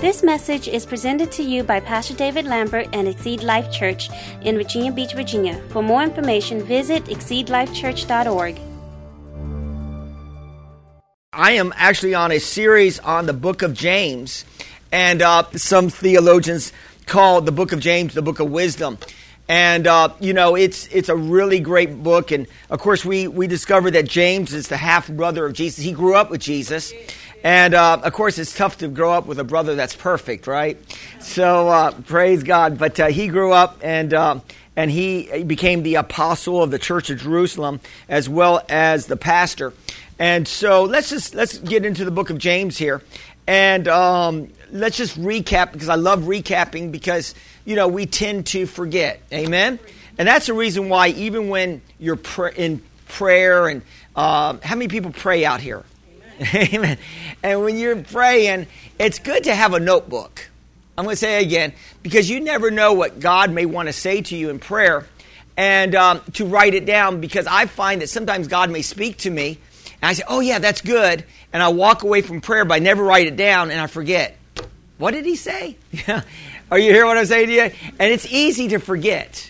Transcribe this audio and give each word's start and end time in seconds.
This 0.00 0.22
message 0.22 0.66
is 0.66 0.86
presented 0.86 1.30
to 1.32 1.42
you 1.42 1.62
by 1.62 1.78
Pastor 1.78 2.14
David 2.14 2.46
Lambert 2.46 2.88
and 2.94 3.06
Exceed 3.06 3.42
Life 3.42 3.70
Church 3.70 4.08
in 4.40 4.56
Virginia 4.56 4.90
Beach, 4.90 5.12
Virginia. 5.12 5.60
For 5.68 5.82
more 5.82 6.02
information, 6.02 6.62
visit 6.62 7.04
exceedlifechurch.org. 7.04 8.58
I 11.34 11.50
am 11.50 11.74
actually 11.76 12.14
on 12.14 12.32
a 12.32 12.38
series 12.38 12.98
on 13.00 13.26
the 13.26 13.34
book 13.34 13.60
of 13.60 13.74
James, 13.74 14.46
and 14.90 15.20
uh, 15.20 15.42
some 15.56 15.90
theologians 15.90 16.72
call 17.04 17.42
the 17.42 17.52
book 17.52 17.72
of 17.72 17.80
James 17.80 18.14
the 18.14 18.22
book 18.22 18.40
of 18.40 18.50
wisdom. 18.50 18.96
And 19.50 19.86
uh, 19.86 20.14
you 20.18 20.32
know, 20.32 20.54
it's 20.54 20.86
it's 20.86 21.08
a 21.10 21.16
really 21.16 21.60
great 21.60 22.02
book. 22.02 22.30
And 22.30 22.46
of 22.70 22.78
course, 22.78 23.04
we 23.04 23.28
we 23.28 23.48
discovered 23.48 23.90
that 23.90 24.08
James 24.08 24.54
is 24.54 24.68
the 24.68 24.78
half 24.78 25.08
brother 25.08 25.44
of 25.44 25.52
Jesus. 25.52 25.84
He 25.84 25.92
grew 25.92 26.14
up 26.14 26.30
with 26.30 26.40
Jesus, 26.40 26.90
and 27.42 27.74
uh, 27.74 28.00
of 28.02 28.12
course, 28.12 28.38
it's 28.38 28.54
tough 28.54 28.78
to 28.78 28.88
grow 28.88 29.12
up 29.12 29.26
with 29.26 29.38
a 29.38 29.44
brother 29.44 29.74
that's 29.74 29.96
perfect, 29.96 30.46
right? 30.46 30.78
So 31.20 31.68
uh, 31.68 31.92
praise 31.92 32.42
God. 32.42 32.78
But 32.78 32.98
uh, 33.00 33.06
he 33.08 33.28
grew 33.28 33.52
up 33.52 33.78
and. 33.82 34.12
Uh, 34.12 34.40
and 34.76 34.90
he 34.90 35.42
became 35.42 35.82
the 35.82 35.96
apostle 35.96 36.62
of 36.62 36.70
the 36.70 36.78
church 36.78 37.10
of 37.10 37.18
Jerusalem 37.18 37.80
as 38.08 38.28
well 38.28 38.62
as 38.68 39.06
the 39.06 39.16
pastor. 39.16 39.74
And 40.18 40.46
so 40.46 40.84
let's 40.84 41.10
just 41.10 41.34
let's 41.34 41.58
get 41.58 41.84
into 41.84 42.04
the 42.04 42.10
book 42.10 42.30
of 42.30 42.38
James 42.38 42.78
here, 42.78 43.02
and 43.46 43.88
um, 43.88 44.48
let's 44.70 44.96
just 44.96 45.18
recap 45.18 45.72
because 45.72 45.88
I 45.88 45.96
love 45.96 46.20
recapping 46.20 46.92
because 46.92 47.34
you 47.64 47.74
know 47.74 47.88
we 47.88 48.06
tend 48.06 48.46
to 48.48 48.66
forget. 48.66 49.20
Amen. 49.32 49.78
And 50.18 50.28
that's 50.28 50.46
the 50.46 50.54
reason 50.54 50.88
why 50.88 51.08
even 51.08 51.48
when 51.48 51.80
you're 51.98 52.16
pr- 52.16 52.48
in 52.48 52.82
prayer 53.08 53.68
and 53.68 53.82
uh, 54.14 54.58
how 54.62 54.76
many 54.76 54.88
people 54.88 55.12
pray 55.12 55.44
out 55.44 55.60
here? 55.60 55.84
Amen. 56.54 56.96
And 57.42 57.62
when 57.62 57.76
you're 57.76 58.02
praying, 58.02 58.66
it's 58.98 59.18
good 59.18 59.44
to 59.44 59.54
have 59.54 59.74
a 59.74 59.80
notebook. 59.80 60.48
I'm 60.96 61.04
going 61.04 61.14
to 61.14 61.18
say 61.18 61.42
again 61.42 61.72
because 62.02 62.30
you 62.30 62.40
never 62.40 62.70
know 62.70 62.94
what 62.94 63.20
God 63.20 63.50
may 63.50 63.66
want 63.66 63.88
to 63.88 63.92
say 63.92 64.22
to 64.22 64.36
you 64.36 64.48
in 64.50 64.58
prayer, 64.58 65.06
and 65.56 65.94
um, 65.94 66.20
to 66.34 66.46
write 66.46 66.74
it 66.74 66.86
down 66.86 67.20
because 67.20 67.46
I 67.46 67.66
find 67.66 68.00
that 68.00 68.08
sometimes 68.08 68.48
God 68.48 68.70
may 68.70 68.82
speak 68.82 69.18
to 69.18 69.30
me, 69.30 69.58
and 70.00 70.08
I 70.08 70.12
say, 70.14 70.22
"Oh 70.28 70.40
yeah, 70.40 70.58
that's 70.58 70.80
good," 70.80 71.24
and 71.52 71.62
I 71.62 71.68
walk 71.68 72.02
away 72.04 72.22
from 72.22 72.40
prayer, 72.40 72.64
but 72.64 72.74
I 72.74 72.78
never 72.78 73.02
write 73.02 73.26
it 73.26 73.36
down, 73.36 73.70
and 73.70 73.80
I 73.80 73.86
forget. 73.86 74.36
What 74.96 75.12
did 75.12 75.24
He 75.24 75.36
say? 75.36 75.76
Are 76.70 76.78
you 76.78 76.92
hearing 76.92 77.08
what 77.08 77.18
I'm 77.18 77.26
saying 77.26 77.48
to 77.48 77.52
you? 77.52 77.62
And 77.62 78.12
it's 78.12 78.26
easy 78.26 78.68
to 78.68 78.78
forget. 78.78 79.49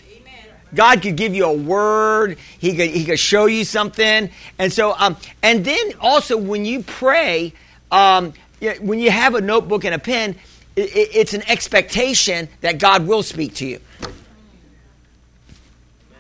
God 0.75 1.03
could 1.03 1.17
give 1.17 1.35
you 1.35 1.47
a 1.47 1.53
word. 1.53 2.39
He 2.59 2.77
could, 2.77 2.91
he 2.91 3.05
could 3.05 3.19
show 3.19 3.47
you 3.47 3.65
something. 3.65 4.31
And 4.59 4.73
so, 4.73 4.95
um, 4.99 5.17
and 5.43 5.65
then 5.65 5.93
also 6.01 6.37
when 6.37 6.65
you 6.65 6.83
pray, 6.83 7.53
um, 7.91 8.33
when 8.81 8.99
you 8.99 9.11
have 9.11 9.35
a 9.35 9.41
notebook 9.41 9.85
and 9.85 9.95
a 9.95 9.99
pen, 9.99 10.37
it, 10.77 10.97
it, 10.97 11.09
it's 11.15 11.35
an 11.35 11.43
expectation 11.49 12.49
that 12.61 12.79
God 12.79 13.07
will 13.07 13.23
speak 13.23 13.55
to 13.57 13.67
you. 13.67 13.81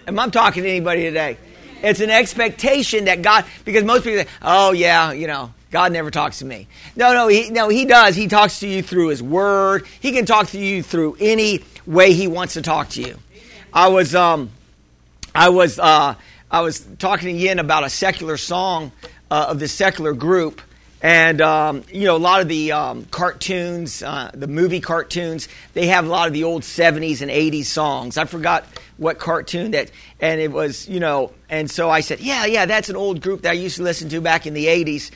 Am 0.07 0.19
I 0.19 0.29
talking 0.29 0.62
to 0.62 0.69
anybody 0.69 1.03
today? 1.03 1.37
It's 1.83 2.01
an 2.01 2.11
expectation 2.11 3.07
that 3.07 3.23
God, 3.23 3.45
because 3.64 3.85
most 3.85 4.05
people 4.05 4.20
say, 4.20 4.29
oh 4.42 4.73
yeah, 4.73 5.12
you 5.12 5.27
know, 5.27 5.55
God 5.70 5.92
never 5.92 6.11
talks 6.11 6.41
to 6.41 6.45
me. 6.45 6.67
No, 6.97 7.14
no, 7.14 7.29
he, 7.29 7.51
no, 7.51 7.69
he 7.69 7.85
does. 7.85 8.17
He 8.17 8.27
talks 8.27 8.61
to 8.61 8.69
you 8.69 8.83
through 8.83 9.09
his 9.09 9.23
word. 9.23 9.87
He 10.01 10.12
can 10.12 10.27
talk 10.27 10.48
to 10.48 10.59
you 10.59 10.83
through 10.83 11.17
any 11.20 11.61
way 11.87 12.12
he 12.12 12.27
wants 12.27 12.55
to 12.55 12.62
talk 12.62 12.89
to 12.91 13.03
you. 13.03 13.17
I 13.73 13.89
was 13.89 14.15
um, 14.15 14.51
I 15.35 15.51
was 15.51 15.79
uh, 15.79 16.15
I 16.51 16.61
was 16.61 16.81
talking 16.99 17.29
to 17.29 17.41
Yin 17.41 17.61
about 17.61 17.85
a 17.85 17.91
secular 17.91 18.37
song 18.37 18.91
uh, 19.31 19.47
of 19.51 19.61
this 19.61 19.73
secular 19.73 20.13
group, 20.13 20.61
and 21.01 21.41
um, 21.41 21.85
you 21.93 22.07
know 22.07 22.17
a 22.17 22.19
lot 22.19 22.41
of 22.41 22.48
the 22.48 22.73
um, 22.73 23.05
cartoons, 23.07 24.03
uh, 24.03 24.31
the 24.35 24.48
movie 24.48 24.81
cartoons, 24.81 25.48
they 25.75 25.87
have 25.87 26.05
a 26.05 26.09
lot 26.09 26.27
of 26.27 26.35
the 26.35 26.43
old 26.45 26.63
'70s 26.63 27.23
and 27.23 27.31
'80s 27.31 27.67
songs. 27.67 28.19
I 28.19 28.25
forgot 28.25 28.67
what 28.97 29.20
cartoon 29.20 29.70
that, 29.70 29.92
and 30.20 30.41
it 30.41 30.51
was 30.51 30.89
you 30.89 30.98
know, 30.98 31.33
and 31.48 31.70
so 31.70 31.89
I 31.89 32.01
said, 32.01 32.19
yeah, 32.19 32.47
yeah, 32.47 32.67
that's 32.67 32.89
an 32.89 32.97
old 32.97 33.20
group 33.20 33.42
that 33.42 33.51
I 33.51 33.55
used 33.55 33.77
to 33.77 33.85
listen 33.85 34.09
to 34.09 34.20
back 34.20 34.47
in 34.48 34.55
the 34.55 34.67
'80s, 34.67 35.13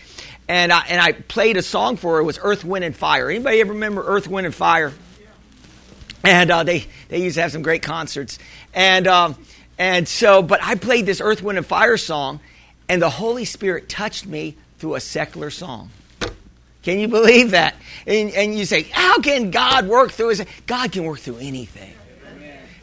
and 0.47 0.73
I, 0.73 0.85
and 0.89 1.01
I 1.01 1.11
played 1.11 1.57
a 1.57 1.63
song 1.63 1.97
for 1.97 2.15
her. 2.15 2.21
It 2.21 2.25
was 2.25 2.39
Earth, 2.41 2.65
Wind, 2.65 2.85
and 2.85 2.95
Fire. 2.95 3.29
Anybody 3.31 3.61
ever 3.61 3.73
remember 3.73 4.05
Earth, 4.07 4.29
Wind, 4.29 4.47
and 4.47 4.55
Fire? 4.55 4.93
And 6.25 6.51
uh, 6.51 6.65
they 6.65 6.87
they 7.09 7.23
used 7.23 7.37
to 7.37 7.43
have 7.43 7.53
some 7.53 7.63
great 7.63 7.83
concerts, 7.83 8.39
and 8.73 9.07
um, 9.07 9.37
and 9.79 10.07
so, 10.09 10.43
but 10.43 10.61
I 10.63 10.75
played 10.77 11.07
this 11.07 11.21
Earth, 11.21 11.43
Wind, 11.43 11.59
and 11.59 11.67
Fire 11.67 11.97
song, 11.97 12.41
and 12.89 13.01
the 13.01 13.11
Holy 13.11 13.45
Spirit 13.45 13.89
touched 13.89 14.27
me 14.27 14.57
through 14.79 14.95
a 14.95 15.01
secular 15.01 15.51
song. 15.51 15.91
Can 16.83 16.99
you 16.99 17.09
believe 17.09 17.53
that? 17.53 17.75
And, 18.07 18.31
and 18.33 18.57
you 18.57 18.67
say, 18.67 18.83
how 18.83 19.19
can 19.19 19.51
God 19.51 19.89
work 19.89 20.13
through 20.13 20.29
his? 20.29 20.45
God 20.67 20.93
can 20.93 21.05
work 21.05 21.19
through 21.19 21.39
anything. 21.39 21.95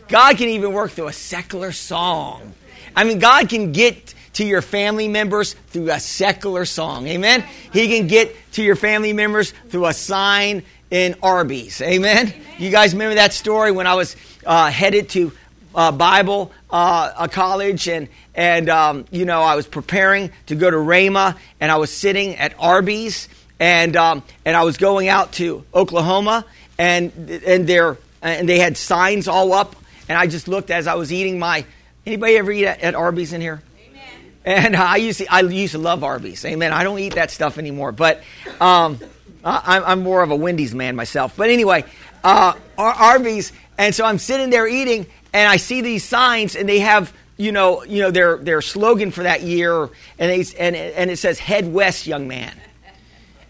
God 0.07 0.37
can 0.37 0.49
even 0.49 0.73
work 0.73 0.91
through 0.91 1.07
a 1.07 1.13
secular 1.13 1.71
song. 1.71 2.53
I 2.95 3.03
mean, 3.03 3.19
God 3.19 3.47
can 3.47 3.71
get 3.71 4.13
to 4.33 4.45
your 4.45 4.61
family 4.61 5.07
members 5.07 5.53
through 5.67 5.91
a 5.91 5.99
secular 5.99 6.65
song. 6.65 7.07
Amen? 7.07 7.45
He 7.71 7.87
can 7.87 8.07
get 8.07 8.35
to 8.53 8.63
your 8.63 8.75
family 8.75 9.13
members 9.13 9.53
through 9.69 9.85
a 9.85 9.93
sign 9.93 10.63
in 10.91 11.15
Arby's. 11.23 11.81
Amen? 11.81 12.33
You 12.59 12.69
guys 12.69 12.93
remember 12.93 13.15
that 13.15 13.33
story 13.33 13.71
when 13.71 13.87
I 13.87 13.95
was 13.95 14.15
uh, 14.45 14.69
headed 14.69 15.09
to 15.09 15.31
uh, 15.73 15.91
Bible 15.91 16.51
uh, 16.69 17.13
a 17.17 17.29
college 17.29 17.87
and 17.87 18.09
and 18.35 18.69
um, 18.69 19.05
you 19.09 19.25
know 19.25 19.41
I 19.41 19.55
was 19.55 19.65
preparing 19.65 20.31
to 20.47 20.55
go 20.55 20.69
to 20.69 20.77
Rhema 20.77 21.37
and 21.59 21.71
I 21.71 21.77
was 21.77 21.91
sitting 21.91 22.35
at 22.35 22.53
Arby's 22.59 23.29
and 23.59 23.95
um, 23.95 24.23
and 24.45 24.55
I 24.55 24.63
was 24.63 24.77
going 24.77 25.07
out 25.07 25.31
to 25.33 25.63
Oklahoma 25.73 26.45
and 26.77 27.11
and 27.29 27.67
there 27.67 27.97
and 28.21 28.47
they 28.47 28.59
had 28.59 28.75
signs 28.75 29.29
all 29.29 29.53
up 29.53 29.77
and 30.09 30.17
I 30.17 30.27
just 30.27 30.49
looked 30.49 30.71
as 30.71 30.87
I 30.87 30.95
was 30.95 31.13
eating 31.13 31.39
my 31.39 31.65
anybody 32.05 32.37
ever 32.37 32.51
eat 32.51 32.65
at, 32.65 32.81
at 32.81 32.95
Arby's 32.95 33.31
in 33.31 33.39
here 33.39 33.61
Amen. 33.89 34.33
and 34.43 34.75
I 34.75 34.97
used 34.97 35.19
to, 35.19 35.33
I 35.33 35.39
used 35.39 35.71
to 35.71 35.79
love 35.79 36.03
Arby's. 36.03 36.43
Amen. 36.43 36.73
I 36.73 36.83
don't 36.83 36.99
eat 36.99 37.15
that 37.15 37.31
stuff 37.31 37.57
anymore, 37.57 37.93
but 37.93 38.21
um, 38.59 38.99
I, 39.43 39.81
I'm 39.81 40.03
more 40.03 40.21
of 40.21 40.31
a 40.31 40.35
Wendy's 40.35 40.73
man 40.73 40.95
myself. 40.95 41.35
But 41.35 41.49
anyway, 41.49 41.85
uh, 42.23 42.53
Arby's, 42.77 43.51
and 43.77 43.93
so 43.93 44.05
I'm 44.05 44.17
sitting 44.17 44.49
there 44.49 44.67
eating, 44.67 45.07
and 45.33 45.47
I 45.47 45.57
see 45.57 45.81
these 45.81 46.03
signs, 46.03 46.55
and 46.55 46.67
they 46.67 46.79
have 46.79 47.13
you 47.37 47.51
know 47.51 47.83
you 47.83 48.01
know 48.01 48.11
their 48.11 48.37
their 48.37 48.61
slogan 48.61 49.11
for 49.11 49.23
that 49.23 49.41
year, 49.41 49.83
and 49.83 49.91
they 50.31 50.45
and 50.59 50.75
and 50.75 51.09
it 51.09 51.17
says 51.17 51.39
"Head 51.39 51.71
West, 51.71 52.07
young 52.07 52.27
man." 52.27 52.53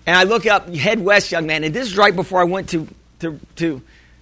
And 0.06 0.16
I 0.16 0.24
look 0.24 0.46
up 0.46 0.74
"Head 0.74 1.00
West, 1.00 1.32
young 1.32 1.46
man," 1.46 1.64
and 1.64 1.74
this 1.74 1.88
is 1.88 1.98
right 1.98 2.16
before 2.16 2.40
I 2.42 2.46
went 2.46 2.70
to 2.70 2.88
to 3.20 3.40
to 3.58 3.82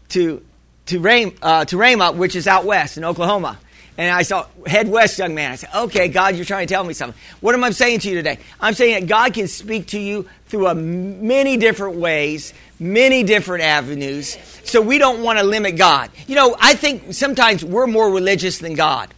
to 0.09 0.43
to 0.87 0.99
Rhema, 0.99 1.37
uh, 1.41 1.65
to 1.65 2.11
which 2.13 2.35
is 2.35 2.47
out 2.47 2.65
west 2.65 2.97
in 2.97 3.05
Oklahoma. 3.05 3.59
And 3.99 4.09
I 4.09 4.21
saw, 4.21 4.45
head 4.65 4.87
west, 4.87 5.19
young 5.19 5.35
man. 5.35 5.51
I 5.51 5.55
said, 5.55 5.71
okay, 5.75 6.07
God, 6.07 6.37
you're 6.37 6.45
trying 6.45 6.65
to 6.65 6.73
tell 6.73 6.85
me 6.85 6.93
something. 6.93 7.19
What 7.41 7.53
am 7.53 7.65
I 7.65 7.71
saying 7.71 7.99
to 7.99 8.09
you 8.09 8.15
today? 8.15 8.39
I'm 8.61 8.73
saying 8.73 8.97
that 8.97 9.09
God 9.09 9.33
can 9.33 9.49
speak 9.49 9.87
to 9.87 9.99
you 9.99 10.25
through 10.45 10.67
a 10.67 10.73
many 10.73 11.57
different 11.57 11.97
ways, 11.97 12.53
many 12.79 13.23
different 13.23 13.65
avenues. 13.65 14.37
So 14.63 14.81
we 14.81 14.99
don't 14.99 15.21
want 15.21 15.39
to 15.39 15.43
limit 15.43 15.75
God. 15.75 16.11
You 16.27 16.35
know, 16.35 16.55
I 16.61 16.75
think 16.75 17.13
sometimes 17.13 17.61
we're 17.65 17.87
more 17.87 18.09
religious 18.09 18.59
than 18.59 18.73
God. 18.73 19.13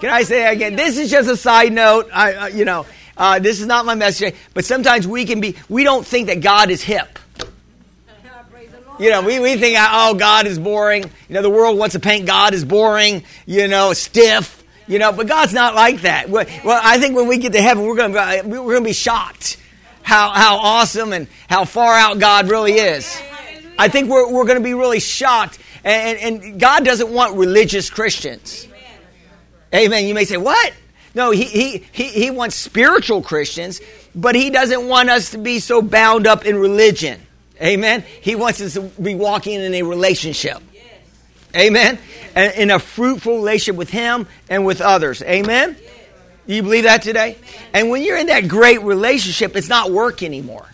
Can 0.00 0.08
I 0.08 0.22
say 0.22 0.50
again? 0.50 0.74
This 0.74 0.96
is 0.96 1.10
just 1.10 1.28
a 1.28 1.36
side 1.36 1.70
note. 1.70 2.08
I, 2.14 2.32
uh, 2.32 2.46
you 2.46 2.64
know, 2.64 2.86
uh, 3.18 3.40
this 3.40 3.60
is 3.60 3.66
not 3.66 3.84
my 3.84 3.94
message. 3.94 4.34
But 4.54 4.64
sometimes 4.64 5.06
we 5.06 5.26
can 5.26 5.42
be. 5.42 5.56
We 5.68 5.84
don't 5.84 6.06
think 6.06 6.28
that 6.28 6.40
God 6.40 6.70
is 6.70 6.82
hip. 6.82 7.18
You 8.98 9.10
know, 9.10 9.22
we, 9.22 9.40
we 9.40 9.56
think, 9.56 9.76
uh, 9.76 9.88
oh, 9.90 10.14
God 10.14 10.46
is 10.46 10.58
boring. 10.58 11.02
You 11.02 11.34
know, 11.34 11.42
the 11.42 11.50
world 11.50 11.76
wants 11.76 11.94
to 11.94 12.00
paint 12.00 12.26
God 12.26 12.54
as 12.54 12.64
boring, 12.64 13.24
you 13.44 13.66
know, 13.66 13.92
stiff, 13.92 14.62
you 14.86 15.00
know, 15.00 15.10
but 15.12 15.26
God's 15.26 15.52
not 15.52 15.74
like 15.74 16.02
that. 16.02 16.28
Well, 16.28 16.46
I 16.64 16.98
think 16.98 17.16
when 17.16 17.26
we 17.26 17.38
get 17.38 17.52
to 17.52 17.62
heaven, 17.62 17.86
we're 17.86 17.96
going 17.96 18.12
to 18.12 18.42
we're 18.46 18.62
going 18.62 18.84
to 18.84 18.88
be 18.88 18.92
shocked 18.92 19.56
how, 20.02 20.30
how 20.30 20.58
awesome 20.58 21.12
and 21.12 21.26
how 21.48 21.64
far 21.64 21.94
out 21.94 22.20
God 22.20 22.48
really 22.48 22.74
is. 22.74 23.20
I 23.78 23.88
think 23.88 24.08
we're, 24.08 24.30
we're 24.30 24.44
going 24.44 24.58
to 24.58 24.64
be 24.64 24.74
really 24.74 25.00
shocked. 25.00 25.58
And, 25.82 26.18
and 26.18 26.60
God 26.60 26.84
doesn't 26.84 27.10
want 27.10 27.36
religious 27.36 27.90
Christians. 27.90 28.68
Amen. 29.74 30.06
You 30.06 30.14
may 30.14 30.24
say, 30.24 30.36
what? 30.36 30.72
No, 31.16 31.30
he, 31.30 31.44
he, 31.44 31.84
he, 31.90 32.04
he 32.04 32.30
wants 32.30 32.54
spiritual 32.54 33.22
Christians, 33.22 33.80
but 34.14 34.36
he 34.36 34.50
doesn't 34.50 34.86
want 34.86 35.10
us 35.10 35.30
to 35.30 35.38
be 35.38 35.58
so 35.58 35.82
bound 35.82 36.26
up 36.26 36.44
in 36.44 36.56
religion. 36.56 37.20
Amen. 37.60 38.04
He 38.20 38.34
wants 38.34 38.60
us 38.60 38.74
to 38.74 38.82
be 38.82 39.14
walking 39.14 39.60
in 39.60 39.74
a 39.74 39.82
relationship. 39.82 40.60
Amen. 41.56 41.98
And 42.34 42.52
in 42.54 42.70
a 42.70 42.78
fruitful 42.78 43.36
relationship 43.36 43.76
with 43.76 43.90
Him 43.90 44.26
and 44.48 44.66
with 44.66 44.80
others. 44.80 45.22
Amen. 45.22 45.76
Do 46.46 46.54
you 46.54 46.62
believe 46.62 46.84
that 46.84 47.02
today? 47.02 47.38
And 47.72 47.90
when 47.90 48.02
you're 48.02 48.18
in 48.18 48.26
that 48.26 48.48
great 48.48 48.82
relationship, 48.82 49.56
it's 49.56 49.68
not 49.68 49.90
work 49.90 50.22
anymore. 50.22 50.66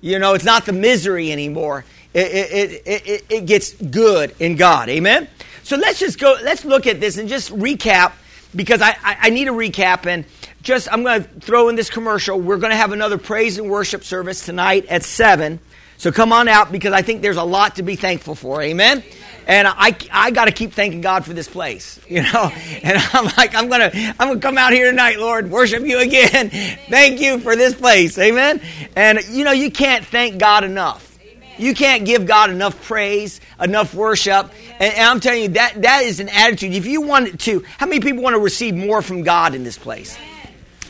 You 0.00 0.18
know, 0.18 0.34
it's 0.34 0.44
not 0.44 0.66
the 0.66 0.72
misery 0.72 1.30
anymore. 1.30 1.84
It, 2.12 2.26
it, 2.26 2.82
it, 2.86 3.06
it, 3.06 3.24
it 3.28 3.46
gets 3.46 3.74
good 3.74 4.34
in 4.40 4.56
God. 4.56 4.88
Amen. 4.88 5.28
So 5.62 5.76
let's 5.76 6.00
just 6.00 6.18
go, 6.18 6.36
let's 6.42 6.64
look 6.64 6.86
at 6.86 6.98
this 6.98 7.18
and 7.18 7.28
just 7.28 7.50
recap 7.50 8.12
because 8.54 8.82
I, 8.82 8.90
I, 9.02 9.16
I 9.20 9.30
need 9.30 9.48
a 9.48 9.52
recap 9.52 10.06
and 10.06 10.24
just, 10.62 10.92
I'm 10.92 11.02
going 11.02 11.22
to 11.22 11.28
throw 11.40 11.68
in 11.68 11.76
this 11.76 11.88
commercial. 11.88 12.40
We're 12.40 12.58
going 12.58 12.72
to 12.72 12.76
have 12.76 12.92
another 12.92 13.18
praise 13.18 13.58
and 13.58 13.70
worship 13.70 14.02
service 14.04 14.44
tonight 14.44 14.86
at 14.86 15.04
7. 15.04 15.60
So 16.02 16.10
come 16.10 16.32
on 16.32 16.48
out 16.48 16.72
because 16.72 16.92
I 16.92 17.02
think 17.02 17.22
there's 17.22 17.36
a 17.36 17.44
lot 17.44 17.76
to 17.76 17.84
be 17.84 17.94
thankful 17.94 18.34
for. 18.34 18.60
Amen. 18.60 19.04
And 19.46 19.68
I, 19.68 19.96
I 20.10 20.32
got 20.32 20.46
to 20.46 20.50
keep 20.50 20.72
thanking 20.72 21.00
God 21.00 21.24
for 21.24 21.32
this 21.32 21.48
place, 21.48 22.00
you 22.08 22.24
know. 22.24 22.50
And 22.82 22.98
I'm 23.12 23.26
like, 23.36 23.54
I'm 23.54 23.68
gonna, 23.68 23.92
I'm 24.18 24.26
gonna 24.26 24.40
come 24.40 24.58
out 24.58 24.72
here 24.72 24.90
tonight, 24.90 25.20
Lord, 25.20 25.48
worship 25.48 25.84
you 25.84 26.00
again. 26.00 26.50
Thank 26.90 27.20
you 27.20 27.38
for 27.38 27.54
this 27.54 27.76
place, 27.76 28.18
Amen. 28.18 28.60
And 28.96 29.20
you 29.28 29.44
know, 29.44 29.52
you 29.52 29.70
can't 29.70 30.04
thank 30.04 30.38
God 30.38 30.64
enough. 30.64 31.16
You 31.56 31.72
can't 31.72 32.04
give 32.04 32.26
God 32.26 32.50
enough 32.50 32.82
praise, 32.82 33.40
enough 33.60 33.94
worship. 33.94 34.50
And, 34.80 34.94
and, 34.94 35.04
I'm 35.04 35.20
telling 35.20 35.42
you, 35.42 35.48
that, 35.50 35.82
that 35.82 36.02
is 36.02 36.18
an 36.18 36.30
attitude. 36.30 36.72
If 36.72 36.86
you 36.86 37.02
want 37.02 37.38
to, 37.42 37.62
how 37.78 37.86
many 37.86 38.00
people 38.00 38.24
want 38.24 38.34
to 38.34 38.40
receive 38.40 38.74
more 38.74 39.02
from 39.02 39.22
God 39.22 39.54
in 39.54 39.62
this 39.62 39.78
place? 39.78 40.18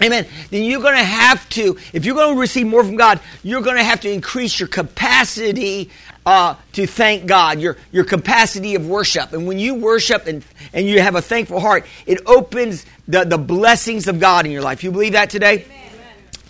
Amen. 0.03 0.27
Then 0.51 0.65
you're 0.65 0.81
going 0.81 0.97
to 0.97 1.05
have 1.05 1.49
to, 1.51 1.79
if 1.93 2.05
you're 2.05 2.15
going 2.15 2.35
to 2.35 2.41
receive 2.41 2.67
more 2.67 2.83
from 2.83 2.97
God, 2.97 3.21
you're 3.43 3.63
going 3.63 3.77
to 3.77 3.85
have 3.85 4.01
to 4.01 4.11
increase 4.11 4.59
your 4.59 4.69
capacity 4.69 5.91
uh, 6.25 6.57
to 6.73 6.87
thank 6.87 7.27
God, 7.27 7.61
your, 7.61 7.77
your 7.91 8.05
capacity 8.05 8.75
of 8.75 8.87
worship. 8.87 9.33
And 9.33 9.47
when 9.47 9.59
you 9.59 9.75
worship 9.75 10.27
and, 10.27 10.45
and 10.73 10.87
you 10.87 11.01
have 11.01 11.15
a 11.15 11.23
thankful 11.23 11.61
heart, 11.61 11.87
it 12.07 12.21
opens 12.27 12.87
the, 13.09 13.25
the 13.25 13.39
blessings 13.39 14.09
of 14.09 14.21
God 14.21 14.47
in 14.47 14.53
your 14.53 14.63
life. 14.63 14.85
You 14.85 14.93
believe 14.93 15.13
that 15.13 15.31
today? 15.31 15.65
Amen. 15.65 15.79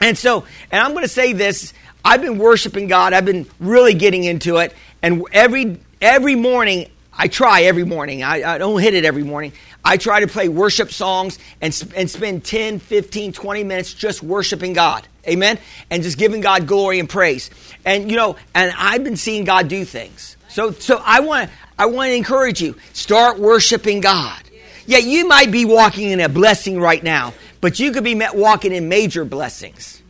And 0.01 0.19
so, 0.19 0.45
and 0.71 0.81
I'm 0.81 0.93
going 0.93 1.05
to 1.05 1.09
say 1.09 1.33
this 1.33 1.73
I've 2.05 2.21
been 2.21 2.39
worshiping 2.39 2.89
God. 2.89 3.13
I've 3.13 3.25
been 3.25 3.47
really 3.61 3.95
getting 3.95 4.25
into 4.25 4.57
it. 4.59 4.75
And 5.03 5.25
every 5.33 5.79
every 6.01 6.35
morning, 6.35 6.91
I 7.13 7.29
try 7.29 7.63
every 7.63 7.85
morning. 7.85 8.23
I, 8.23 8.55
I, 8.55 8.59
don't 8.59 8.81
hit 8.81 8.95
it 8.95 9.05
every 9.05 9.23
morning. 9.23 9.53
I 9.85 9.97
try 9.97 10.21
to 10.21 10.27
play 10.27 10.49
worship 10.49 10.91
songs 10.91 11.39
and, 11.61 11.93
and 11.95 12.11
spend 12.11 12.45
10, 12.45 12.79
15, 12.79 13.33
20 13.33 13.65
minutes 13.65 13.93
just 13.93 14.23
worshiping 14.23 14.73
God. 14.73 15.07
Amen? 15.27 15.59
And 15.91 16.03
just 16.03 16.19
giving 16.19 16.41
God 16.41 16.67
glory 16.67 16.99
and 16.99 17.09
praise. 17.09 17.51
And, 17.85 18.11
you 18.11 18.17
know, 18.17 18.37
and 18.55 18.73
I've 18.77 19.05
been 19.05 19.17
seeing 19.17 19.45
God 19.45 19.69
do 19.69 19.85
things. 19.85 20.37
So, 20.49 20.73
so 20.73 21.01
I 21.05 21.21
want 21.21 21.49
to 21.49 21.57
I 21.79 21.87
want 21.87 22.11
to 22.11 22.15
encourage 22.15 22.61
you. 22.61 22.77
Start 22.93 23.39
worshiping 23.39 24.01
God. 24.01 24.41
Yeah, 24.87 24.99
you 24.99 25.27
might 25.27 25.51
be 25.51 25.65
walking 25.65 26.11
in 26.11 26.21
a 26.21 26.29
blessing 26.29 26.79
right 26.79 27.03
now, 27.03 27.35
but 27.61 27.81
you 27.81 27.93
could 27.93 28.05
be 28.05 28.15
met 28.15 28.37
walking 28.37 28.73
in 28.73 28.89
major 28.89 29.25
blessings. 29.25 30.03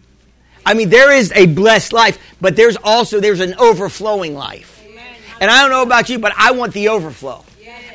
I 0.65 0.75
mean, 0.75 0.91
there 0.91 1.13
is 1.13 1.33
a 1.33 1.47
blessed 1.47 1.93
life, 1.93 2.19
but 2.41 2.57
there's 2.57 2.77
also 2.77 3.21
there's 3.21 3.41
an 3.41 3.55
overflowing 3.55 4.35
life. 4.35 4.72
And 5.43 5.51
I 5.51 5.61
don't 5.61 5.71
know 5.71 5.83
about 5.83 6.09
you, 6.09 6.21
but 6.21 6.33
I 6.37 6.53
want 6.53 6.73
the 6.73 6.91
overflow. 6.91 7.45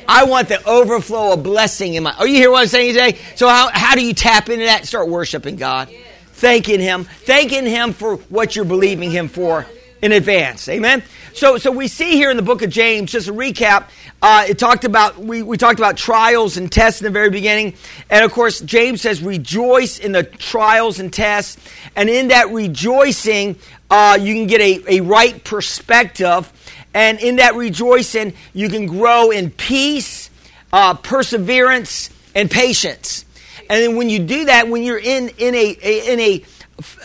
I 0.06 0.24
want 0.24 0.48
the 0.48 0.62
overflow 0.68 1.32
of 1.32 1.42
blessing 1.42 1.94
in 1.94 2.02
my. 2.02 2.12
Are 2.12 2.26
you 2.26 2.34
hear 2.34 2.50
what 2.50 2.60
I'm 2.60 2.66
saying 2.66 2.92
today? 2.92 3.18
So 3.36 3.48
how 3.48 3.70
how 3.72 3.94
do 3.94 4.04
you 4.04 4.12
tap 4.12 4.50
into 4.50 4.66
that? 4.66 4.84
Start 4.86 5.08
worshiping 5.08 5.56
God, 5.56 5.88
thanking 6.32 6.78
Him, 6.78 7.04
thanking 7.04 7.64
Him 7.64 7.94
for 7.94 8.16
what 8.16 8.54
you're 8.54 8.66
believing 8.66 9.10
Him 9.10 9.28
for 9.28 9.64
in 10.02 10.12
advance. 10.12 10.68
Amen. 10.68 11.02
So, 11.32 11.56
so 11.56 11.70
we 11.70 11.88
see 11.88 12.12
here 12.12 12.30
in 12.30 12.36
the 12.36 12.42
book 12.42 12.62
of 12.62 12.70
James, 12.70 13.12
just 13.12 13.28
a 13.28 13.32
recap, 13.32 13.88
uh, 14.20 14.44
it 14.48 14.58
talked 14.58 14.84
about, 14.84 15.18
we, 15.18 15.42
we 15.42 15.56
talked 15.56 15.78
about 15.78 15.96
trials 15.96 16.56
and 16.56 16.70
tests 16.70 17.00
in 17.00 17.04
the 17.04 17.10
very 17.10 17.30
beginning. 17.30 17.74
And 18.10 18.24
of 18.24 18.32
course, 18.32 18.60
James 18.60 19.02
says, 19.02 19.22
rejoice 19.22 19.98
in 19.98 20.12
the 20.12 20.24
trials 20.24 20.98
and 20.98 21.12
tests. 21.12 21.56
And 21.94 22.08
in 22.08 22.28
that 22.28 22.50
rejoicing, 22.50 23.56
uh, 23.90 24.18
you 24.20 24.34
can 24.34 24.46
get 24.48 24.60
a, 24.60 24.98
a 24.98 25.00
right 25.02 25.42
perspective. 25.44 26.52
And 26.98 27.20
in 27.20 27.36
that 27.36 27.54
rejoicing, 27.54 28.32
you 28.52 28.68
can 28.68 28.86
grow 28.86 29.30
in 29.30 29.52
peace, 29.52 30.30
uh, 30.72 30.94
perseverance, 30.94 32.10
and 32.34 32.50
patience. 32.50 33.24
And 33.70 33.80
then 33.80 33.94
when 33.94 34.10
you 34.10 34.18
do 34.18 34.46
that, 34.46 34.66
when 34.66 34.82
you're 34.82 34.98
in, 34.98 35.28
in 35.38 35.54
a, 35.54 35.76
a 35.80 36.12
in 36.12 36.18
a 36.18 36.44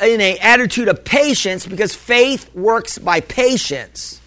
in 0.03 0.19
a 0.19 0.39
attitude 0.39 0.87
of 0.87 1.05
patience 1.05 1.67
because 1.67 1.93
faith 1.93 2.51
works 2.55 2.97
by 2.97 3.19
patience 3.19 4.19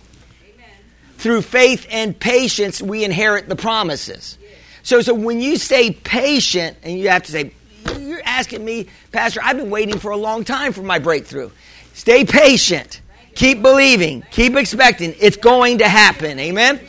Amen. 0.45 0.71
through 1.19 1.43
faith 1.43 1.85
and 1.91 2.17
patience, 2.17 2.81
we 2.81 3.03
inherit 3.03 3.49
the 3.49 3.57
promises. 3.57 4.39
So, 4.85 5.01
so 5.01 5.15
when 5.15 5.41
you 5.41 5.57
say 5.57 5.91
patient, 5.91 6.77
and 6.85 6.97
you 6.97 7.09
have 7.09 7.25
to 7.25 7.33
say, 7.33 7.51
You're 7.99 8.23
asking 8.25 8.65
me, 8.65 8.87
Pastor, 9.11 9.41
I've 9.43 9.57
been 9.57 9.71
waiting 9.71 9.99
for 9.99 10.13
a 10.13 10.17
long 10.17 10.45
time 10.45 10.73
for 10.73 10.83
my 10.83 11.01
breakthrough. 11.01 11.51
Stay 11.93 12.25
patient. 12.25 13.01
Keep 13.37 13.63
believing. 13.63 14.25
Keep 14.31 14.57
expecting. 14.57 15.15
It's 15.21 15.37
going 15.37 15.79
to 15.79 15.89
happen. 15.89 16.39
Amen? 16.41 16.81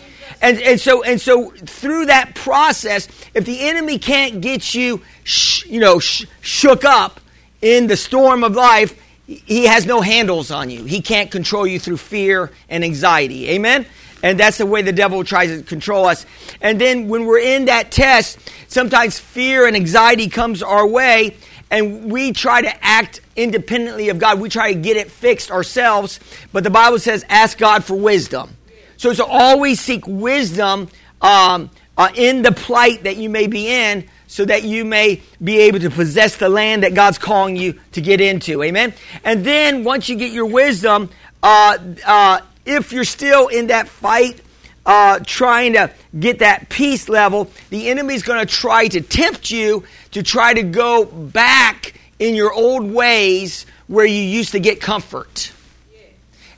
And, 0.41 0.61
and 0.61 0.79
so 0.79 1.03
and 1.03 1.19
so 1.19 1.49
through 1.51 2.07
that 2.07 2.35
process, 2.35 3.07
if 3.33 3.45
the 3.45 3.61
enemy 3.61 3.99
can't 3.99 4.39
get 4.39 4.73
you, 4.73 5.01
sh- 5.23 5.65
you 5.65 5.79
know, 5.79 5.99
sh- 5.99 6.25
shook 6.41 6.85
up 6.85 7.19
in 7.61 7.87
the 7.87 7.97
storm 7.97 8.43
of 8.43 8.53
life, 8.53 8.99
he 9.25 9.65
has 9.65 9.85
no 9.85 9.99
handles 9.99 10.51
on 10.51 10.69
you. 10.69 10.85
He 10.85 11.01
can't 11.01 11.29
control 11.29 11.67
you 11.67 11.79
through 11.79 11.97
fear 11.97 12.51
and 12.69 12.83
anxiety. 12.83 13.49
Amen? 13.49 13.85
And 14.23 14.39
that's 14.39 14.57
the 14.57 14.65
way 14.65 14.81
the 14.81 14.93
devil 14.93 15.23
tries 15.23 15.49
to 15.49 15.63
control 15.63 16.05
us. 16.05 16.25
And 16.61 16.79
then 16.79 17.07
when 17.07 17.25
we're 17.25 17.39
in 17.39 17.65
that 17.65 17.91
test, 17.91 18.39
sometimes 18.67 19.19
fear 19.19 19.67
and 19.67 19.75
anxiety 19.75 20.29
comes 20.29 20.63
our 20.63 20.87
way 20.87 21.35
and 21.69 22.11
we 22.11 22.31
try 22.31 22.61
to 22.61 22.83
act 22.83 23.21
independently 23.35 24.09
of 24.09 24.19
God. 24.19 24.39
We 24.39 24.49
try 24.49 24.73
to 24.73 24.79
get 24.79 24.97
it 24.97 25.11
fixed 25.11 25.51
ourselves. 25.51 26.19
But 26.51 26.63
the 26.63 26.69
Bible 26.69 26.99
says, 26.99 27.25
ask 27.29 27.57
God 27.57 27.83
for 27.83 27.95
wisdom. 27.95 28.55
So 28.97 29.13
to 29.13 29.25
always 29.25 29.79
seek 29.79 30.07
wisdom 30.07 30.89
um, 31.21 31.69
uh, 31.97 32.09
in 32.15 32.41
the 32.41 32.51
plight 32.51 33.03
that 33.03 33.17
you 33.17 33.29
may 33.29 33.47
be 33.47 33.67
in 33.67 34.07
so 34.27 34.43
that 34.45 34.63
you 34.63 34.85
may 34.85 35.21
be 35.43 35.59
able 35.59 35.79
to 35.79 35.89
possess 35.89 36.37
the 36.37 36.49
land 36.49 36.83
that 36.83 36.93
God's 36.93 37.17
calling 37.17 37.55
you 37.55 37.79
to 37.93 38.01
get 38.01 38.21
into. 38.21 38.61
Amen? 38.61 38.93
And 39.23 39.45
then 39.45 39.83
once 39.83 40.09
you 40.09 40.15
get 40.15 40.31
your 40.31 40.45
wisdom, 40.45 41.09
uh, 41.41 41.77
uh, 42.05 42.41
if 42.65 42.91
you're 42.91 43.05
still 43.05 43.47
in 43.47 43.67
that 43.67 43.87
fight, 43.87 44.41
uh, 44.87 45.19
trying 45.19 45.73
to 45.73 45.91
get 46.17 46.39
that 46.39 46.69
peace 46.69 47.09
level, 47.09 47.51
the 47.69 47.89
enemy's 47.89 48.23
going 48.23 48.39
to 48.39 48.51
try 48.51 48.87
to 48.87 49.01
tempt 49.01 49.51
you 49.51 49.83
to 50.11 50.23
try 50.23 50.53
to 50.53 50.63
go 50.63 51.03
back 51.03 51.99
in 52.17 52.33
your 52.33 52.53
old 52.53 52.89
ways 52.89 53.65
where 53.87 54.05
you 54.05 54.21
used 54.21 54.53
to 54.53 54.59
get 54.59 54.79
comfort. 54.79 55.51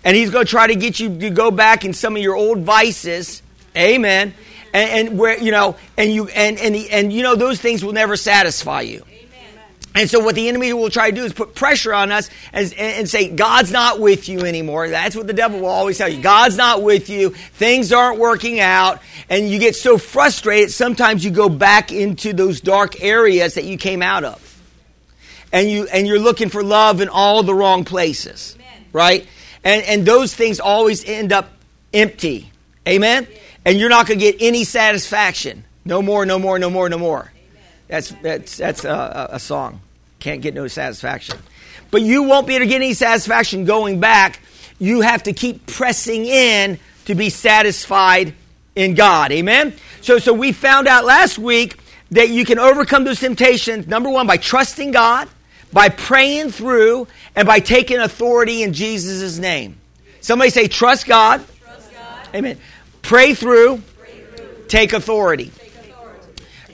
And 0.03 0.15
he's 0.15 0.29
going 0.29 0.45
to 0.45 0.49
try 0.49 0.67
to 0.67 0.75
get 0.75 0.99
you 0.99 1.17
to 1.19 1.29
go 1.31 1.51
back 1.51 1.83
in 1.83 1.91
some 1.91 2.15
of 2.15 2.21
your 2.21 2.35
old 2.35 2.59
vices. 2.59 3.41
Amen. 3.75 4.33
And, 4.73 5.09
and 5.09 5.19
where 5.19 5.37
you 5.37 5.51
know, 5.51 5.75
and 5.97 6.13
you 6.13 6.27
and 6.27 6.59
and 6.59 6.75
the, 6.75 6.89
and 6.91 7.11
you 7.11 7.23
know 7.23 7.35
those 7.35 7.59
things 7.59 7.83
will 7.83 7.93
never 7.93 8.15
satisfy 8.15 8.81
you. 8.81 9.03
And 9.95 10.09
so, 10.09 10.19
what 10.19 10.35
the 10.35 10.47
enemy 10.47 10.71
will 10.71 10.91
try 10.91 11.09
to 11.09 11.15
do 11.15 11.23
is 11.23 11.33
put 11.33 11.55
pressure 11.55 11.93
on 11.93 12.11
us 12.11 12.29
and, 12.53 12.71
and, 12.73 13.09
say, 13.09 13.27
God's 13.27 13.71
not 13.71 13.99
with 13.99 14.29
you 14.29 14.41
anymore. 14.41 14.87
That's 14.87 15.15
what 15.15 15.25
the 15.25 15.33
devil 15.33 15.61
will 15.61 15.67
always 15.67 15.97
tell 15.97 16.07
you. 16.07 16.21
God's 16.21 16.57
not 16.57 16.83
with 16.83 17.09
you. 17.09 17.31
Things 17.31 17.91
aren't 17.91 18.19
working 18.19 18.59
out. 18.59 19.01
And 19.29 19.49
you 19.49 19.57
get 19.57 19.75
so 19.75 19.97
frustrated, 19.97 20.71
sometimes 20.71 21.25
you 21.25 21.31
go 21.31 21.49
back 21.49 21.91
into 21.91 22.33
those 22.33 22.61
dark 22.61 23.01
areas 23.01 23.55
that 23.55 23.63
you 23.63 23.77
came 23.77 24.03
out 24.03 24.23
of. 24.23 24.45
And, 25.51 25.69
you, 25.69 25.87
and 25.91 26.05
you're 26.05 26.19
looking 26.19 26.49
for 26.49 26.63
love 26.63 27.01
in 27.01 27.09
all 27.09 27.41
the 27.41 27.55
wrong 27.55 27.83
places. 27.83 28.55
Amen. 28.55 28.85
Right? 28.93 29.27
And, 29.63 29.83
and 29.85 30.05
those 30.05 30.35
things 30.35 30.59
always 30.59 31.03
end 31.03 31.33
up 31.33 31.49
empty. 31.93 32.51
Amen? 32.87 33.27
And 33.65 33.79
you're 33.79 33.89
not 33.89 34.07
going 34.07 34.19
to 34.19 34.31
get 34.31 34.37
any 34.39 34.63
satisfaction. 34.63 35.65
No 35.83 36.03
more, 36.03 36.25
no 36.27 36.37
more, 36.37 36.59
no 36.59 36.69
more, 36.69 36.87
no 36.89 36.99
more. 36.99 37.31
That's, 37.89 38.11
that's, 38.21 38.57
that's 38.57 38.85
a, 38.85 39.29
a 39.33 39.39
song. 39.39 39.81
Can't 40.19 40.41
get 40.41 40.53
no 40.53 40.67
satisfaction. 40.67 41.37
But 41.91 42.03
you 42.03 42.23
won't 42.23 42.47
be 42.47 42.55
able 42.55 42.65
to 42.65 42.69
get 42.69 42.77
any 42.77 42.93
satisfaction 42.93 43.65
going 43.65 43.99
back. 43.99 44.39
You 44.77 45.01
have 45.01 45.23
to 45.23 45.33
keep 45.33 45.65
pressing 45.65 46.25
in 46.25 46.79
to 47.05 47.15
be 47.15 47.29
satisfied 47.29 48.33
in 48.75 48.93
God. 48.93 49.31
Amen? 49.31 49.73
So, 50.01 50.19
so 50.19 50.31
we 50.31 50.51
found 50.51 50.87
out 50.87 51.03
last 51.03 51.39
week 51.39 51.79
that 52.11 52.29
you 52.29 52.45
can 52.45 52.59
overcome 52.59 53.03
those 53.03 53.19
temptations, 53.19 53.87
number 53.87 54.09
one, 54.09 54.27
by 54.27 54.37
trusting 54.37 54.91
God, 54.91 55.27
by 55.73 55.89
praying 55.89 56.51
through, 56.51 57.07
and 57.35 57.47
by 57.47 57.59
taking 57.59 57.97
authority 57.97 58.63
in 58.63 58.73
Jesus' 58.73 59.37
name. 59.37 59.77
Somebody 60.21 60.51
say, 60.51 60.67
trust 60.67 61.07
God. 61.07 61.43
Trust 61.63 61.93
God. 61.93 62.35
Amen. 62.35 62.57
Pray 63.01 63.33
through, 63.33 63.81
Pray 63.97 64.23
through. 64.35 64.65
Take, 64.67 64.93
authority. 64.93 65.51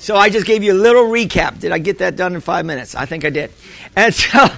So 0.05 0.15
I 0.15 0.29
just 0.29 0.45
gave 0.45 0.62
you 0.62 0.71
a 0.71 0.77
little 0.77 1.05
recap. 1.05 1.59
Did 1.59 1.71
I 1.71 1.79
get 1.79 1.97
that 1.97 2.15
done 2.15 2.35
in 2.35 2.41
five 2.41 2.63
minutes? 2.63 2.93
I 2.93 3.07
think 3.07 3.25
I 3.25 3.31
did. 3.31 3.51
And 3.95 4.13
so, 4.13 4.50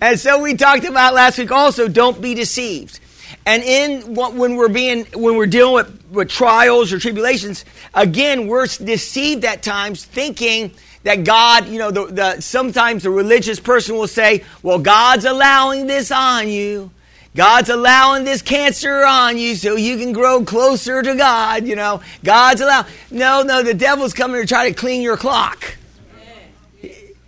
and 0.00 0.18
so 0.18 0.42
we 0.42 0.56
talked 0.56 0.84
about 0.84 1.14
last 1.14 1.38
week 1.38 1.52
also, 1.52 1.86
don't 1.86 2.20
be 2.20 2.34
deceived. 2.34 2.98
And 3.46 3.62
in 3.62 4.14
when 4.16 4.56
we're 4.56 4.68
being 4.68 5.04
when 5.14 5.36
we're 5.36 5.46
dealing 5.46 5.74
with, 5.74 6.06
with 6.10 6.28
trials 6.28 6.92
or 6.92 6.98
tribulations, 6.98 7.64
again 7.94 8.48
we're 8.48 8.66
deceived 8.66 9.44
at 9.44 9.62
times, 9.62 10.04
thinking 10.04 10.72
that 11.04 11.22
God, 11.22 11.68
you 11.68 11.78
know, 11.78 11.92
the, 11.92 12.06
the, 12.06 12.40
sometimes 12.40 13.04
the 13.04 13.10
religious 13.10 13.60
person 13.60 13.94
will 13.94 14.08
say, 14.08 14.42
"Well, 14.64 14.80
God's 14.80 15.24
allowing 15.24 15.86
this 15.86 16.10
on 16.10 16.48
you." 16.48 16.90
God's 17.36 17.68
allowing 17.68 18.24
this 18.24 18.40
cancer 18.40 19.04
on 19.04 19.36
you 19.36 19.54
so 19.54 19.76
you 19.76 19.98
can 19.98 20.12
grow 20.12 20.42
closer 20.44 21.02
to 21.02 21.14
God, 21.14 21.66
you 21.66 21.76
know. 21.76 22.00
God's 22.24 22.62
allowing. 22.62 22.86
No, 23.10 23.42
no, 23.42 23.62
the 23.62 23.74
devil's 23.74 24.14
coming 24.14 24.40
to 24.40 24.46
try 24.46 24.68
to 24.68 24.74
clean 24.74 25.02
your 25.02 25.18
clock. 25.18 25.76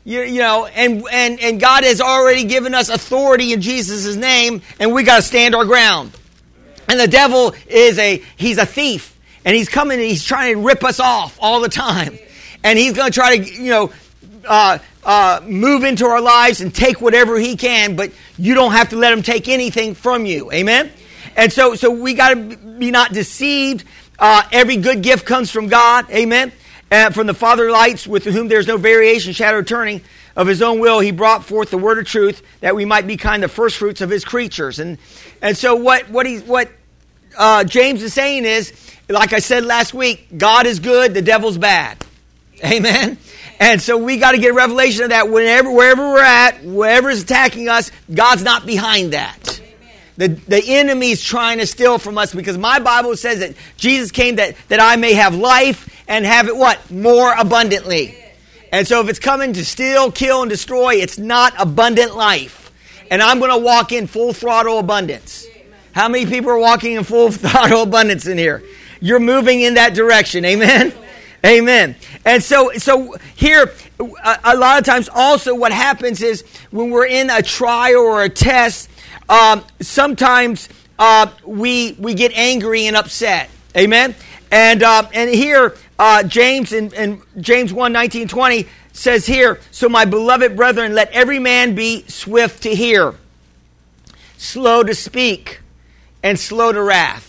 You, 0.05 0.23
you 0.23 0.39
know, 0.39 0.65
and, 0.65 1.05
and, 1.13 1.39
and 1.39 1.61
God 1.61 1.85
has 1.85 2.01
already 2.01 2.45
given 2.45 2.75
us 2.75 2.89
authority 2.89 3.53
in 3.53 3.61
Jesus' 3.61 4.17
name, 4.17 4.63
and 4.81 4.95
we 4.95 5.03
got 5.03 5.17
to 5.17 5.23
stand 5.23 5.55
our 5.55 5.67
ground. 5.67 6.13
And 6.89 6.99
the 6.99 7.07
devil 7.07 7.55
is 7.67 7.99
a, 7.99 8.23
he's 8.39 8.57
a 8.57 8.65
thief. 8.65 9.15
And 9.45 9.55
he's 9.55 9.69
coming 9.69 9.99
and 9.99 10.09
he's 10.09 10.25
trying 10.25 10.55
to 10.55 10.61
rip 10.63 10.83
us 10.85 11.01
off 11.01 11.39
all 11.41 11.61
the 11.61 11.69
time. 11.69 12.19
And 12.65 12.79
he's 12.79 12.95
going 12.95 13.11
to 13.11 13.15
try 13.15 13.37
to, 13.37 13.45
you 13.45 13.71
know, 13.71 13.93
uh, 14.49 14.79
uh, 15.05 15.41
move 15.45 15.85
into 15.85 16.07
our 16.07 16.21
lives 16.21 16.61
and 16.61 16.75
take 16.75 17.01
whatever 17.01 17.39
he 17.39 17.57
can, 17.57 17.97
but 17.97 18.11
you 18.37 18.55
don't 18.55 18.73
have 18.73 18.91
to 18.91 18.97
let 18.97 19.13
him 19.13 19.23
take 19.23 19.49
anything 19.49 19.95
from 19.95 20.27
you. 20.27 20.51
Amen? 20.53 20.91
And 21.37 21.53
so, 21.53 21.75
so 21.75 21.91
we 21.91 22.15
got 22.15 22.31
to 22.31 22.57
be 22.57 22.91
not 22.91 23.13
deceived. 23.13 23.85
Uh, 24.19 24.43
every 24.51 24.77
good 24.77 25.03
gift 25.03 25.25
comes 25.25 25.51
from 25.51 25.69
God. 25.69 26.11
Amen? 26.11 26.53
And 26.91 27.15
from 27.15 27.27
the 27.27 27.35
Father 27.35 27.71
lights, 27.71 28.07
with 28.07 28.25
whom 28.25 28.49
there's 28.49 28.67
no 28.67 28.77
variation, 28.77 29.33
shadow 29.33 29.63
turning 29.63 30.01
of 30.35 30.47
his 30.47 30.63
own 30.63 30.79
will, 30.79 31.01
he 31.01 31.11
brought 31.11 31.45
forth 31.45 31.71
the 31.71 31.79
word 31.79 31.99
of 31.99 32.07
truth 32.07 32.43
that 32.61 32.75
we 32.75 32.85
might 32.85 33.07
be 33.07 33.17
kind 33.17 33.45
of 33.45 33.53
first 33.53 33.77
fruits 33.77 34.01
of 34.01 34.09
his 34.09 34.25
creatures. 34.25 34.79
And, 34.79 34.99
and 35.43 35.57
so 35.57 35.77
what, 35.77 36.09
what, 36.11 36.27
he, 36.27 36.39
what 36.39 36.71
uh, 37.37 37.65
James 37.65 38.03
is 38.03 38.15
saying 38.15 38.45
is, 38.45 38.73
like 39.09 39.33
I 39.33 39.39
said 39.39 39.65
last 39.65 39.95
week, 39.95 40.29
God 40.37 40.67
is 40.67 40.81
good, 40.81 41.15
the 41.15 41.23
devil's 41.23 41.59
bad. 41.59 42.05
Amen. 42.65 43.19
And 43.61 43.83
so 43.83 43.97
we 43.97 44.19
got 44.19 44.33
to 44.33 44.39
get 44.39 44.51
a 44.53 44.55
revelation 44.55 45.05
of 45.05 45.11
that 45.11 45.29
whenever, 45.29 45.71
wherever 45.71 46.03
we're 46.11 46.23
at, 46.23 46.63
wherever 46.63 47.11
is 47.11 47.23
attacking 47.23 47.69
us, 47.69 47.91
God's 48.13 48.45
not 48.45 48.67
behind 48.67 49.13
that. 49.13 49.61
The, 50.17 50.29
the 50.29 50.63
enemy 50.65 51.11
is 51.11 51.23
trying 51.23 51.59
to 51.59 51.67
steal 51.67 51.99
from 51.99 52.19
us 52.19 52.35
because 52.35 52.59
my 52.59 52.79
Bible 52.81 53.17
says 53.17 53.39
that 53.41 53.55
Jesus 53.77 54.11
came 54.11 54.37
that, 54.37 54.57
that 54.69 54.81
I 54.81 54.97
may 54.97 55.15
have 55.15 55.35
life 55.35 55.89
and 56.09 56.25
have 56.25 56.49
it 56.49 56.57
what? 56.57 56.91
More 56.91 57.33
abundantly. 57.33 58.17
And 58.73 58.87
so 58.87 59.01
if 59.01 59.09
it's 59.09 59.19
coming 59.19 59.53
to 59.55 59.65
steal, 59.65 60.11
kill, 60.11 60.43
and 60.43 60.51
destroy, 60.51 60.97
it's 60.97 61.19
not 61.19 61.55
abundant 61.59 62.17
life. 62.17 62.73
And 63.11 63.23
I'm 63.23 63.39
going 63.39 63.51
to 63.51 63.59
walk 63.59 63.93
in 63.93 64.07
full 64.07 64.33
throttle 64.33 64.79
abundance. 64.79 65.47
How 65.93 66.09
many 66.09 66.27
people 66.27 66.51
are 66.51 66.59
walking 66.59 66.93
in 66.93 67.05
full 67.05 67.31
throttle 67.33 67.83
abundance 67.83 68.27
in 68.27 68.39
here? 68.39 68.63
You're 69.01 69.21
moving 69.21 69.61
in 69.61 69.75
that 69.75 69.95
direction. 69.95 70.45
Amen. 70.45 70.93
Amen. 71.47 71.95
And 72.25 72.43
so, 72.43 72.73
so 72.77 73.15
here, 73.37 73.73
a, 74.01 74.39
a, 74.45 74.57
lot 74.57 74.79
of 74.79 74.85
times 74.85 75.09
also 75.13 75.55
what 75.55 75.73
happens 75.73 76.21
is 76.21 76.45
when 76.71 76.91
we're 76.91 77.07
in 77.07 77.31
a 77.31 77.43
trial 77.43 78.01
or 78.01 78.25
a 78.25 78.29
test, 78.29 78.91
um, 79.29 79.65
sometimes 79.81 80.69
uh, 80.99 81.31
we, 81.45 81.93
we 81.93 82.15
get 82.15 82.33
angry 82.33 82.87
and 82.87 82.97
upset. 82.97 83.51
Amen. 83.77 84.17
And, 84.51 84.83
uh, 84.83 85.09
and 85.13 85.31
here, 85.31 85.77
uh, 85.99 86.23
James 86.25 86.73
in, 86.73 86.93
in 86.95 87.23
James 87.41 87.73
1 87.73 87.93
19, 87.93 88.29
20 88.29 88.67
says 88.93 89.27
here, 89.27 89.61
So 89.71 89.89
my 89.89 90.05
beloved 90.05 90.57
brethren, 90.57 90.95
let 90.95 91.11
every 91.13 91.39
man 91.39 91.75
be 91.75 92.05
swift 92.09 92.63
to 92.65 92.75
hear, 92.75 93.15
slow 94.37 94.83
to 94.83 94.95
speak, 94.95 95.61
and 96.23 96.39
slow 96.39 96.73
to 96.73 96.83
wrath. 96.83 97.28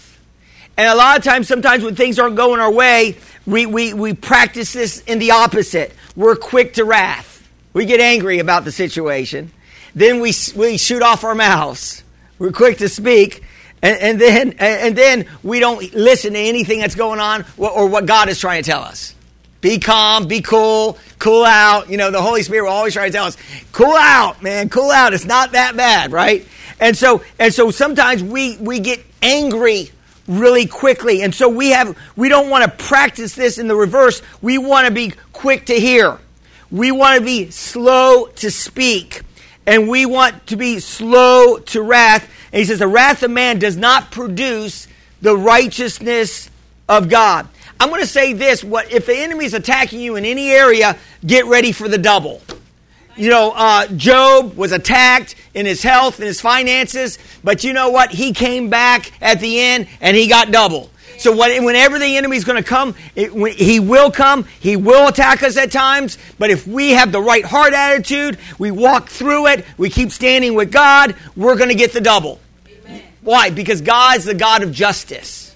And 0.79 0.87
a 0.87 0.95
lot 0.95 1.17
of 1.17 1.25
times, 1.25 1.49
sometimes 1.49 1.83
when 1.83 1.95
things 1.95 2.19
aren't 2.19 2.37
going 2.37 2.61
our 2.61 2.71
way, 2.71 3.17
we, 3.45 3.65
we, 3.65 3.93
we 3.93 4.13
practice 4.13 4.71
this 4.71 5.01
in 5.01 5.19
the 5.19 5.31
opposite. 5.31 5.93
We're 6.15 6.37
quick 6.37 6.75
to 6.75 6.85
wrath. 6.85 7.45
We 7.73 7.83
get 7.83 7.99
angry 7.99 8.39
about 8.39 8.63
the 8.63 8.71
situation. 8.71 9.51
Then 9.93 10.21
we, 10.21 10.31
we 10.55 10.77
shoot 10.77 11.01
off 11.01 11.25
our 11.25 11.35
mouths. 11.35 12.01
We're 12.37 12.53
quick 12.53 12.77
to 12.77 12.87
speak. 12.87 13.43
And, 13.81 13.99
and, 13.99 14.21
then, 14.21 14.55
and 14.57 14.95
then 14.95 15.25
we 15.43 15.59
don't 15.59 15.93
listen 15.93 16.31
to 16.31 16.39
anything 16.39 16.79
that's 16.79 16.95
going 16.95 17.19
on 17.19 17.43
or 17.57 17.87
what 17.87 18.05
God 18.05 18.29
is 18.29 18.39
trying 18.39 18.63
to 18.63 18.71
tell 18.71 18.83
us. 18.83 19.13
Be 19.59 19.79
calm, 19.79 20.29
be 20.29 20.39
cool, 20.39 20.97
cool 21.17 21.43
out. 21.43 21.89
You 21.89 21.97
know, 21.97 22.09
the 22.09 22.21
Holy 22.21 22.41
Spirit 22.41 22.63
will 22.63 22.71
always 22.71 22.93
try 22.93 23.07
to 23.07 23.11
tell 23.11 23.25
us, 23.25 23.35
cool 23.73 23.97
out, 23.97 24.41
man, 24.41 24.69
cool 24.69 24.91
out. 24.91 25.13
It's 25.13 25.25
not 25.25 25.51
that 25.51 25.75
bad, 25.75 26.13
right? 26.13 26.47
And 26.79 26.95
so, 26.95 27.21
and 27.37 27.53
so 27.53 27.69
sometimes 27.69 28.23
we, 28.23 28.55
we 28.55 28.79
get 28.79 29.05
angry 29.21 29.91
really 30.29 30.67
quickly. 30.67 31.23
And 31.23 31.35
so 31.35 31.49
we 31.49 31.71
have 31.71 31.97
we 32.15 32.29
don't 32.29 32.49
want 32.49 32.63
to 32.63 32.85
practice 32.85 33.35
this 33.35 33.57
in 33.57 33.67
the 33.67 33.75
reverse. 33.75 34.21
We 34.41 34.57
want 34.57 34.87
to 34.87 34.93
be 34.93 35.13
quick 35.33 35.65
to 35.65 35.73
hear. 35.73 36.17
We 36.71 36.91
want 36.91 37.19
to 37.19 37.25
be 37.25 37.49
slow 37.49 38.27
to 38.27 38.51
speak. 38.51 39.23
And 39.65 39.89
we 39.89 40.05
want 40.05 40.47
to 40.47 40.55
be 40.55 40.79
slow 40.79 41.57
to 41.57 41.81
wrath. 41.81 42.29
And 42.51 42.59
he 42.59 42.65
says 42.65 42.79
the 42.79 42.87
wrath 42.87 43.23
of 43.23 43.31
man 43.31 43.59
does 43.59 43.75
not 43.75 44.11
produce 44.11 44.87
the 45.21 45.35
righteousness 45.35 46.49
of 46.87 47.09
God. 47.09 47.47
I'm 47.79 47.89
going 47.89 48.01
to 48.01 48.07
say 48.07 48.33
this, 48.33 48.63
what 48.63 48.91
if 48.91 49.05
the 49.05 49.15
enemy 49.15 49.45
is 49.45 49.53
attacking 49.53 49.99
you 49.99 50.15
in 50.15 50.25
any 50.25 50.49
area, 50.51 50.97
get 51.25 51.45
ready 51.45 51.71
for 51.71 51.87
the 51.87 51.97
double. 51.97 52.41
You 53.19 53.29
know, 53.29 53.51
uh, 53.53 53.85
Job 53.87 54.55
was 54.55 54.71
attacked 54.71 55.35
in 55.53 55.65
his 55.65 55.83
health 55.83 56.19
and 56.19 56.25
his 56.25 56.39
finances, 56.39 57.19
but 57.43 57.65
you 57.65 57.73
know 57.73 57.89
what? 57.89 58.11
He 58.11 58.31
came 58.31 58.69
back 58.69 59.11
at 59.21 59.41
the 59.41 59.59
end 59.59 59.89
and 59.99 60.15
he 60.15 60.27
got 60.27 60.51
double. 60.51 60.89
So 61.17 61.33
what, 61.33 61.51
whenever 61.61 61.99
the 61.99 62.15
enemy 62.15 62.37
is 62.37 62.45
going 62.45 62.63
to 62.63 62.67
come, 62.67 62.95
it, 63.15 63.35
when, 63.35 63.51
he 63.51 63.81
will 63.81 64.09
come. 64.09 64.45
He 64.61 64.77
will 64.77 65.09
attack 65.09 65.43
us 65.43 65.57
at 65.57 65.69
times. 65.69 66.17
But 66.39 66.49
if 66.49 66.65
we 66.65 66.91
have 66.91 67.11
the 67.11 67.19
right 67.19 67.43
heart 67.43 67.73
attitude, 67.73 68.37
we 68.57 68.71
walk 68.71 69.09
through 69.09 69.47
it, 69.47 69.65
we 69.77 69.89
keep 69.89 70.11
standing 70.11 70.53
with 70.53 70.71
God, 70.71 71.13
we're 71.35 71.57
going 71.57 71.69
to 71.69 71.75
get 71.75 71.91
the 71.91 71.99
double. 71.99 72.39
Amen. 72.69 73.03
Why? 73.19 73.49
Because 73.49 73.81
God's 73.81 74.23
the 74.23 74.33
God 74.33 74.63
of 74.63 74.71
justice. 74.71 75.53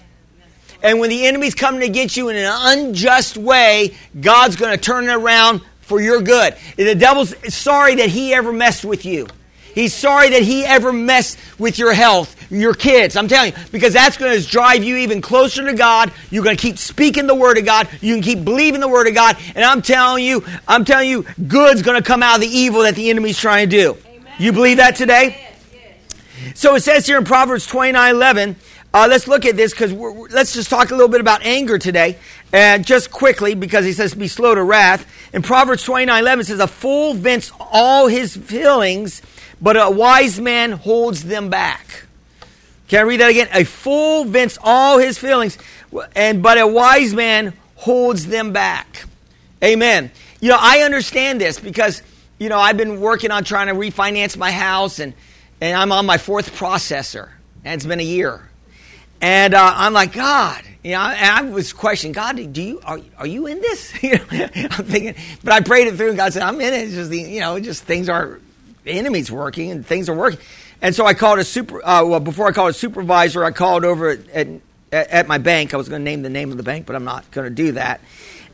And 0.82 1.00
when 1.00 1.08
the 1.08 1.24
enemy's 1.24 1.54
coming 1.54 1.80
to 1.80 1.88
get 1.88 2.14
you 2.14 2.28
in 2.28 2.36
an 2.36 2.52
unjust 2.54 3.38
way, 3.38 3.94
God's 4.20 4.54
going 4.54 4.72
to 4.72 4.76
turn 4.76 5.08
it 5.08 5.14
around 5.14 5.62
for 5.84 6.00
your 6.00 6.20
good. 6.20 6.56
The 6.76 6.94
devil's 6.94 7.34
sorry 7.54 7.96
that 7.96 8.08
he 8.08 8.34
ever 8.34 8.52
messed 8.52 8.84
with 8.84 9.04
you. 9.04 9.26
He's 9.74 9.92
sorry 9.92 10.30
that 10.30 10.42
he 10.42 10.64
ever 10.64 10.92
messed 10.92 11.36
with 11.58 11.78
your 11.78 11.92
health, 11.92 12.50
your 12.50 12.74
kids. 12.74 13.16
I'm 13.16 13.26
telling 13.26 13.52
you, 13.52 13.58
because 13.72 13.92
that's 13.92 14.16
going 14.16 14.40
to 14.40 14.46
drive 14.46 14.84
you 14.84 14.96
even 14.98 15.20
closer 15.20 15.64
to 15.64 15.74
God. 15.74 16.12
You're 16.30 16.44
going 16.44 16.56
to 16.56 16.62
keep 16.62 16.78
speaking 16.78 17.26
the 17.26 17.34
word 17.34 17.58
of 17.58 17.64
God. 17.64 17.88
You 18.00 18.14
can 18.14 18.22
keep 18.22 18.44
believing 18.44 18.80
the 18.80 18.88
word 18.88 19.08
of 19.08 19.14
God. 19.14 19.36
And 19.56 19.64
I'm 19.64 19.82
telling 19.82 20.24
you, 20.24 20.44
I'm 20.68 20.84
telling 20.84 21.10
you, 21.10 21.26
good's 21.48 21.82
going 21.82 22.00
to 22.00 22.06
come 22.06 22.22
out 22.22 22.36
of 22.36 22.40
the 22.42 22.46
evil 22.46 22.82
that 22.82 22.94
the 22.94 23.10
enemy's 23.10 23.38
trying 23.38 23.68
to 23.68 23.76
do. 23.76 23.96
Amen. 24.06 24.32
You 24.38 24.52
believe 24.52 24.76
that 24.76 24.94
today? 24.94 25.36
Yes, 25.40 25.64
yes. 25.72 26.60
So 26.60 26.76
it 26.76 26.84
says 26.84 27.04
here 27.04 27.18
in 27.18 27.24
Proverbs 27.24 27.66
29 27.66 28.14
11, 28.14 28.56
uh, 28.94 29.08
let's 29.10 29.26
look 29.26 29.44
at 29.44 29.56
this 29.56 29.72
because 29.72 29.92
let's 30.32 30.54
just 30.54 30.70
talk 30.70 30.92
a 30.92 30.94
little 30.94 31.08
bit 31.08 31.20
about 31.20 31.42
anger 31.42 31.78
today. 31.78 32.16
And 32.52 32.86
just 32.86 33.10
quickly, 33.10 33.56
because 33.56 33.84
he 33.84 33.92
says 33.92 34.14
be 34.14 34.28
slow 34.28 34.54
to 34.54 34.62
wrath. 34.62 35.04
In 35.34 35.42
Proverbs 35.42 35.82
29 35.82 36.22
11 36.22 36.44
says, 36.44 36.60
A 36.60 36.68
fool 36.68 37.12
vents 37.12 37.50
all 37.58 38.06
his 38.06 38.36
feelings, 38.36 39.20
but 39.60 39.76
a 39.76 39.90
wise 39.90 40.40
man 40.40 40.70
holds 40.70 41.24
them 41.24 41.50
back. 41.50 42.06
Can 42.86 43.00
I 43.00 43.02
read 43.02 43.18
that 43.18 43.30
again? 43.30 43.48
A 43.52 43.64
fool 43.64 44.26
vents 44.26 44.58
all 44.62 44.98
his 44.98 45.18
feelings, 45.18 45.58
and 46.14 46.40
but 46.40 46.56
a 46.56 46.66
wise 46.66 47.12
man 47.12 47.52
holds 47.74 48.26
them 48.26 48.52
back. 48.52 49.06
Amen. 49.64 50.12
You 50.40 50.50
know, 50.50 50.58
I 50.60 50.82
understand 50.82 51.40
this 51.40 51.58
because, 51.58 52.00
you 52.38 52.48
know, 52.48 52.58
I've 52.58 52.76
been 52.76 53.00
working 53.00 53.32
on 53.32 53.42
trying 53.42 53.66
to 53.66 53.74
refinance 53.74 54.36
my 54.36 54.52
house, 54.52 55.00
and, 55.00 55.14
and 55.60 55.76
I'm 55.76 55.90
on 55.90 56.06
my 56.06 56.18
fourth 56.18 56.54
processor, 56.54 57.30
and 57.64 57.74
it's 57.74 57.86
been 57.86 57.98
a 57.98 58.04
year. 58.04 58.48
And 59.24 59.54
uh, 59.54 59.72
I'm 59.74 59.94
like, 59.94 60.12
God, 60.12 60.62
you 60.82 60.90
know, 60.90 60.98
I 61.00 61.40
was 61.40 61.72
questioning, 61.72 62.12
God, 62.12 62.52
do 62.52 62.62
you 62.62 62.78
are, 62.84 63.00
are 63.16 63.26
you 63.26 63.46
in 63.46 63.58
this? 63.58 63.90
I'm 64.02 64.84
thinking, 64.84 65.14
but 65.42 65.54
I 65.54 65.60
prayed 65.60 65.86
it 65.86 65.96
through, 65.96 66.08
and 66.08 66.18
God 66.18 66.34
said, 66.34 66.42
I'm 66.42 66.60
in 66.60 66.74
it. 66.74 66.82
It's 66.82 66.92
just 66.92 67.08
the, 67.08 67.20
you 67.20 67.40
know, 67.40 67.58
just 67.58 67.84
things 67.84 68.10
are, 68.10 68.38
enemy's 68.84 69.32
working, 69.32 69.70
and 69.70 69.86
things 69.86 70.10
are 70.10 70.14
working. 70.14 70.40
And 70.82 70.94
so 70.94 71.06
I 71.06 71.14
called 71.14 71.38
a 71.38 71.44
super. 71.44 71.82
Uh, 71.82 72.04
well, 72.04 72.20
before 72.20 72.48
I 72.48 72.52
called 72.52 72.72
a 72.72 72.74
supervisor, 72.74 73.42
I 73.42 73.50
called 73.50 73.86
over 73.86 74.10
at, 74.10 74.18
at, 74.34 74.48
at 74.92 75.26
my 75.26 75.38
bank. 75.38 75.72
I 75.72 75.78
was 75.78 75.88
going 75.88 76.02
to 76.02 76.04
name 76.04 76.20
the 76.20 76.28
name 76.28 76.50
of 76.50 76.58
the 76.58 76.62
bank, 76.62 76.84
but 76.84 76.94
I'm 76.94 77.04
not 77.04 77.30
going 77.30 77.46
to 77.46 77.54
do 77.54 77.72
that. 77.72 78.02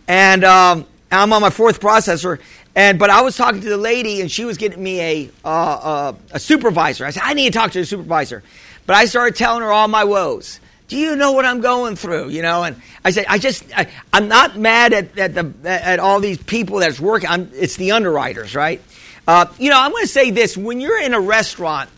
And 0.07 0.45
um, 0.45 0.87
I'm 1.11 1.33
on 1.33 1.43
my 1.43 1.51
fourth 1.51 1.81
processor, 1.81 2.39
and 2.77 2.97
but 2.97 3.11
I 3.11 3.23
was 3.23 3.37
talking 3.37 3.61
to 3.61 3.69
the 3.69 3.77
lady, 3.77 4.21
and 4.21 4.31
she 4.31 4.45
was 4.45 4.57
getting 4.57 4.81
me 4.81 5.01
a 5.01 5.31
uh, 5.45 5.49
uh, 5.49 6.15
a 6.31 6.39
supervisor. 6.39 7.05
I 7.05 7.11
said, 7.11 7.25
I 7.25 7.35
need 7.35 7.53
to 7.53 7.59
talk 7.59 7.73
to 7.73 7.81
the 7.81 7.87
supervisor. 7.87 8.45
But 8.91 8.97
I 8.97 9.05
started 9.05 9.37
telling 9.37 9.63
her 9.63 9.71
all 9.71 9.87
my 9.87 10.03
woes. 10.03 10.59
Do 10.89 10.97
you 10.97 11.15
know 11.15 11.31
what 11.31 11.45
I'm 11.45 11.61
going 11.61 11.95
through? 11.95 12.31
You 12.31 12.43
know, 12.43 12.65
and 12.65 12.83
I 13.05 13.13
said, 13.13 13.27
I 13.29 13.39
just, 13.39 13.65
I, 13.73 13.87
am 14.13 14.27
not 14.27 14.59
mad 14.59 14.93
at, 14.93 15.17
at 15.17 15.33
the 15.33 15.55
at 15.65 16.01
all 16.01 16.19
these 16.19 16.43
people 16.43 16.81
that's 16.81 16.99
working. 16.99 17.29
I'm, 17.31 17.53
it's 17.55 17.77
the 17.77 17.93
underwriters, 17.93 18.57
right? 18.57 18.83
Uh, 19.29 19.47
you 19.61 19.71
know, 19.71 19.81
I'm 19.81 19.93
going 19.93 20.03
to 20.03 20.09
say 20.09 20.33
this: 20.33 20.57
when 20.57 20.81
you're 20.81 21.01
in 21.01 21.15
a 21.15 21.21
restaurant, 21.21 21.89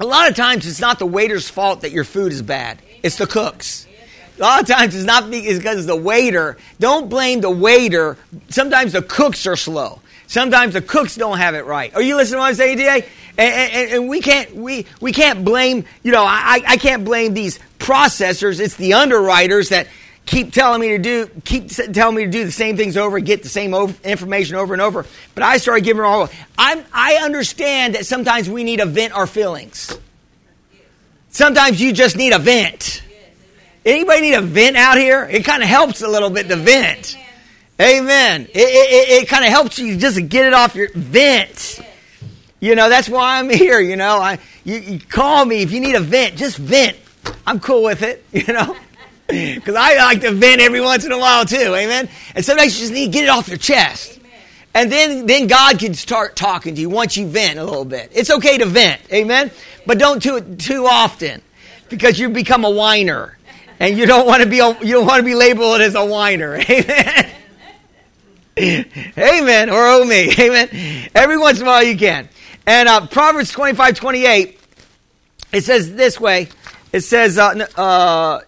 a 0.00 0.06
lot 0.06 0.30
of 0.30 0.34
times 0.34 0.66
it's 0.66 0.80
not 0.80 0.98
the 0.98 1.04
waiter's 1.04 1.50
fault 1.50 1.82
that 1.82 1.92
your 1.92 2.04
food 2.04 2.32
is 2.32 2.40
bad. 2.40 2.80
It's 3.02 3.18
the 3.18 3.26
cooks. 3.26 3.86
A 4.38 4.40
lot 4.40 4.62
of 4.62 4.66
times 4.66 4.94
it's 4.94 5.04
not 5.04 5.30
because 5.30 5.84
the 5.84 5.96
waiter. 5.96 6.56
Don't 6.80 7.10
blame 7.10 7.42
the 7.42 7.50
waiter. 7.50 8.16
Sometimes 8.48 8.94
the 8.94 9.02
cooks 9.02 9.46
are 9.46 9.56
slow. 9.56 10.00
Sometimes 10.26 10.74
the 10.74 10.82
cooks 10.82 11.14
don't 11.14 11.38
have 11.38 11.54
it 11.54 11.66
right. 11.66 11.94
Are 11.94 12.02
you 12.02 12.16
listening 12.16 12.38
to 12.38 12.40
what 12.40 12.48
I'm 12.48 12.54
saying 12.54 12.78
today? 12.78 13.06
And, 13.38 13.72
and, 13.72 13.92
and, 13.92 14.08
we 14.08 14.20
can't 14.20 14.54
we 14.56 14.86
we 15.00 15.12
can't 15.12 15.44
blame 15.44 15.84
you 16.02 16.10
know 16.10 16.24
I, 16.24 16.62
I 16.66 16.76
can't 16.78 17.04
blame 17.04 17.34
these 17.34 17.58
processors. 17.78 18.60
It's 18.60 18.76
the 18.76 18.94
underwriters 18.94 19.68
that 19.68 19.88
keep 20.24 20.52
telling 20.52 20.80
me 20.80 20.88
to 20.88 20.98
do 20.98 21.30
keep 21.44 21.68
telling 21.68 22.16
me 22.16 22.24
to 22.24 22.30
do 22.30 22.44
the 22.44 22.52
same 22.52 22.76
things 22.76 22.96
over 22.96 23.18
and 23.18 23.26
get 23.26 23.42
the 23.42 23.48
same 23.48 23.74
over, 23.74 23.94
information 24.04 24.56
over 24.56 24.72
and 24.72 24.82
over. 24.82 25.04
But 25.34 25.44
I 25.44 25.58
started 25.58 25.84
giving 25.84 26.02
all. 26.02 26.28
I'm 26.58 26.82
I 26.92 27.16
understand 27.22 27.94
that 27.94 28.06
sometimes 28.06 28.48
we 28.48 28.64
need 28.64 28.78
to 28.78 28.86
vent 28.86 29.12
our 29.12 29.26
feelings. 29.26 29.96
Sometimes 31.28 31.80
you 31.80 31.92
just 31.92 32.16
need 32.16 32.32
a 32.32 32.38
vent. 32.38 33.02
Anybody 33.84 34.22
need 34.22 34.34
a 34.34 34.40
vent 34.40 34.76
out 34.76 34.96
here? 34.96 35.24
It 35.24 35.44
kind 35.44 35.62
of 35.62 35.68
helps 35.68 36.00
a 36.02 36.08
little 36.08 36.30
bit 36.30 36.48
to 36.48 36.56
vent. 36.56 37.16
Amen. 37.80 38.42
It, 38.42 38.50
it, 38.54 39.22
it 39.22 39.28
kind 39.28 39.44
of 39.44 39.50
helps 39.50 39.78
you 39.78 39.96
just 39.96 40.16
get 40.28 40.46
it 40.46 40.54
off 40.54 40.74
your 40.74 40.88
vent. 40.94 41.80
You 42.58 42.74
know, 42.74 42.88
that's 42.88 43.08
why 43.08 43.38
I'm 43.38 43.50
here. 43.50 43.80
You 43.80 43.96
know, 43.96 44.18
I 44.18 44.38
you, 44.64 44.76
you 44.78 45.00
call 45.00 45.44
me 45.44 45.62
if 45.62 45.72
you 45.72 45.80
need 45.80 45.94
a 45.94 46.00
vent. 46.00 46.36
Just 46.36 46.56
vent. 46.56 46.96
I'm 47.46 47.60
cool 47.60 47.82
with 47.82 48.02
it. 48.02 48.24
You 48.32 48.52
know, 48.52 48.76
because 49.26 49.74
I 49.74 49.96
like 49.96 50.20
to 50.20 50.30
vent 50.30 50.60
every 50.60 50.80
once 50.80 51.04
in 51.04 51.10
a 51.10 51.18
while 51.18 51.44
too. 51.44 51.74
Amen. 51.74 52.08
And 52.34 52.44
sometimes 52.44 52.78
you 52.78 52.82
just 52.82 52.92
need 52.92 53.06
to 53.06 53.10
get 53.10 53.24
it 53.24 53.30
off 53.30 53.48
your 53.48 53.58
chest. 53.58 54.20
And 54.72 54.92
then, 54.92 55.24
then 55.24 55.46
God 55.46 55.78
can 55.78 55.94
start 55.94 56.36
talking 56.36 56.74
to 56.74 56.80
you 56.80 56.90
once 56.90 57.16
you 57.16 57.26
vent 57.26 57.58
a 57.58 57.64
little 57.64 57.86
bit. 57.86 58.10
It's 58.12 58.30
okay 58.30 58.58
to 58.58 58.66
vent, 58.66 59.00
amen? 59.10 59.50
But 59.86 59.98
don't 59.98 60.22
do 60.22 60.36
it 60.36 60.58
too 60.58 60.86
often 60.86 61.40
because 61.88 62.18
you 62.18 62.28
become 62.28 62.64
a 62.64 62.70
whiner. 62.70 63.38
And 63.80 63.96
you 63.96 64.04
don't 64.04 64.26
want 64.26 64.42
to 64.42 64.48
be 64.48 64.58
a, 64.58 64.78
you 64.84 64.92
don't 64.92 65.06
want 65.06 65.20
to 65.20 65.24
be 65.24 65.34
labeled 65.34 65.80
as 65.80 65.94
a 65.94 66.04
whiner. 66.04 66.56
Amen. 66.70 67.30
amen. 68.58 69.68
Or 69.70 69.86
oh 69.86 70.04
me. 70.04 70.32
Amen. 70.38 71.10
Every 71.14 71.36
once 71.36 71.60
in 71.60 71.66
a 71.66 71.68
while 71.68 71.82
you 71.82 71.96
can. 71.96 72.28
And 72.66 72.88
uh, 72.88 73.06
Proverbs 73.06 73.50
25, 73.52 73.94
28, 73.94 74.60
it 75.52 75.62
says 75.62 75.94
this 75.94 76.18
way. 76.18 76.48
It 76.92 77.00
says, 77.00 77.36
uh, 77.36 77.66
uh, 77.76 78.40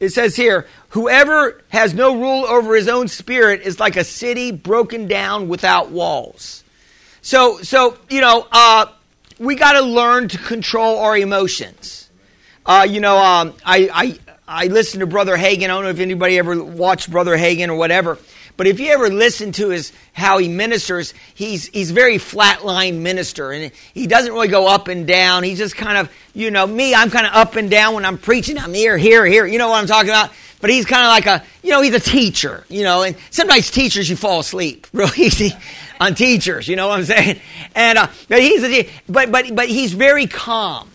it 0.00 0.10
says 0.10 0.36
here, 0.36 0.66
whoever 0.90 1.62
has 1.68 1.94
no 1.94 2.14
rule 2.14 2.44
over 2.44 2.76
his 2.76 2.88
own 2.88 3.08
spirit 3.08 3.62
is 3.62 3.80
like 3.80 3.96
a 3.96 4.04
city 4.04 4.52
broken 4.52 5.08
down 5.08 5.48
without 5.48 5.90
walls. 5.90 6.62
So, 7.22 7.58
so 7.62 7.96
you 8.10 8.20
know, 8.20 8.46
uh, 8.52 8.86
we 9.38 9.54
got 9.54 9.72
to 9.72 9.80
learn 9.80 10.28
to 10.28 10.38
control 10.38 10.98
our 10.98 11.16
emotions. 11.16 12.10
Uh, 12.66 12.86
you 12.88 13.00
know, 13.00 13.16
um, 13.16 13.54
I, 13.64 13.88
I 13.92 14.18
I 14.46 14.66
listened 14.66 15.00
to 15.00 15.06
Brother 15.06 15.36
Hagin. 15.36 15.64
I 15.64 15.66
don't 15.68 15.84
know 15.84 15.90
if 15.90 16.00
anybody 16.00 16.38
ever 16.38 16.62
watched 16.62 17.10
Brother 17.10 17.36
Hagin 17.36 17.68
or 17.68 17.76
whatever. 17.76 18.18
But 18.56 18.68
if 18.68 18.78
you 18.78 18.92
ever 18.92 19.10
listen 19.10 19.50
to 19.52 19.70
his 19.70 19.92
how 20.12 20.38
he 20.38 20.48
ministers, 20.48 21.12
he's 21.34 21.66
he's 21.66 21.90
very 21.90 22.18
flatline 22.18 23.00
minister, 23.00 23.50
and 23.50 23.72
he 23.92 24.06
doesn't 24.06 24.32
really 24.32 24.48
go 24.48 24.68
up 24.68 24.86
and 24.86 25.06
down. 25.06 25.42
He's 25.42 25.58
just 25.58 25.76
kind 25.76 25.98
of 25.98 26.12
you 26.34 26.50
know 26.50 26.66
me. 26.66 26.94
I'm 26.94 27.10
kind 27.10 27.26
of 27.26 27.32
up 27.32 27.56
and 27.56 27.68
down 27.68 27.94
when 27.94 28.04
I'm 28.04 28.18
preaching. 28.18 28.56
I'm 28.58 28.72
here, 28.72 28.96
here, 28.96 29.26
here. 29.26 29.44
You 29.44 29.58
know 29.58 29.68
what 29.68 29.80
I'm 29.80 29.86
talking 29.86 30.10
about? 30.10 30.30
But 30.60 30.70
he's 30.70 30.86
kind 30.86 31.02
of 31.02 31.08
like 31.08 31.26
a 31.26 31.44
you 31.64 31.70
know 31.70 31.82
he's 31.82 31.94
a 31.94 32.00
teacher. 32.00 32.64
You 32.68 32.84
know, 32.84 33.02
and 33.02 33.16
sometimes 33.30 33.70
teachers 33.70 34.08
you 34.08 34.14
fall 34.14 34.40
asleep 34.40 34.86
real 34.92 35.10
easy 35.16 35.52
on 36.00 36.14
teachers. 36.14 36.68
You 36.68 36.76
know 36.76 36.88
what 36.88 37.00
I'm 37.00 37.04
saying? 37.06 37.40
And 37.74 37.98
uh, 37.98 38.06
but 38.28 38.40
he's 38.40 38.62
a, 38.62 38.88
but 39.08 39.32
but 39.32 39.54
but 39.54 39.68
he's 39.68 39.92
very 39.92 40.26
calm, 40.26 40.90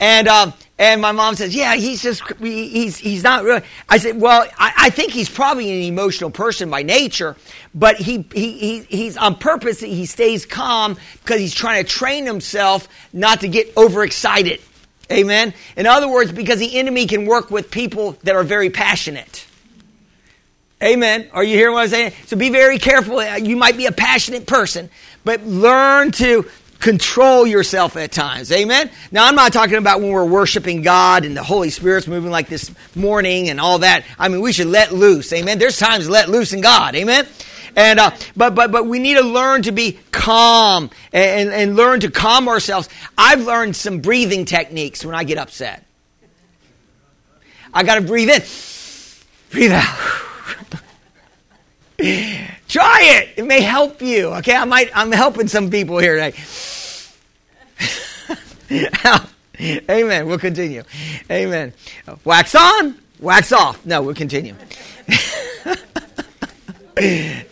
and. 0.00 0.26
Uh, 0.26 0.52
and 0.78 1.02
my 1.02 1.12
mom 1.12 1.34
says, 1.34 1.54
"Yeah, 1.54 1.74
he's 1.74 2.02
just 2.02 2.22
he's 2.38 2.96
he's 2.96 3.22
not 3.22 3.44
really." 3.44 3.62
I 3.88 3.98
said, 3.98 4.20
"Well, 4.20 4.46
I, 4.58 4.72
I 4.76 4.90
think 4.90 5.12
he's 5.12 5.28
probably 5.28 5.70
an 5.70 5.92
emotional 5.92 6.30
person 6.30 6.70
by 6.70 6.82
nature, 6.82 7.36
but 7.74 7.96
he 7.96 8.24
he, 8.32 8.52
he 8.58 8.80
he's 8.82 9.16
on 9.16 9.36
purpose. 9.36 9.80
He 9.80 10.06
stays 10.06 10.46
calm 10.46 10.96
because 11.22 11.40
he's 11.40 11.54
trying 11.54 11.84
to 11.84 11.90
train 11.90 12.26
himself 12.26 12.88
not 13.12 13.40
to 13.40 13.48
get 13.48 13.76
overexcited." 13.76 14.60
Amen. 15.10 15.54
In 15.76 15.86
other 15.86 16.06
words, 16.06 16.32
because 16.32 16.58
the 16.58 16.76
enemy 16.76 17.06
can 17.06 17.24
work 17.24 17.50
with 17.50 17.70
people 17.70 18.12
that 18.24 18.36
are 18.36 18.44
very 18.44 18.68
passionate. 18.68 19.46
Amen. 20.82 21.28
Are 21.32 21.42
you 21.42 21.56
hearing 21.56 21.74
what 21.74 21.84
I'm 21.84 21.88
saying? 21.88 22.12
So 22.26 22.36
be 22.36 22.50
very 22.50 22.78
careful. 22.78 23.22
You 23.38 23.56
might 23.56 23.76
be 23.76 23.86
a 23.86 23.92
passionate 23.92 24.46
person, 24.46 24.90
but 25.24 25.42
learn 25.44 26.12
to 26.12 26.44
control 26.80 27.46
yourself 27.46 27.96
at 27.96 28.12
times. 28.12 28.52
Amen. 28.52 28.90
Now, 29.10 29.26
I'm 29.26 29.34
not 29.34 29.52
talking 29.52 29.76
about 29.76 30.00
when 30.00 30.10
we're 30.10 30.24
worshiping 30.24 30.82
God 30.82 31.24
and 31.24 31.36
the 31.36 31.42
Holy 31.42 31.70
Spirit's 31.70 32.06
moving 32.06 32.30
like 32.30 32.48
this 32.48 32.72
morning 32.94 33.48
and 33.48 33.60
all 33.60 33.80
that. 33.80 34.04
I 34.18 34.28
mean, 34.28 34.40
we 34.40 34.52
should 34.52 34.68
let 34.68 34.92
loose. 34.92 35.32
Amen. 35.32 35.58
There's 35.58 35.78
times 35.78 36.08
let 36.08 36.28
loose 36.28 36.52
in 36.52 36.60
God. 36.60 36.94
Amen. 36.94 37.26
And 37.76 38.00
uh, 38.00 38.10
but 38.36 38.54
but 38.54 38.72
but 38.72 38.86
we 38.86 38.98
need 38.98 39.14
to 39.14 39.22
learn 39.22 39.62
to 39.62 39.72
be 39.72 40.00
calm 40.10 40.90
and, 41.12 41.50
and 41.50 41.76
learn 41.76 42.00
to 42.00 42.10
calm 42.10 42.48
ourselves. 42.48 42.88
I've 43.16 43.44
learned 43.44 43.76
some 43.76 44.00
breathing 44.00 44.46
techniques 44.46 45.04
when 45.04 45.14
I 45.14 45.22
get 45.22 45.38
upset. 45.38 45.84
I 47.72 47.84
got 47.84 47.96
to 47.96 48.00
breathe 48.00 48.30
in, 48.30 48.42
breathe 49.50 49.72
out. 49.72 50.24
Try 52.68 53.00
it. 53.02 53.34
It 53.36 53.44
may 53.44 53.60
help 53.60 54.02
you. 54.02 54.28
Okay, 54.36 54.56
I 54.56 54.64
might. 54.64 54.90
I'm 54.94 55.12
helping 55.12 55.48
some 55.48 55.70
people 55.70 55.98
here 55.98 56.14
today. 56.16 56.36
Amen. 59.60 60.26
We'll 60.26 60.38
continue. 60.38 60.82
Amen. 61.30 61.72
Wax 62.24 62.54
on, 62.54 62.96
wax 63.20 63.52
off. 63.52 63.84
No, 63.84 64.02
we'll 64.02 64.14
continue. 64.14 64.54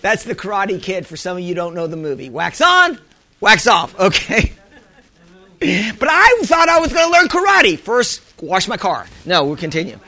That's 0.02 0.24
the 0.24 0.34
Karate 0.34 0.82
Kid 0.82 1.06
for 1.06 1.16
some 1.16 1.36
of 1.36 1.42
you 1.42 1.54
don't 1.54 1.74
know 1.74 1.86
the 1.86 1.96
movie. 1.96 2.30
Wax 2.30 2.60
on, 2.60 2.98
wax 3.40 3.66
off. 3.66 3.98
Okay. 3.98 4.52
But 5.58 6.08
I 6.10 6.40
thought 6.42 6.68
I 6.68 6.78
was 6.80 6.92
going 6.92 7.06
to 7.06 7.12
learn 7.12 7.28
karate. 7.28 7.78
First, 7.78 8.20
wash 8.42 8.68
my 8.68 8.76
car. 8.76 9.06
No, 9.24 9.42
we'll 9.46 9.56
continue. 9.56 9.98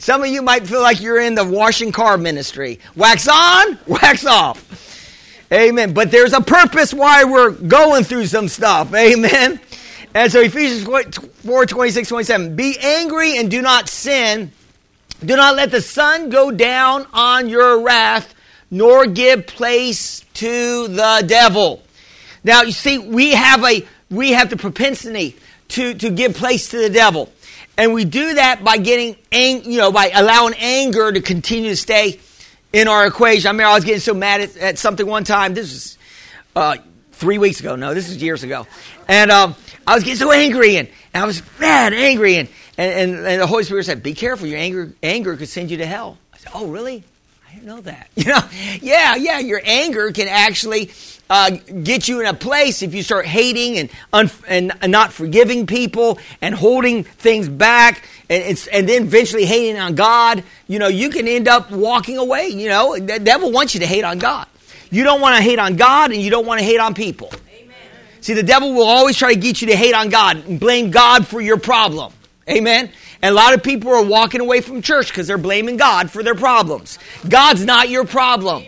Some 0.00 0.22
of 0.22 0.28
you 0.28 0.42
might 0.42 0.66
feel 0.66 0.82
like 0.82 1.00
you're 1.00 1.20
in 1.20 1.34
the 1.34 1.44
washing 1.44 1.92
car 1.92 2.18
ministry. 2.18 2.80
Wax 2.94 3.26
on, 3.26 3.78
wax 3.86 4.26
off. 4.26 4.58
Amen. 5.52 5.92
But 5.92 6.10
there's 6.10 6.32
a 6.32 6.40
purpose 6.40 6.94
why 6.94 7.24
we're 7.24 7.50
going 7.50 8.04
through 8.04 8.26
some 8.26 8.48
stuff. 8.48 8.94
Amen. 8.94 9.60
And 10.14 10.32
so 10.32 10.40
Ephesians 10.40 10.84
4 10.84 11.66
26, 11.66 12.08
27. 12.08 12.56
Be 12.56 12.76
angry 12.80 13.36
and 13.36 13.50
do 13.50 13.60
not 13.60 13.88
sin. 13.88 14.52
Do 15.24 15.36
not 15.36 15.54
let 15.54 15.70
the 15.70 15.82
sun 15.82 16.30
go 16.30 16.50
down 16.50 17.06
on 17.12 17.48
your 17.48 17.82
wrath, 17.82 18.34
nor 18.70 19.06
give 19.06 19.46
place 19.46 20.24
to 20.34 20.88
the 20.88 21.22
devil. 21.26 21.82
Now, 22.42 22.62
you 22.62 22.72
see, 22.72 22.98
we 22.98 23.32
have 23.32 23.62
a 23.64 23.86
we 24.10 24.32
have 24.32 24.50
the 24.50 24.56
propensity 24.56 25.36
to, 25.68 25.94
to 25.94 26.10
give 26.10 26.34
place 26.34 26.68
to 26.70 26.78
the 26.78 26.90
devil. 26.90 27.32
And 27.78 27.94
we 27.94 28.04
do 28.04 28.34
that 28.34 28.62
by 28.62 28.76
getting, 28.76 29.16
ang- 29.30 29.64
you 29.64 29.78
know, 29.78 29.90
by 29.90 30.10
allowing 30.14 30.54
anger 30.58 31.10
to 31.10 31.20
continue 31.20 31.70
to 31.70 31.76
stay 31.76 32.20
in 32.72 32.88
our 32.88 33.06
equation. 33.06 33.48
I 33.48 33.52
mean, 33.52 33.66
I 33.66 33.74
was 33.74 33.84
getting 33.84 34.00
so 34.00 34.14
mad 34.14 34.40
at, 34.40 34.56
at 34.56 34.78
something 34.78 35.06
one 35.06 35.24
time. 35.24 35.54
This 35.54 35.72
was 35.72 35.98
uh, 36.56 36.76
three 37.12 37.38
weeks 37.38 37.60
ago. 37.60 37.76
No, 37.76 37.94
this 37.94 38.08
is 38.08 38.22
years 38.22 38.42
ago. 38.42 38.66
And 39.08 39.30
um, 39.30 39.54
I 39.86 39.94
was 39.94 40.04
getting 40.04 40.18
so 40.18 40.32
angry, 40.32 40.76
and, 40.76 40.88
and 41.12 41.22
I 41.22 41.26
was 41.26 41.42
mad, 41.58 41.92
angry, 41.92 42.36
and, 42.36 42.48
and, 42.78 43.14
and, 43.26 43.40
the 43.40 43.46
Holy 43.46 43.64
Spirit 43.64 43.84
said, 43.84 44.02
"Be 44.02 44.14
careful. 44.14 44.46
Your 44.46 44.58
anger 44.58 44.92
anger 45.02 45.36
could 45.36 45.48
send 45.48 45.70
you 45.70 45.78
to 45.78 45.86
hell." 45.86 46.18
I 46.32 46.38
said, 46.38 46.52
"Oh, 46.54 46.66
really? 46.66 47.04
I 47.48 47.54
didn't 47.54 47.66
know 47.66 47.80
that." 47.82 48.08
You 48.16 48.24
know, 48.24 48.40
yeah, 48.80 49.16
yeah. 49.16 49.38
Your 49.38 49.60
anger 49.64 50.12
can 50.12 50.28
actually 50.28 50.90
uh, 51.28 51.50
get 51.50 52.08
you 52.08 52.20
in 52.20 52.26
a 52.26 52.34
place 52.34 52.82
if 52.82 52.94
you 52.94 53.02
start 53.02 53.26
hating 53.26 53.90
and, 54.12 54.32
and 54.46 54.72
not 54.92 55.12
forgiving 55.12 55.66
people 55.66 56.18
and 56.40 56.54
holding 56.54 57.04
things 57.04 57.48
back 57.48 58.06
and, 58.30 58.68
and 58.72 58.88
then 58.88 59.02
eventually 59.02 59.44
hating 59.44 59.78
on 59.78 59.94
God. 59.94 60.44
You 60.68 60.78
know, 60.78 60.88
you 60.88 61.10
can 61.10 61.28
end 61.28 61.48
up 61.48 61.70
walking 61.70 62.18
away. 62.18 62.48
You 62.48 62.68
know, 62.68 62.98
the 62.98 63.18
devil 63.18 63.52
wants 63.52 63.74
you 63.74 63.80
to 63.80 63.86
hate 63.86 64.04
on 64.04 64.18
God. 64.18 64.46
You 64.90 65.04
don't 65.04 65.20
want 65.20 65.36
to 65.36 65.42
hate 65.42 65.58
on 65.58 65.76
God 65.76 66.12
and 66.12 66.20
you 66.20 66.30
don't 66.30 66.46
want 66.46 66.60
to 66.60 66.64
hate 66.64 66.78
on 66.78 66.94
people. 66.94 67.32
Amen. 67.54 67.74
See, 68.20 68.34
the 68.34 68.42
devil 68.42 68.74
will 68.74 68.86
always 68.86 69.16
try 69.16 69.32
to 69.32 69.40
get 69.40 69.62
you 69.62 69.68
to 69.68 69.76
hate 69.76 69.94
on 69.94 70.10
God 70.10 70.44
and 70.46 70.60
blame 70.60 70.90
God 70.90 71.26
for 71.26 71.40
your 71.40 71.56
problem. 71.56 72.12
Amen. 72.48 72.90
And 73.22 73.32
a 73.32 73.34
lot 73.34 73.54
of 73.54 73.62
people 73.62 73.90
are 73.92 74.04
walking 74.04 74.40
away 74.40 74.60
from 74.60 74.82
church 74.82 75.08
because 75.08 75.26
they're 75.26 75.38
blaming 75.38 75.76
God 75.76 76.10
for 76.10 76.22
their 76.22 76.34
problems. 76.34 76.98
God's 77.28 77.64
not 77.64 77.88
your 77.88 78.04
problem. 78.04 78.64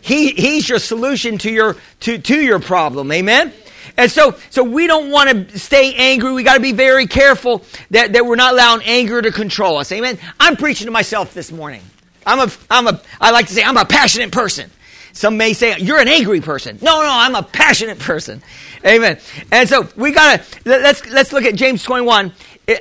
He, 0.00 0.30
he's 0.32 0.68
your 0.68 0.78
solution 0.78 1.38
to 1.38 1.50
your, 1.50 1.76
to, 2.00 2.18
to 2.18 2.40
your 2.40 2.58
problem. 2.58 3.12
Amen? 3.12 3.52
And 3.98 4.10
so, 4.10 4.36
so 4.48 4.62
we 4.62 4.86
don't 4.86 5.10
want 5.10 5.50
to 5.50 5.58
stay 5.58 5.92
angry. 5.94 6.32
We 6.32 6.44
got 6.44 6.54
to 6.54 6.60
be 6.60 6.72
very 6.72 7.08
careful 7.08 7.64
that, 7.90 8.12
that 8.12 8.24
we're 8.24 8.36
not 8.36 8.54
allowing 8.54 8.82
anger 8.84 9.20
to 9.20 9.32
control 9.32 9.76
us. 9.76 9.90
Amen? 9.90 10.18
I'm 10.38 10.56
preaching 10.56 10.86
to 10.86 10.92
myself 10.92 11.34
this 11.34 11.50
morning. 11.50 11.82
I'm 12.24 12.48
a, 12.48 12.52
I'm 12.70 12.86
a, 12.86 13.02
I 13.20 13.32
like 13.32 13.48
to 13.48 13.52
say 13.52 13.62
I'm 13.64 13.76
a 13.76 13.84
passionate 13.84 14.30
person. 14.30 14.70
Some 15.12 15.36
may 15.36 15.52
say 15.52 15.76
you're 15.78 15.98
an 15.98 16.06
angry 16.06 16.40
person. 16.40 16.78
No, 16.80 17.02
no, 17.02 17.08
I'm 17.10 17.34
a 17.34 17.42
passionate 17.42 17.98
person. 17.98 18.40
Amen. 18.86 19.18
And 19.50 19.68
so 19.68 19.88
we 19.96 20.12
gotta 20.12 20.44
let's 20.64 21.04
let's 21.08 21.32
look 21.32 21.44
at 21.44 21.56
James 21.56 21.82
21, 21.82 22.32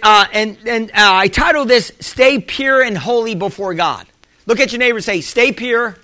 uh, 0.03 0.25
and 0.31 0.57
and 0.67 0.91
uh, 0.91 0.93
I 0.95 1.29
title 1.29 1.65
this 1.65 1.91
"Stay 1.99 2.39
Pure 2.39 2.83
and 2.83 2.95
Holy 2.95 3.33
Before 3.33 3.73
God." 3.73 4.05
Look 4.45 4.59
at 4.59 4.71
your 4.71 4.77
neighbor 4.77 4.97
and 4.97 5.05
say, 5.05 5.21
"Stay 5.21 5.51
pure 5.51 5.97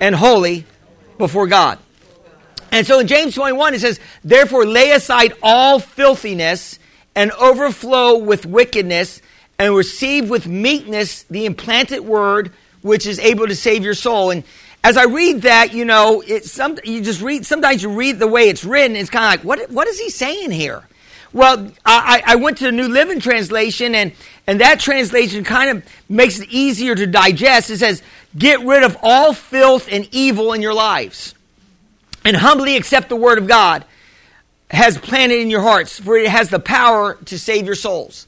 and 0.00 0.14
holy 0.14 0.64
before 1.18 1.46
God. 1.48 1.78
And 2.70 2.86
so 2.86 2.98
in 3.00 3.06
James 3.06 3.34
21, 3.34 3.74
it 3.74 3.80
says, 3.80 4.00
Therefore 4.24 4.66
lay 4.66 4.90
aside 4.92 5.34
all 5.42 5.78
filthiness 5.78 6.78
and 7.14 7.32
overflow 7.32 8.18
with 8.18 8.46
wickedness 8.46 9.22
and 9.58 9.74
receive 9.74 10.30
with 10.30 10.46
meekness 10.46 11.24
the 11.24 11.46
implanted 11.46 12.00
word 12.00 12.52
which 12.82 13.06
is 13.06 13.18
able 13.18 13.46
to 13.46 13.56
save 13.56 13.82
your 13.82 13.94
soul. 13.94 14.30
And 14.30 14.44
as 14.84 14.96
I 14.96 15.04
read 15.04 15.42
that, 15.42 15.74
you 15.74 15.84
know, 15.84 16.22
it's 16.26 16.50
some, 16.50 16.78
you 16.84 17.00
just 17.00 17.20
read, 17.20 17.44
sometimes 17.44 17.82
you 17.82 17.90
read 17.90 18.18
the 18.18 18.28
way 18.28 18.48
it's 18.48 18.64
written, 18.64 18.96
it's 18.96 19.10
kind 19.10 19.24
of 19.24 19.30
like, 19.30 19.44
what, 19.44 19.70
what 19.70 19.88
is 19.88 19.98
he 19.98 20.10
saying 20.10 20.50
here? 20.50 20.84
Well, 21.32 21.72
I, 21.84 22.22
I 22.24 22.36
went 22.36 22.58
to 22.58 22.64
the 22.64 22.72
New 22.72 22.88
Living 22.88 23.20
Translation, 23.20 23.94
and, 23.94 24.12
and 24.46 24.60
that 24.62 24.80
translation 24.80 25.44
kind 25.44 25.70
of 25.76 25.84
makes 26.08 26.40
it 26.40 26.48
easier 26.48 26.94
to 26.94 27.06
digest. 27.06 27.68
It 27.68 27.78
says, 27.78 28.02
Get 28.36 28.60
rid 28.60 28.82
of 28.82 28.96
all 29.02 29.34
filth 29.34 29.88
and 29.90 30.08
evil 30.10 30.54
in 30.54 30.62
your 30.62 30.72
lives, 30.72 31.34
and 32.28 32.36
humbly 32.36 32.76
accept 32.76 33.08
the 33.08 33.16
word 33.16 33.38
of 33.38 33.46
God 33.46 33.86
has 34.70 34.98
planted 34.98 35.40
in 35.40 35.48
your 35.48 35.62
hearts, 35.62 35.98
for 35.98 36.18
it 36.18 36.28
has 36.28 36.50
the 36.50 36.60
power 36.60 37.14
to 37.24 37.38
save 37.38 37.64
your 37.64 37.74
souls. 37.74 38.26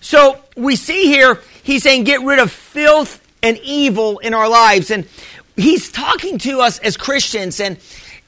So 0.00 0.40
we 0.56 0.76
see 0.76 1.08
here, 1.08 1.42
he's 1.62 1.82
saying, 1.82 2.04
Get 2.04 2.22
rid 2.22 2.38
of 2.38 2.50
filth 2.50 3.22
and 3.42 3.58
evil 3.58 4.18
in 4.20 4.32
our 4.32 4.48
lives. 4.48 4.90
And 4.90 5.06
he's 5.56 5.92
talking 5.92 6.38
to 6.38 6.60
us 6.60 6.78
as 6.78 6.96
Christians. 6.96 7.60
And 7.60 7.76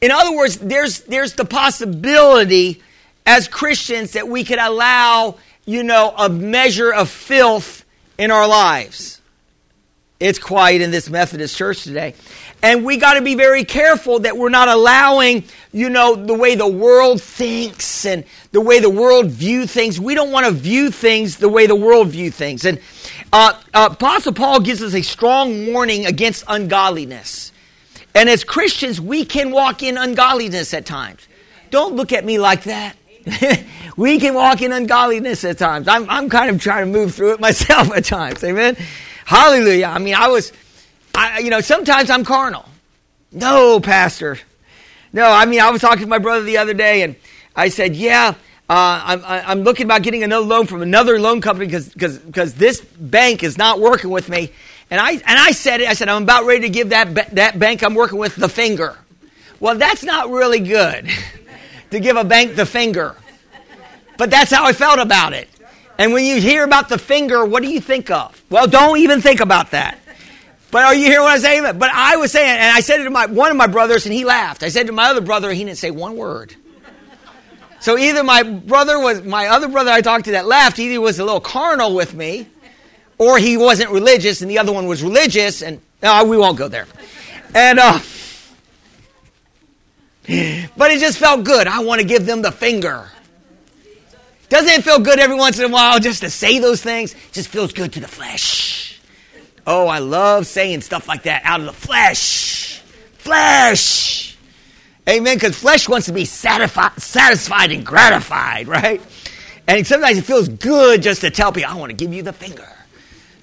in 0.02 0.10
other 0.10 0.36
words, 0.36 0.58
there's, 0.58 1.00
there's 1.00 1.32
the 1.32 1.46
possibility 1.46 2.82
as 3.24 3.48
Christians 3.48 4.12
that 4.12 4.28
we 4.28 4.44
could 4.44 4.58
allow, 4.58 5.36
you 5.64 5.82
know, 5.82 6.12
a 6.14 6.28
measure 6.28 6.92
of 6.92 7.08
filth 7.08 7.86
in 8.18 8.30
our 8.30 8.46
lives. 8.46 9.15
It's 10.18 10.38
quiet 10.38 10.80
in 10.80 10.90
this 10.90 11.10
Methodist 11.10 11.56
church 11.56 11.84
today. 11.84 12.14
And 12.62 12.86
we 12.86 12.96
got 12.96 13.14
to 13.14 13.22
be 13.22 13.34
very 13.34 13.64
careful 13.64 14.20
that 14.20 14.38
we're 14.38 14.48
not 14.48 14.68
allowing, 14.68 15.44
you 15.72 15.90
know, 15.90 16.16
the 16.16 16.32
way 16.32 16.54
the 16.54 16.66
world 16.66 17.20
thinks 17.20 18.06
and 18.06 18.24
the 18.52 18.62
way 18.62 18.80
the 18.80 18.88
world 18.88 19.26
view 19.30 19.66
things. 19.66 20.00
We 20.00 20.14
don't 20.14 20.32
want 20.32 20.46
to 20.46 20.52
view 20.52 20.90
things 20.90 21.36
the 21.36 21.50
way 21.50 21.66
the 21.66 21.76
world 21.76 22.08
view 22.08 22.30
things. 22.30 22.64
And 22.64 22.80
uh, 23.30 23.60
uh, 23.74 23.90
Apostle 23.92 24.32
Paul 24.32 24.60
gives 24.60 24.82
us 24.82 24.94
a 24.94 25.02
strong 25.02 25.72
warning 25.72 26.06
against 26.06 26.44
ungodliness. 26.48 27.52
And 28.14 28.30
as 28.30 28.42
Christians, 28.42 28.98
we 28.98 29.26
can 29.26 29.50
walk 29.50 29.82
in 29.82 29.98
ungodliness 29.98 30.72
at 30.72 30.86
times. 30.86 31.28
Don't 31.70 31.94
look 31.94 32.12
at 32.12 32.24
me 32.24 32.38
like 32.38 32.62
that. 32.62 32.96
we 33.98 34.18
can 34.18 34.32
walk 34.32 34.62
in 34.62 34.72
ungodliness 34.72 35.44
at 35.44 35.58
times. 35.58 35.88
I'm, 35.88 36.08
I'm 36.08 36.30
kind 36.30 36.48
of 36.48 36.58
trying 36.58 36.90
to 36.90 36.98
move 36.98 37.14
through 37.14 37.34
it 37.34 37.40
myself 37.40 37.92
at 37.94 38.06
times. 38.06 38.42
Amen. 38.42 38.78
Hallelujah. 39.26 39.86
I 39.86 39.98
mean, 39.98 40.14
I 40.14 40.28
was, 40.28 40.52
I, 41.12 41.40
you 41.40 41.50
know, 41.50 41.60
sometimes 41.60 42.10
I'm 42.10 42.24
carnal. 42.24 42.64
No, 43.32 43.80
Pastor. 43.80 44.38
No, 45.12 45.28
I 45.28 45.46
mean, 45.46 45.60
I 45.60 45.70
was 45.70 45.80
talking 45.80 46.02
to 46.02 46.06
my 46.06 46.18
brother 46.18 46.44
the 46.44 46.58
other 46.58 46.74
day 46.74 47.02
and 47.02 47.16
I 47.56 47.68
said, 47.68 47.96
yeah, 47.96 48.34
uh, 48.70 49.02
I'm, 49.04 49.22
I'm 49.24 49.60
looking 49.64 49.84
about 49.84 50.02
getting 50.02 50.22
another 50.22 50.46
loan 50.46 50.66
from 50.66 50.80
another 50.80 51.18
loan 51.18 51.40
company 51.40 51.66
because 51.66 52.54
this 52.54 52.80
bank 52.80 53.42
is 53.42 53.58
not 53.58 53.80
working 53.80 54.10
with 54.10 54.28
me. 54.28 54.52
And 54.90 55.00
I 55.00 55.12
and 55.12 55.22
I 55.24 55.50
said 55.50 55.80
it. 55.80 55.88
I 55.88 55.94
said 55.94 56.08
I'm 56.08 56.22
about 56.22 56.44
ready 56.44 56.60
to 56.62 56.68
give 56.68 56.90
that 56.90 57.34
that 57.34 57.58
bank 57.58 57.82
I'm 57.82 57.94
working 57.94 58.18
with 58.18 58.36
the 58.36 58.48
finger. 58.48 58.96
Well, 59.58 59.76
that's 59.76 60.04
not 60.04 60.30
really 60.30 60.60
good 60.60 61.08
to 61.90 61.98
give 61.98 62.16
a 62.16 62.22
bank 62.22 62.54
the 62.54 62.66
finger. 62.66 63.16
But 64.18 64.30
that's 64.30 64.52
how 64.52 64.64
I 64.64 64.72
felt 64.72 65.00
about 65.00 65.32
it. 65.32 65.48
And 65.98 66.12
when 66.12 66.24
you 66.24 66.40
hear 66.40 66.64
about 66.64 66.88
the 66.88 66.98
finger, 66.98 67.44
what 67.44 67.62
do 67.62 67.68
you 67.68 67.80
think 67.80 68.10
of? 68.10 68.42
Well, 68.50 68.66
don't 68.66 68.98
even 68.98 69.20
think 69.20 69.40
about 69.40 69.70
that. 69.70 69.98
But 70.70 70.84
are 70.84 70.94
you 70.94 71.06
hearing 71.06 71.22
what 71.22 71.32
I'm 71.32 71.40
saying? 71.40 71.78
But 71.78 71.90
I 71.92 72.16
was 72.16 72.32
saying, 72.32 72.50
and 72.50 72.76
I 72.76 72.80
said 72.80 73.00
it 73.00 73.04
to 73.04 73.10
my 73.10 73.26
one 73.26 73.50
of 73.50 73.56
my 73.56 73.66
brothers, 73.66 74.04
and 74.04 74.12
he 74.12 74.24
laughed. 74.24 74.62
I 74.62 74.68
said 74.68 74.88
to 74.88 74.92
my 74.92 75.08
other 75.08 75.20
brother, 75.20 75.52
he 75.52 75.64
didn't 75.64 75.78
say 75.78 75.90
one 75.90 76.16
word. 76.16 76.54
So 77.80 77.96
either 77.96 78.24
my 78.24 78.42
brother 78.42 78.98
was 78.98 79.22
my 79.22 79.46
other 79.46 79.68
brother 79.68 79.90
I 79.90 80.00
talked 80.00 80.26
to 80.26 80.32
that 80.32 80.46
laughed, 80.46 80.78
either 80.78 81.00
was 81.00 81.18
a 81.18 81.24
little 81.24 81.40
carnal 81.40 81.94
with 81.94 82.14
me, 82.14 82.48
or 83.16 83.38
he 83.38 83.56
wasn't 83.56 83.90
religious, 83.90 84.42
and 84.42 84.50
the 84.50 84.58
other 84.58 84.72
one 84.72 84.86
was 84.86 85.02
religious, 85.02 85.62
and 85.62 85.80
no, 86.02 86.24
we 86.24 86.36
won't 86.36 86.58
go 86.58 86.68
there. 86.68 86.86
And 87.54 87.78
uh, 87.78 87.98
but 90.76 90.90
it 90.90 91.00
just 91.00 91.18
felt 91.18 91.44
good. 91.44 91.66
I 91.66 91.80
want 91.80 92.00
to 92.00 92.06
give 92.06 92.26
them 92.26 92.42
the 92.42 92.52
finger. 92.52 93.08
Doesn't 94.48 94.70
it 94.70 94.84
feel 94.84 95.00
good 95.00 95.18
every 95.18 95.36
once 95.36 95.58
in 95.58 95.64
a 95.64 95.68
while 95.68 95.98
just 95.98 96.22
to 96.22 96.30
say 96.30 96.58
those 96.58 96.82
things? 96.82 97.14
It 97.14 97.32
just 97.32 97.48
feels 97.48 97.72
good 97.72 97.92
to 97.94 98.00
the 98.00 98.08
flesh. 98.08 99.00
Oh, 99.66 99.88
I 99.88 99.98
love 99.98 100.46
saying 100.46 100.82
stuff 100.82 101.08
like 101.08 101.24
that 101.24 101.42
out 101.44 101.60
of 101.60 101.66
the 101.66 101.72
flesh. 101.72 102.80
Flesh. 103.18 104.36
Amen. 105.08 105.36
Because 105.36 105.56
flesh 105.56 105.88
wants 105.88 106.06
to 106.06 106.12
be 106.12 106.24
satisfied, 106.24 106.92
satisfied 106.98 107.72
and 107.72 107.84
gratified, 107.84 108.68
right? 108.68 109.02
And 109.66 109.84
sometimes 109.84 110.18
it 110.18 110.22
feels 110.22 110.48
good 110.48 111.02
just 111.02 111.22
to 111.22 111.30
tell 111.30 111.50
people, 111.52 111.70
I 111.70 111.74
want 111.74 111.90
to 111.90 111.96
give 111.96 112.14
you 112.14 112.22
the 112.22 112.32
finger. 112.32 112.68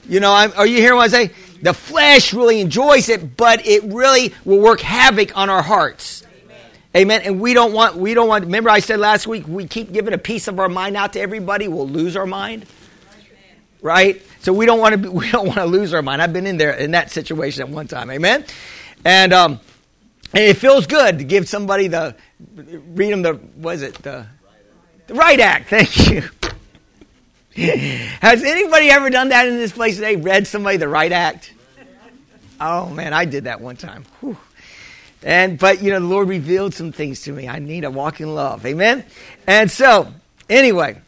You 0.07 0.21
know, 0.21 0.33
I'm, 0.33 0.53
are 0.55 0.67
you 0.67 0.77
hearing 0.77 0.97
what 0.97 1.13
I 1.13 1.27
say? 1.27 1.33
The 1.61 1.73
flesh 1.73 2.33
really 2.33 2.59
enjoys 2.59 3.09
it, 3.09 3.37
but 3.37 3.65
it 3.65 3.83
really 3.83 4.33
will 4.45 4.59
work 4.59 4.81
havoc 4.81 5.35
on 5.37 5.49
our 5.49 5.61
hearts. 5.61 6.22
Amen. 6.95 7.21
And 7.23 7.39
we 7.39 7.53
don't 7.53 7.73
want, 7.73 7.95
we 7.95 8.13
don't 8.13 8.27
want, 8.27 8.45
remember 8.45 8.69
I 8.69 8.79
said 8.79 8.99
last 8.99 9.25
week, 9.25 9.47
we 9.47 9.67
keep 9.67 9.91
giving 9.91 10.13
a 10.13 10.17
piece 10.17 10.47
of 10.47 10.59
our 10.59 10.69
mind 10.69 10.95
out 10.95 11.13
to 11.13 11.19
everybody, 11.19 11.67
we'll 11.67 11.89
lose 11.89 12.15
our 12.15 12.27
mind. 12.27 12.65
Right? 13.81 14.21
So 14.41 14.53
we 14.53 14.65
don't 14.65 14.79
want 14.79 14.93
to, 14.93 14.97
be, 14.97 15.09
we 15.09 15.31
don't 15.31 15.47
want 15.47 15.59
to 15.59 15.65
lose 15.65 15.93
our 15.93 16.01
mind. 16.01 16.21
I've 16.21 16.33
been 16.33 16.45
in 16.45 16.57
there, 16.57 16.73
in 16.73 16.91
that 16.91 17.09
situation 17.09 17.63
at 17.63 17.69
one 17.69 17.87
time. 17.87 18.11
Amen. 18.11 18.45
And, 19.03 19.33
um, 19.33 19.59
and 20.33 20.43
it 20.43 20.57
feels 20.57 20.85
good 20.85 21.17
to 21.17 21.23
give 21.23 21.47
somebody 21.47 21.87
the, 21.87 22.15
read 22.55 23.11
them 23.11 23.21
the, 23.23 23.39
was 23.57 23.81
it, 23.81 23.95
the, 23.95 24.27
the 25.07 25.15
right 25.15 25.39
act. 25.39 25.69
Thank 25.69 26.09
you. 26.11 26.23
Has 28.21 28.43
anybody 28.43 28.89
ever 28.89 29.09
done 29.09 29.29
that 29.29 29.47
in 29.47 29.57
this 29.57 29.71
place 29.71 29.95
today? 29.95 30.15
Read 30.15 30.47
somebody 30.47 30.77
the 30.77 30.87
right 30.87 31.11
act? 31.11 31.53
Oh 32.59 32.89
man, 32.89 33.13
I 33.13 33.25
did 33.25 33.43
that 33.43 33.61
one 33.61 33.75
time. 33.75 34.05
Whew. 34.21 34.37
And 35.23 35.57
but 35.57 35.81
you 35.81 35.91
know, 35.91 35.99
the 35.99 36.05
Lord 36.05 36.27
revealed 36.27 36.73
some 36.73 36.91
things 36.91 37.21
to 37.21 37.31
me. 37.31 37.47
I 37.47 37.59
need 37.59 37.81
to 37.81 37.91
walk 37.91 38.19
in 38.19 38.33
love. 38.33 38.65
Amen. 38.65 39.05
And 39.47 39.71
so, 39.71 40.13
anyway. 40.49 40.99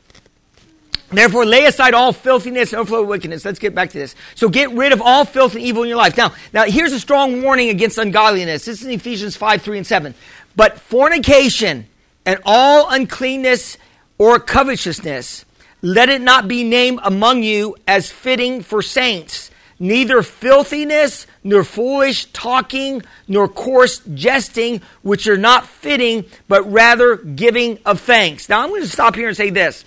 Therefore, 1.09 1.45
lay 1.45 1.65
aside 1.65 1.93
all 1.93 2.11
filthiness 2.11 2.73
and 2.73 2.79
overflow 2.79 3.03
of 3.03 3.07
wickedness. 3.07 3.45
Let's 3.45 3.59
get 3.59 3.75
back 3.75 3.91
to 3.91 3.97
this. 3.97 4.15
So 4.33 4.49
get 4.49 4.71
rid 4.71 4.91
of 4.91 5.01
all 5.01 5.23
filth 5.23 5.53
and 5.53 5.63
evil 5.63 5.83
in 5.83 5.89
your 5.89 5.99
life. 5.99 6.17
Now, 6.17 6.33
now 6.51 6.63
here's 6.63 6.91
a 6.93 6.99
strong 6.99 7.43
warning 7.43 7.69
against 7.69 7.97
ungodliness. 7.99 8.65
This 8.65 8.81
is 8.81 8.87
in 8.87 8.93
Ephesians 8.93 9.37
5, 9.37 9.61
3, 9.61 9.77
and 9.77 9.87
7. 9.87 10.15
But 10.55 10.79
fornication 10.79 11.85
and 12.25 12.39
all 12.43 12.89
uncleanness 12.89 13.77
or 14.17 14.39
covetousness, 14.39 15.45
let 15.81 16.09
it 16.09 16.21
not 16.21 16.47
be 16.47 16.63
named 16.63 16.99
among 17.03 17.43
you 17.43 17.75
as 17.87 18.09
fitting 18.09 18.61
for 18.61 18.81
saints 18.81 19.51
neither 19.79 20.21
filthiness, 20.21 21.27
nor 21.43 21.63
foolish 21.63 22.25
talking, 22.27 23.01
nor 23.27 23.47
coarse 23.47 24.01
jesting, 24.13 24.81
which 25.01 25.27
are 25.27 25.37
not 25.37 25.67
fitting, 25.67 26.25
but 26.47 26.71
rather 26.71 27.17
giving 27.17 27.79
of 27.85 27.99
thanks. 28.01 28.49
Now 28.49 28.61
I'm 28.61 28.69
going 28.69 28.81
to 28.81 28.87
stop 28.87 29.15
here 29.15 29.27
and 29.27 29.37
say 29.37 29.49
this. 29.49 29.83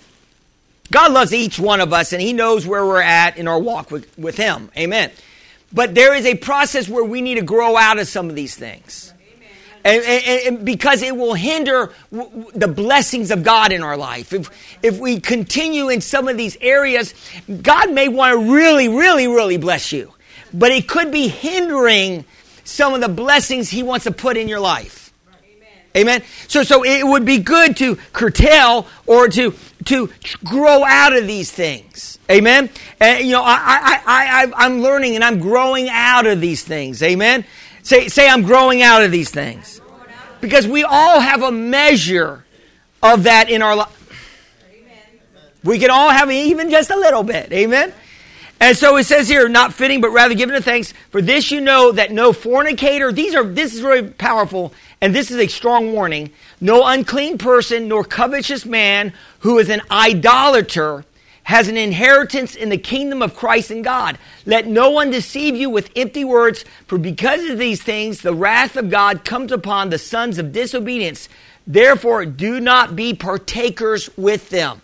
God 0.91 1.11
loves 1.11 1.33
each 1.33 1.59
one 1.59 1.81
of 1.81 1.93
us 1.93 2.13
and 2.13 2.21
He 2.21 2.33
knows 2.33 2.65
where 2.65 2.85
we're 2.85 3.01
at 3.01 3.37
in 3.37 3.47
our 3.47 3.59
walk 3.59 3.91
with, 3.91 4.17
with 4.17 4.37
Him. 4.37 4.71
Amen. 4.77 5.11
But 5.71 5.93
there 5.93 6.15
is 6.15 6.25
a 6.25 6.35
process 6.35 6.89
where 6.89 7.03
we 7.03 7.21
need 7.21 7.35
to 7.35 7.43
grow 7.43 7.77
out 7.77 7.99
of 7.99 8.07
some 8.07 8.29
of 8.29 8.35
these 8.35 8.55
things. 8.55 9.13
And, 9.83 10.03
and, 10.03 10.47
and, 10.47 10.65
because 10.65 11.01
it 11.01 11.15
will 11.15 11.35
hinder 11.35 11.93
w- 12.11 12.51
the 12.53 12.67
blessings 12.67 13.31
of 13.31 13.43
God 13.43 13.71
in 13.71 13.81
our 13.81 13.95
life. 13.95 14.33
If, 14.33 14.49
if 14.83 14.99
we 14.99 15.19
continue 15.21 15.87
in 15.87 16.01
some 16.01 16.27
of 16.27 16.35
these 16.35 16.57
areas, 16.59 17.13
God 17.61 17.91
may 17.93 18.09
want 18.09 18.33
to 18.33 18.53
really, 18.53 18.89
really, 18.89 19.27
really 19.27 19.57
bless 19.57 19.93
you, 19.93 20.13
but 20.53 20.71
it 20.71 20.87
could 20.87 21.11
be 21.11 21.29
hindering 21.29 22.25
some 22.65 22.93
of 22.93 23.01
the 23.01 23.09
blessings 23.09 23.69
He 23.69 23.83
wants 23.83 24.03
to 24.03 24.11
put 24.11 24.35
in 24.37 24.47
your 24.47 24.59
life. 24.59 25.13
Amen. 25.31 25.69
Amen. 25.95 26.23
So, 26.47 26.63
so 26.63 26.83
it 26.83 27.05
would 27.05 27.25
be 27.25 27.37
good 27.37 27.77
to 27.77 27.95
curtail 28.13 28.85
or 29.07 29.27
to 29.29 29.53
to 29.85 30.09
grow 30.43 30.83
out 30.83 31.15
of 31.15 31.25
these 31.25 31.51
things. 31.51 32.19
Amen. 32.29 32.69
And 32.99 33.25
you 33.25 33.31
know, 33.31 33.43
I 33.43 34.01
I 34.05 34.51
I 34.53 34.65
I'm 34.65 34.81
learning 34.81 35.15
and 35.15 35.23
I'm 35.23 35.39
growing 35.39 35.89
out 35.89 36.27
of 36.27 36.41
these 36.41 36.63
things. 36.63 37.01
Amen. 37.01 37.45
Say, 37.83 38.07
say, 38.07 38.29
I'm 38.29 38.43
growing 38.43 38.81
out 38.81 39.03
of 39.03 39.11
these 39.11 39.29
things. 39.29 39.81
Because 40.41 40.67
we 40.67 40.83
all 40.83 41.19
have 41.19 41.43
a 41.43 41.51
measure 41.51 42.45
of 43.03 43.23
that 43.23 43.49
in 43.49 43.61
our 43.61 43.75
life. 43.75 43.95
We 45.63 45.79
can 45.79 45.89
all 45.89 46.09
have 46.09 46.31
even 46.31 46.69
just 46.69 46.89
a 46.89 46.95
little 46.95 47.23
bit. 47.23 47.51
Amen? 47.51 47.93
And 48.61 48.77
so 48.77 48.97
it 48.97 49.05
says 49.05 49.29
here, 49.29 49.47
not 49.47 49.73
fitting, 49.73 50.01
but 50.01 50.09
rather 50.09 50.35
giving 50.35 50.55
a 50.55 50.61
thanks. 50.61 50.93
For 51.11 51.21
this 51.21 51.49
you 51.51 51.61
know 51.61 51.93
that 51.93 52.11
no 52.11 52.33
fornicator, 52.33 53.11
these 53.11 53.33
are, 53.33 53.43
this 53.43 53.73
is 53.73 53.81
really 53.81 54.09
powerful, 54.09 54.73
and 54.99 55.15
this 55.15 55.31
is 55.31 55.37
a 55.37 55.47
strong 55.47 55.93
warning. 55.93 56.31
No 56.59 56.85
unclean 56.85 57.37
person, 57.37 57.87
nor 57.87 58.03
covetous 58.03 58.65
man 58.65 59.13
who 59.39 59.59
is 59.59 59.69
an 59.69 59.81
idolater 59.89 61.05
has 61.49 61.67
an 61.67 61.77
inheritance 61.77 62.53
in 62.53 62.69
the 62.69 62.77
kingdom 62.77 63.23
of 63.23 63.35
Christ 63.35 63.71
and 63.71 63.83
God. 63.83 64.19
Let 64.45 64.67
no 64.67 64.91
one 64.91 65.09
deceive 65.09 65.55
you 65.55 65.71
with 65.71 65.89
empty 65.95 66.23
words, 66.23 66.63
for 66.85 66.99
because 66.99 67.43
of 67.49 67.57
these 67.57 67.81
things, 67.81 68.21
the 68.21 68.35
wrath 68.35 68.75
of 68.75 68.91
God 68.91 69.25
comes 69.25 69.51
upon 69.51 69.89
the 69.89 69.97
sons 69.97 70.37
of 70.37 70.51
disobedience. 70.51 71.27
Therefore, 71.65 72.23
do 72.27 72.59
not 72.59 72.95
be 72.95 73.15
partakers 73.15 74.15
with 74.15 74.51
them. 74.51 74.83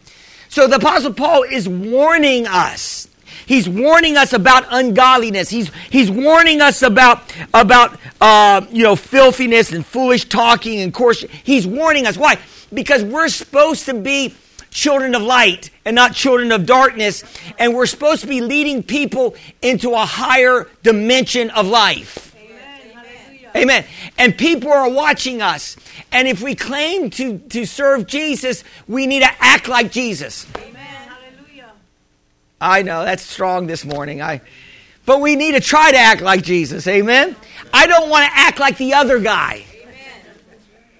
So 0.50 0.66
the 0.66 0.78
apostle 0.78 1.14
Paul 1.14 1.44
is 1.44 1.70
warning 1.70 2.48
us. 2.48 3.10
He's 3.46 3.70
warning 3.70 4.18
us 4.18 4.34
about 4.34 4.66
ungodliness. 4.72 5.52
He's, 5.52 5.70
he's 5.92 6.10
warning 6.10 6.62
us 6.62 6.82
about, 6.82 7.32
about, 7.54 8.00
uh, 8.20 8.66
you 8.72 8.82
know, 8.82 8.96
filthiness 8.96 9.72
and 9.72 9.86
foolish 9.86 10.26
talking 10.26 10.80
and 10.80 10.92
coarse. 10.92 11.22
He's 11.44 11.68
warning 11.68 12.08
us. 12.08 12.18
Why? 12.18 12.40
Because 12.74 13.04
we're 13.04 13.28
supposed 13.28 13.86
to 13.86 13.94
be 13.94 14.34
children 14.76 15.16
of 15.16 15.22
light 15.22 15.72
and 15.86 15.96
not 15.96 16.14
children 16.14 16.52
of 16.52 16.66
darkness. 16.66 17.24
And 17.58 17.74
we're 17.74 17.86
supposed 17.86 18.22
to 18.22 18.28
be 18.28 18.42
leading 18.42 18.84
people 18.84 19.36
into 19.62 19.92
a 19.92 20.06
higher 20.06 20.68
dimension 20.84 21.50
of 21.52 21.66
life. 21.66 22.36
Amen. 22.36 23.52
Amen. 23.56 23.86
And 24.18 24.38
people 24.38 24.72
are 24.72 24.90
watching 24.90 25.42
us. 25.42 25.78
And 26.12 26.28
if 26.28 26.42
we 26.42 26.56
claim 26.56 27.10
to, 27.12 27.40
to 27.40 27.66
serve 27.66 28.06
Jesus, 28.06 28.64
we 28.88 29.08
need 29.08 29.22
to 29.22 29.32
act 29.40 29.68
like 29.68 29.92
Jesus. 29.92 30.46
Amen. 30.58 30.76
I 32.62 32.84
know 32.84 33.04
that's 33.04 33.24
strong 33.24 33.68
this 33.68 33.84
morning. 33.84 34.22
I 34.22 34.42
but 35.06 35.22
we 35.22 35.36
need 35.36 35.52
to 35.52 35.60
try 35.60 35.92
to 35.92 35.98
act 35.98 36.22
like 36.22 36.42
Jesus. 36.42 36.88
Amen. 36.88 37.36
I 37.72 37.86
don't 37.86 38.10
want 38.10 38.26
to 38.26 38.32
act 38.34 38.60
like 38.60 38.78
the 38.78 38.96
other 38.96 39.20
guy. 39.20 39.64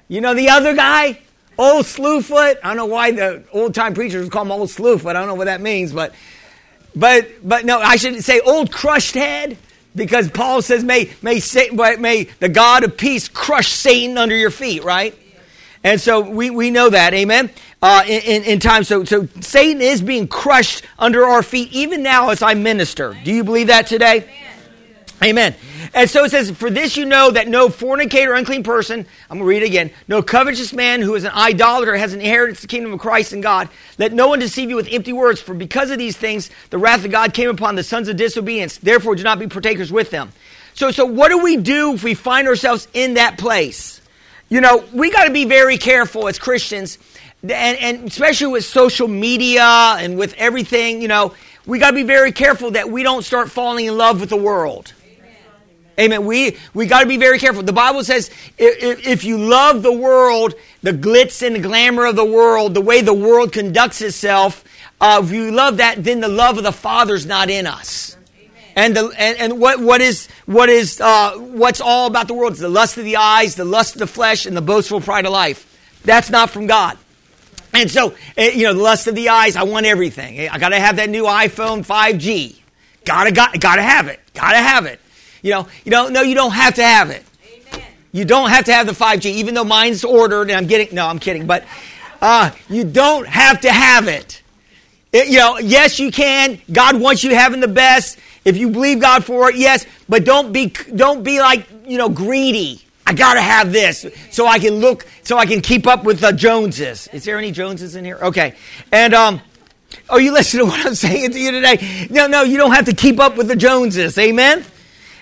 You 0.08 0.22
know 0.22 0.36
the 0.36 0.50
other 0.50 0.76
guy? 0.76 1.18
Old 1.58 1.86
Slewfoot. 1.86 2.58
I 2.64 2.68
don't 2.68 2.78
know 2.78 2.86
why 2.86 3.12
the 3.12 3.44
old 3.52 3.74
time 3.74 3.94
preachers 3.94 4.28
call 4.30 4.44
him 4.44 4.52
Old 4.52 4.70
Slewfoot. 4.70 5.10
I 5.10 5.14
don't 5.14 5.28
know 5.28 5.36
what 5.36 5.46
that 5.46 5.62
means, 5.62 5.94
but 5.94 6.14
but 6.96 7.28
but 7.44 7.66
no, 7.66 7.80
I 7.80 7.96
should 7.96 8.24
say 8.24 8.40
old 8.40 8.72
crushed 8.72 9.16
head 9.16 9.58
because 9.96 10.30
Paul 10.30 10.62
says, 10.62 10.84
"May 10.84 11.12
may 11.22 11.42
may 12.00 12.24
the 12.40 12.50
God 12.50 12.84
of 12.84 12.98
peace 12.98 13.28
crush 13.28 13.70
Satan 13.70 14.18
under 14.18 14.36
your 14.36 14.52
feet." 14.52 14.84
Right, 14.84 15.16
and 15.84 16.00
so 16.00 16.20
we 16.22 16.50
we 16.50 16.72
know 16.72 16.90
that. 16.90 17.14
Amen. 17.14 17.50
Uh, 17.82 18.04
in, 18.08 18.44
in 18.44 18.60
time, 18.60 18.84
so 18.84 19.04
so 19.04 19.28
Satan 19.42 19.82
is 19.82 20.02
being 20.02 20.28
crushed 20.28 20.84
under 20.98 21.26
our 21.26 21.44
feet 21.44 21.72
even 21.72 22.04
now 22.04 22.30
as 22.30 22.42
I 22.42 22.54
minister. 22.54 23.16
Do 23.24 23.32
you 23.32 23.44
believe 23.44 23.68
that 23.68 23.88
today? 23.88 24.26
Amen. 25.24 25.56
And 25.94 26.10
so 26.10 26.26
it 26.26 26.32
says, 26.32 26.52
For 26.52 26.70
this 26.70 26.98
you 26.98 27.06
know 27.06 27.32
that 27.32 27.48
no 27.48 27.70
fornicator, 27.70 28.34
unclean 28.34 28.64
person, 28.64 29.06
I'm 29.30 29.38
going 29.38 29.40
to 29.40 29.46
read 29.46 29.64
it 29.64 29.68
again, 29.68 29.92
no 30.08 30.22
covetous 30.22 30.74
man 30.74 31.02
who 31.02 31.16
is 31.16 31.24
an 31.24 31.32
idolater 31.32 31.96
has 31.96 32.14
inherited 32.14 32.58
the 32.58 32.68
kingdom 32.68 32.94
of 32.94 33.00
Christ 33.00 33.32
and 33.32 33.42
God. 33.42 33.70
Let 33.98 34.12
no 34.12 34.28
one 34.28 34.40
deceive 34.40 34.70
you 34.70 34.76
with 34.76 34.90
empty 34.92 35.14
words, 35.14 35.40
for 35.40 35.54
because 35.54 35.90
of 35.92 35.98
these 35.98 36.18
things, 36.18 36.50
the 36.70 36.78
wrath 36.78 37.06
of 37.06 37.12
God 37.12 37.34
came 37.34 37.50
upon 37.50 37.76
the 37.76 37.84
sons 37.84 38.10
of 38.10 38.18
disobedience. 38.18 38.78
Therefore, 38.78 39.16
do 39.16 39.24
not 39.24 39.40
be 39.40 39.48
partakers 39.48 39.92
with 39.92 40.12
them. 40.12 40.34
So, 40.74 40.92
so 40.92 41.06
what 41.06 41.30
do 41.30 41.38
we 41.38 41.58
do 41.58 41.94
if 41.94 42.04
we 42.04 42.14
find 42.14 42.48
ourselves 42.48 42.88
in 42.94 43.14
that 43.14 43.38
place? 43.38 44.02
You 44.50 44.60
know, 44.60 44.84
we 44.94 45.12
got 45.12 45.26
to 45.26 45.32
be 45.32 45.46
very 45.46 45.78
careful 45.78 46.28
as 46.28 46.38
Christians, 46.38 47.00
and, 47.42 47.54
and 47.54 48.08
especially 48.10 48.48
with 48.48 48.66
social 48.66 49.08
media 49.08 49.64
and 49.64 50.18
with 50.18 50.34
everything, 50.38 51.02
you 51.02 51.08
know, 51.08 51.34
we 51.66 51.80
got 51.80 51.92
to 51.92 51.96
be 51.96 52.04
very 52.04 52.34
careful 52.34 52.72
that 52.72 52.90
we 52.90 53.02
don't 53.02 53.24
start 53.24 53.50
falling 53.50 53.86
in 53.86 53.98
love 53.98 54.20
with 54.20 54.30
the 54.30 54.38
world. 54.38 54.94
Amen. 56.00 56.26
We 56.26 56.58
we 56.74 56.88
got 56.88 57.02
to 57.02 57.06
be 57.06 57.18
very 57.18 57.40
careful. 57.40 57.64
The 57.64 57.72
Bible 57.74 58.04
says 58.04 58.30
if, 58.58 59.08
if, 59.08 59.24
you 59.24 59.38
love 59.38 59.82
the 59.82 59.94
world, 59.94 60.54
the 60.84 60.92
glitz 60.92 61.46
and 61.46 61.56
the 61.56 61.60
glamour 61.60 62.06
of 62.06 62.18
the 62.18 62.26
world, 62.26 62.74
the 62.74 62.82
way 62.82 63.02
the 63.02 63.14
world 63.14 63.54
conducts 63.54 64.02
itself, 64.02 64.64
uh, 65.00 65.22
if 65.24 65.32
you 65.32 65.52
love 65.52 65.78
that, 65.78 66.04
then 66.04 66.20
the 66.20 66.28
love 66.28 66.58
of 66.58 66.64
the 66.64 66.74
Father's 66.74 67.26
not 67.26 67.50
in 67.50 67.66
us. 67.66 68.18
And 68.76 68.94
the 68.94 69.06
and, 69.18 69.38
and 69.40 69.60
what 69.60 69.80
what 69.80 70.02
is 70.02 70.28
what 70.46 70.68
is 70.68 71.00
uh, 71.00 71.38
what's 71.38 71.80
all 71.80 72.08
about 72.08 72.28
the 72.28 72.34
world? 72.34 72.52
It's 72.52 72.62
the 72.62 72.68
lust 72.68 72.98
of 72.98 73.06
the 73.06 73.16
eyes, 73.16 73.56
the 73.56 73.64
lust 73.64 73.96
of 73.96 74.00
the 74.00 74.08
flesh, 74.08 74.46
and 74.46 74.56
the 74.56 74.62
boastful 74.62 75.00
pride 75.00 75.26
of 75.26 75.32
life. 75.32 75.72
That's 76.04 76.30
not 76.30 76.50
from 76.50 76.68
God. 76.68 76.98
And 77.74 77.90
so, 77.90 78.16
eh, 78.36 78.52
you 78.52 78.64
know, 78.64 78.74
the 78.74 78.82
lust 78.82 79.08
of 79.08 79.16
the 79.16 79.30
eyes. 79.30 79.56
I 79.56 79.64
want 79.64 79.86
everything. 79.86 80.50
I 80.50 80.58
got 80.58 80.70
to 80.70 80.80
have 80.80 80.98
that 80.98 81.10
new 81.10 81.24
iPhone 81.24 81.86
5G. 81.86 82.60
Gotta 83.06 83.32
got 83.32 83.60
gotta 83.60 83.84
have 83.84 84.08
it. 84.08 84.20
Gotta 84.34 84.58
have 84.58 84.86
it. 84.88 85.00
You 85.46 85.52
know, 85.52 85.68
you 85.84 85.92
don't, 85.92 86.12
no, 86.12 86.24
you 86.24 86.34
don't 86.34 86.54
have 86.54 86.74
to 86.74 86.84
have 86.84 87.12
it. 87.12 87.24
Amen. 87.48 87.88
You 88.12 88.26
don't 88.26 88.50
have 88.50 88.66
to 88.66 88.74
have 88.74 88.88
the 88.88 88.94
5G, 88.94 89.26
even 89.26 89.54
though 89.54 89.64
mine's 89.64 90.04
ordered 90.04 90.50
and 90.50 90.54
I'm 90.54 90.66
getting, 90.66 90.96
no, 90.96 91.06
I'm 91.06 91.20
kidding, 91.20 91.46
but 91.46 91.66
uh, 92.20 92.50
you 92.68 92.84
don't 92.84 93.28
have 93.28 93.62
to 93.62 93.72
have 93.72 94.08
it. 94.08 94.42
it. 95.14 95.28
You 95.28 95.38
know, 95.38 95.60
yes, 95.60 96.00
you 96.00 96.12
can. 96.12 96.60
God 96.72 97.00
wants 97.00 97.24
you 97.24 97.36
having 97.36 97.60
the 97.60 97.68
best. 97.68 98.18
If 98.44 98.58
you 98.58 98.72
believe 98.72 99.00
God 99.00 99.24
for 99.24 99.48
it, 99.52 99.56
yes, 99.56 99.86
but 100.10 100.26
don't 100.26 100.52
be, 100.52 100.70
don't 100.96 101.24
be 101.24 101.40
like, 101.40 101.68
you 101.86 102.00
know, 102.00 102.10
greedy. 102.10 102.82
I 103.06 103.14
gotta 103.14 103.40
have 103.42 103.72
this 103.72 104.04
so 104.32 104.48
I 104.48 104.58
can 104.58 104.78
look, 104.78 105.06
so 105.22 105.38
I 105.38 105.46
can 105.46 105.62
keep 105.62 105.86
up 105.86 106.04
with 106.04 106.22
the 106.22 106.32
Joneses. 106.32 107.08
Is 107.14 107.24
there 107.24 107.38
any 107.38 107.52
Joneses 107.52 107.96
in 107.96 108.04
here? 108.04 108.18
Okay. 108.20 108.56
And, 108.92 109.14
um, 109.14 109.42
Oh, 110.10 110.18
you 110.18 110.34
listen 110.34 110.60
to 110.60 110.66
what 110.66 110.84
I'm 110.86 110.96
saying 110.96 111.32
to 111.32 111.40
you 111.40 111.52
today? 111.52 112.08
No, 112.10 112.26
no, 112.26 112.42
you 112.42 112.58
don't 112.58 112.74
have 112.74 112.86
to 112.86 112.94
keep 112.94 113.20
up 113.20 113.38
with 113.38 113.48
the 113.48 113.56
Joneses. 113.56 114.18
Amen? 114.18 114.66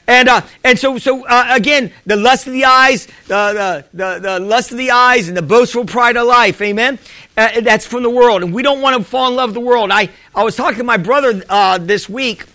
And, 0.07 0.27
uh, 0.27 0.41
and 0.63 0.77
so, 0.77 0.97
so 0.97 1.25
uh, 1.25 1.47
again, 1.51 1.93
the 2.05 2.17
lust 2.17 2.45
of 2.47 2.53
the 2.53 2.65
eyes, 2.65 3.07
the, 3.27 3.85
the, 3.93 4.19
the, 4.19 4.39
lust 4.39 4.71
of 4.71 4.77
the 4.77 4.91
eyes, 4.91 5.29
and 5.29 5.37
the 5.37 5.41
boastful 5.41 5.85
pride 5.85 6.17
of 6.17 6.27
life, 6.27 6.61
amen? 6.61 6.99
Uh, 7.37 7.61
that's 7.61 7.85
from 7.85 8.03
the 8.03 8.09
world. 8.09 8.43
And 8.43 8.53
we 8.53 8.63
don't 8.63 8.81
want 8.81 8.97
to 8.97 9.03
fall 9.03 9.29
in 9.29 9.35
love 9.35 9.49
with 9.49 9.55
the 9.55 9.61
world. 9.61 9.91
I, 9.91 10.09
I 10.35 10.43
was 10.43 10.55
talking 10.55 10.79
to 10.79 10.83
my 10.83 10.97
brother 10.97 11.41
uh, 11.47 11.77
this 11.77 12.09
week, 12.09 12.45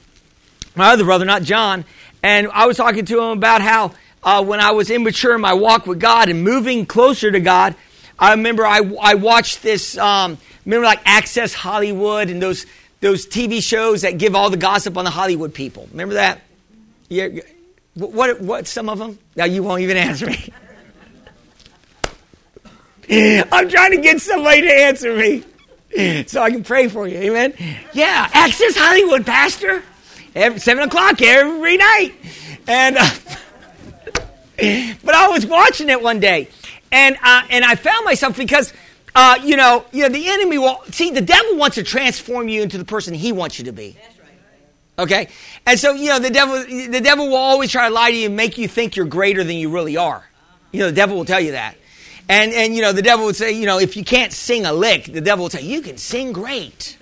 my 0.76 0.90
other 0.90 1.04
brother, 1.04 1.24
not 1.24 1.42
John, 1.42 1.86
and 2.22 2.48
I 2.52 2.66
was 2.66 2.76
talking 2.76 3.06
to 3.06 3.18
him 3.18 3.38
about 3.38 3.62
how 3.62 3.94
uh, 4.22 4.44
when 4.44 4.60
I 4.60 4.72
was 4.72 4.90
immature 4.90 5.34
in 5.34 5.40
my 5.40 5.54
walk 5.54 5.86
with 5.86 6.00
God 6.00 6.28
and 6.28 6.44
moving 6.44 6.84
closer 6.84 7.30
to 7.30 7.40
God, 7.40 7.74
I 8.18 8.32
remember 8.32 8.66
I, 8.66 8.80
I 9.00 9.14
watched 9.14 9.62
this, 9.62 9.96
um, 9.96 10.36
remember 10.66 10.84
like 10.84 11.00
Access 11.06 11.54
Hollywood 11.54 12.28
and 12.28 12.42
those, 12.42 12.66
those 13.00 13.26
TV 13.26 13.62
shows 13.62 14.02
that 14.02 14.18
give 14.18 14.34
all 14.34 14.50
the 14.50 14.56
gossip 14.56 14.98
on 14.98 15.04
the 15.04 15.10
Hollywood 15.10 15.54
people. 15.54 15.88
Remember 15.92 16.14
that? 16.14 16.42
Yeah, 17.08 17.28
what, 17.94 18.40
what, 18.40 18.66
some 18.66 18.88
of 18.88 18.98
them? 18.98 19.18
Now 19.36 19.44
you 19.44 19.62
won't 19.62 19.82
even 19.82 19.96
answer 19.96 20.26
me. 20.26 20.52
I'm 23.50 23.68
trying 23.68 23.92
to 23.92 24.00
get 24.00 24.20
somebody 24.20 24.62
to 24.62 24.72
answer 24.72 25.16
me 25.16 25.44
so 26.26 26.42
I 26.42 26.50
can 26.50 26.62
pray 26.62 26.88
for 26.88 27.08
you. 27.08 27.18
Amen. 27.18 27.54
Yeah, 27.92 28.28
Access 28.32 28.76
Hollywood, 28.76 29.24
Pastor. 29.24 29.82
Every, 30.34 30.60
seven 30.60 30.84
o'clock 30.84 31.20
every 31.22 31.78
night, 31.78 32.14
and 32.68 32.96
uh, 32.96 33.10
but 35.04 35.14
I 35.14 35.28
was 35.28 35.46
watching 35.46 35.88
it 35.88 36.02
one 36.02 36.20
day, 36.20 36.48
and 36.92 37.16
uh, 37.22 37.42
and 37.48 37.64
I 37.64 37.74
found 37.74 38.04
myself 38.04 38.36
because 38.36 38.72
uh, 39.14 39.38
you 39.42 39.56
know 39.56 39.86
you 39.90 40.02
know 40.02 40.10
the 40.10 40.28
enemy 40.28 40.58
will 40.58 40.82
see 40.90 41.10
the 41.10 41.22
devil 41.22 41.56
wants 41.56 41.76
to 41.76 41.82
transform 41.82 42.48
you 42.48 42.62
into 42.62 42.76
the 42.76 42.84
person 42.84 43.14
he 43.14 43.32
wants 43.32 43.58
you 43.58 43.64
to 43.64 43.72
be. 43.72 43.96
Okay? 44.98 45.28
And 45.64 45.78
so, 45.78 45.92
you 45.92 46.08
know, 46.08 46.18
the 46.18 46.30
devil, 46.30 46.64
the 46.64 47.00
devil 47.00 47.28
will 47.28 47.36
always 47.36 47.70
try 47.70 47.88
to 47.88 47.94
lie 47.94 48.10
to 48.10 48.16
you 48.16 48.26
and 48.26 48.36
make 48.36 48.58
you 48.58 48.66
think 48.66 48.96
you're 48.96 49.06
greater 49.06 49.44
than 49.44 49.56
you 49.56 49.70
really 49.70 49.96
are. 49.96 50.26
You 50.72 50.80
know, 50.80 50.86
the 50.86 50.96
devil 50.96 51.16
will 51.16 51.24
tell 51.24 51.40
you 51.40 51.52
that. 51.52 51.76
And, 52.28 52.52
and, 52.52 52.74
you 52.74 52.82
know, 52.82 52.92
the 52.92 53.02
devil 53.02 53.24
would 53.26 53.36
say, 53.36 53.52
you 53.52 53.64
know, 53.64 53.78
if 53.78 53.96
you 53.96 54.04
can't 54.04 54.32
sing 54.32 54.66
a 54.66 54.72
lick, 54.72 55.04
the 55.04 55.20
devil 55.20 55.44
will 55.44 55.50
say, 55.50 55.62
you 55.62 55.80
can 55.80 55.96
sing 55.96 56.32
great. 56.32 56.98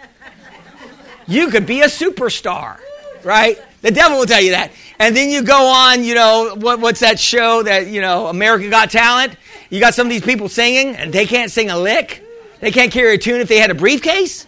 You 1.26 1.48
could 1.50 1.66
be 1.66 1.80
a 1.80 1.86
superstar, 1.86 2.78
right? 3.24 3.60
The 3.82 3.90
devil 3.90 4.18
will 4.18 4.26
tell 4.26 4.40
you 4.40 4.52
that. 4.52 4.70
And 5.00 5.16
then 5.16 5.28
you 5.28 5.42
go 5.42 5.66
on, 5.68 6.04
you 6.04 6.14
know, 6.14 6.54
what, 6.56 6.78
what's 6.78 7.00
that 7.00 7.18
show 7.18 7.64
that, 7.64 7.88
you 7.88 8.00
know, 8.00 8.28
America 8.28 8.68
Got 8.70 8.90
Talent? 8.90 9.36
You 9.68 9.80
got 9.80 9.94
some 9.94 10.06
of 10.06 10.12
these 10.12 10.22
people 10.22 10.48
singing 10.48 10.94
and 10.94 11.12
they 11.12 11.26
can't 11.26 11.50
sing 11.50 11.70
a 11.70 11.78
lick. 11.78 12.22
They 12.60 12.70
can't 12.70 12.92
carry 12.92 13.14
a 13.14 13.18
tune 13.18 13.40
if 13.40 13.48
they 13.48 13.58
had 13.58 13.70
a 13.70 13.74
briefcase. 13.74 14.46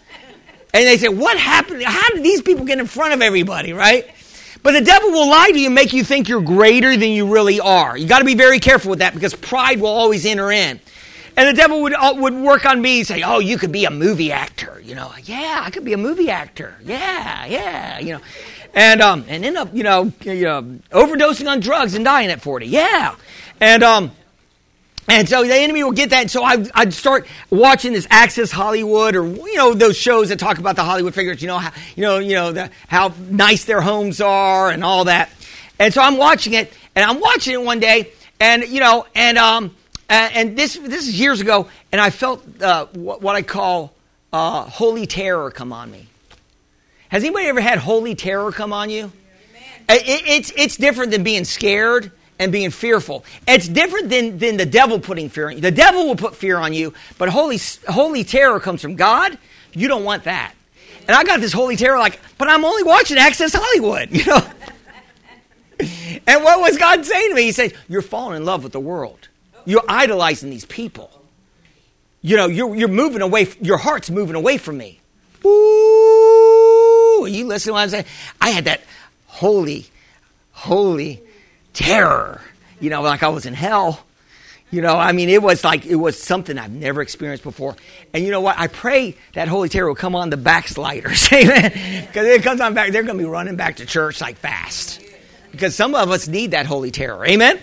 And 0.73 0.85
they 0.85 0.97
say, 0.97 1.09
What 1.09 1.37
happened? 1.37 1.83
How 1.83 2.09
did 2.09 2.23
these 2.23 2.41
people 2.41 2.65
get 2.65 2.79
in 2.79 2.87
front 2.87 3.13
of 3.13 3.21
everybody, 3.21 3.73
right? 3.73 4.05
But 4.61 4.73
the 4.73 4.81
devil 4.81 5.11
will 5.11 5.29
lie 5.29 5.51
to 5.51 5.59
you 5.59 5.67
and 5.67 5.75
make 5.75 5.93
you 5.93 6.03
think 6.03 6.27
you're 6.27 6.41
greater 6.41 6.97
than 6.97 7.11
you 7.11 7.31
really 7.31 7.59
are. 7.59 7.97
You 7.97 8.07
got 8.07 8.19
to 8.19 8.25
be 8.25 8.35
very 8.35 8.59
careful 8.59 8.89
with 8.89 8.99
that 8.99 9.13
because 9.13 9.33
pride 9.33 9.79
will 9.79 9.87
always 9.87 10.25
enter 10.25 10.51
in. 10.51 10.79
And 11.37 11.47
the 11.47 11.53
devil 11.53 11.83
would, 11.83 11.93
uh, 11.93 12.15
would 12.17 12.33
work 12.33 12.65
on 12.65 12.81
me 12.81 12.99
and 12.99 13.07
say, 13.07 13.23
Oh, 13.23 13.39
you 13.39 13.57
could 13.57 13.71
be 13.71 13.85
a 13.85 13.91
movie 13.91 14.31
actor. 14.31 14.81
You 14.83 14.95
know, 14.95 15.11
yeah, 15.23 15.61
I 15.63 15.69
could 15.69 15.85
be 15.85 15.93
a 15.93 15.97
movie 15.97 16.29
actor. 16.29 16.75
Yeah, 16.83 17.45
yeah, 17.45 17.99
you 17.99 18.13
know. 18.13 18.21
And, 18.73 19.01
um, 19.01 19.25
and 19.27 19.43
end 19.43 19.57
up, 19.57 19.73
you 19.73 19.83
know, 19.83 20.11
you 20.21 20.43
know, 20.43 20.61
overdosing 20.91 21.49
on 21.49 21.59
drugs 21.59 21.95
and 21.95 22.05
dying 22.05 22.29
at 22.29 22.41
40. 22.41 22.67
Yeah. 22.67 23.15
And, 23.59 23.83
um, 23.83 24.11
and 25.07 25.27
so 25.27 25.43
the 25.43 25.55
enemy 25.55 25.83
will 25.83 25.91
get 25.91 26.11
that. 26.11 26.21
And 26.21 26.31
so 26.31 26.43
I, 26.43 26.57
would 26.57 26.93
start 26.93 27.27
watching 27.49 27.93
this 27.93 28.07
Access 28.11 28.51
Hollywood 28.51 29.15
or, 29.15 29.25
you 29.25 29.55
know, 29.55 29.73
those 29.73 29.97
shows 29.97 30.29
that 30.29 30.37
talk 30.37 30.59
about 30.59 30.75
the 30.75 30.83
Hollywood 30.83 31.15
figures, 31.15 31.41
you 31.41 31.47
know, 31.47 31.57
how, 31.57 31.71
you 31.95 32.03
know, 32.03 32.19
you 32.19 32.35
know, 32.35 32.51
the, 32.51 32.69
how 32.87 33.13
nice 33.29 33.65
their 33.65 33.81
homes 33.81 34.21
are 34.21 34.69
and 34.69 34.83
all 34.83 35.05
that. 35.05 35.31
And 35.79 35.93
so 35.93 36.01
I'm 36.01 36.17
watching 36.17 36.53
it 36.53 36.71
and 36.95 37.09
I'm 37.09 37.19
watching 37.19 37.53
it 37.53 37.61
one 37.61 37.79
day 37.79 38.11
and, 38.39 38.63
you 38.67 38.79
know, 38.79 39.07
and, 39.15 39.37
um, 39.37 39.75
and, 40.09 40.55
this, 40.55 40.75
this 40.75 41.07
is 41.07 41.19
years 41.19 41.41
ago 41.41 41.69
and 41.91 41.99
I 41.99 42.11
felt, 42.11 42.61
uh, 42.61 42.85
what, 42.93 43.21
what 43.21 43.35
I 43.35 43.41
call, 43.41 43.93
uh, 44.31 44.63
holy 44.63 45.07
terror 45.07 45.49
come 45.49 45.73
on 45.73 45.89
me. 45.89 46.07
Has 47.09 47.23
anybody 47.23 47.47
ever 47.47 47.61
had 47.61 47.79
holy 47.79 48.13
terror 48.13 48.51
come 48.51 48.73
on 48.73 48.91
you? 48.91 49.11
It, 49.89 50.23
it's, 50.27 50.53
it's 50.55 50.77
different 50.77 51.09
than 51.11 51.23
being 51.23 51.45
scared 51.45 52.11
and 52.39 52.51
being 52.51 52.71
fearful. 52.71 53.25
It's 53.47 53.67
different 53.67 54.09
than, 54.09 54.37
than 54.39 54.57
the 54.57 54.65
devil 54.65 54.99
putting 54.99 55.29
fear 55.29 55.49
on 55.49 55.55
you. 55.55 55.61
The 55.61 55.71
devil 55.71 56.07
will 56.07 56.15
put 56.15 56.35
fear 56.35 56.57
on 56.57 56.73
you, 56.73 56.93
but 57.17 57.29
holy, 57.29 57.59
holy 57.87 58.23
terror 58.23 58.59
comes 58.59 58.81
from 58.81 58.95
God. 58.95 59.37
You 59.73 59.89
don't 59.89 60.05
want 60.05 60.23
that. 60.23 60.53
And 61.07 61.15
I 61.15 61.23
got 61.23 61.41
this 61.41 61.51
holy 61.51 61.75
terror 61.75 61.99
like, 61.99 62.19
but 62.37 62.47
I'm 62.47 62.63
only 62.63 62.83
watching 62.83 63.17
Access 63.17 63.53
Hollywood, 63.53 64.11
you 64.15 64.25
know? 64.25 64.41
and 66.27 66.43
what 66.43 66.61
was 66.61 66.77
God 66.77 67.05
saying 67.05 67.29
to 67.29 67.35
me? 67.35 67.43
He 67.43 67.51
said, 67.51 67.73
You're 67.87 68.01
falling 68.01 68.37
in 68.37 68.45
love 68.45 68.63
with 68.63 68.71
the 68.71 68.79
world. 68.79 69.27
You're 69.65 69.83
idolizing 69.87 70.49
these 70.49 70.65
people. 70.65 71.11
you 72.21 72.37
know, 72.37 72.47
you're, 72.47 72.75
you're 72.75 72.87
moving 72.87 73.21
away, 73.21 73.47
your 73.61 73.77
heart's 73.77 74.09
moving 74.09 74.35
away 74.35 74.57
from 74.57 74.77
me. 74.77 74.99
Ooh, 75.45 77.27
you 77.29 77.45
listen 77.45 77.69
to 77.69 77.73
what 77.73 77.81
I'm 77.81 77.89
saying? 77.89 78.05
I 78.41 78.49
had 78.49 78.65
that 78.65 78.81
holy, 79.27 79.85
holy 80.51 81.21
terror, 81.79 82.41
you 82.81 82.89
know, 82.89 83.01
like 83.01 83.23
I 83.23 83.29
was 83.29 83.45
in 83.45 83.53
hell. 83.53 84.05
You 84.69 84.81
know, 84.81 84.97
I 84.97 85.13
mean, 85.13 85.29
it 85.29 85.41
was 85.41 85.63
like, 85.63 85.87
it 85.87 85.95
was 85.95 86.21
something 86.21 86.57
I've 86.59 86.71
never 86.71 87.01
experienced 87.01 87.43
before. 87.43 87.75
And 88.13 88.23
you 88.23 88.29
know 88.29 88.41
what? 88.41 88.59
I 88.59 88.67
pray 88.67 89.15
that 89.33 89.47
Holy 89.47 89.67
Terror 89.67 89.87
will 89.87 89.95
come 89.95 90.15
on 90.15 90.29
the 90.29 90.37
backsliders. 90.37 91.27
Amen. 91.33 92.05
Because 92.05 92.27
it 92.27 92.43
comes 92.43 92.61
on 92.61 92.75
back, 92.75 92.91
they're 92.91 93.01
going 93.01 93.17
to 93.17 93.23
be 93.23 93.29
running 93.29 93.55
back 93.55 93.77
to 93.77 93.85
church 93.87 94.21
like 94.21 94.37
fast. 94.37 95.01
Because 95.51 95.75
some 95.75 95.95
of 95.95 96.11
us 96.11 96.27
need 96.27 96.51
that 96.51 96.67
Holy 96.67 96.91
Terror. 96.91 97.25
Amen. 97.25 97.59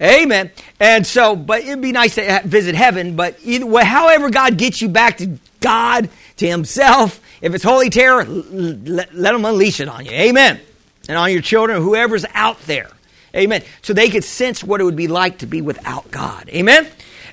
Amen. 0.00 0.50
And 0.80 1.06
so, 1.06 1.36
but 1.36 1.64
it'd 1.64 1.82
be 1.82 1.92
nice 1.92 2.14
to 2.14 2.40
visit 2.46 2.74
heaven. 2.74 3.14
But 3.14 3.38
either 3.42 3.66
way, 3.66 3.84
however 3.84 4.30
God 4.30 4.56
gets 4.56 4.80
you 4.80 4.88
back 4.88 5.18
to 5.18 5.38
God, 5.60 6.08
to 6.36 6.48
Himself, 6.48 7.20
if 7.42 7.54
it's 7.54 7.64
Holy 7.64 7.90
Terror, 7.90 8.24
let, 8.24 9.14
let 9.14 9.34
Him 9.34 9.44
unleash 9.44 9.80
it 9.80 9.88
on 9.88 10.06
you. 10.06 10.12
Amen. 10.12 10.60
And 11.08 11.18
on 11.18 11.30
your 11.30 11.42
children, 11.42 11.82
whoever's 11.82 12.24
out 12.32 12.60
there. 12.62 12.90
Amen. 13.34 13.62
So 13.82 13.92
they 13.92 14.10
could 14.10 14.24
sense 14.24 14.64
what 14.64 14.80
it 14.80 14.84
would 14.84 14.96
be 14.96 15.08
like 15.08 15.38
to 15.38 15.46
be 15.46 15.60
without 15.60 16.10
God. 16.10 16.48
Amen. 16.48 16.88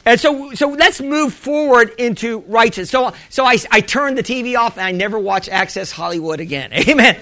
And 0.05 0.19
so, 0.19 0.53
so 0.53 0.69
let's 0.69 1.01
move 1.01 1.33
forward 1.33 1.93
into 1.97 2.39
righteousness. 2.41 2.91
So, 2.91 3.13
so 3.29 3.45
I, 3.45 3.57
I 3.71 3.81
turned 3.81 4.17
the 4.17 4.23
TV 4.23 4.57
off 4.57 4.77
and 4.77 4.85
I 4.85 4.91
never 4.91 5.17
watch 5.17 5.49
Access 5.49 5.91
Hollywood 5.91 6.39
again. 6.39 6.71
Amen. 6.89 7.19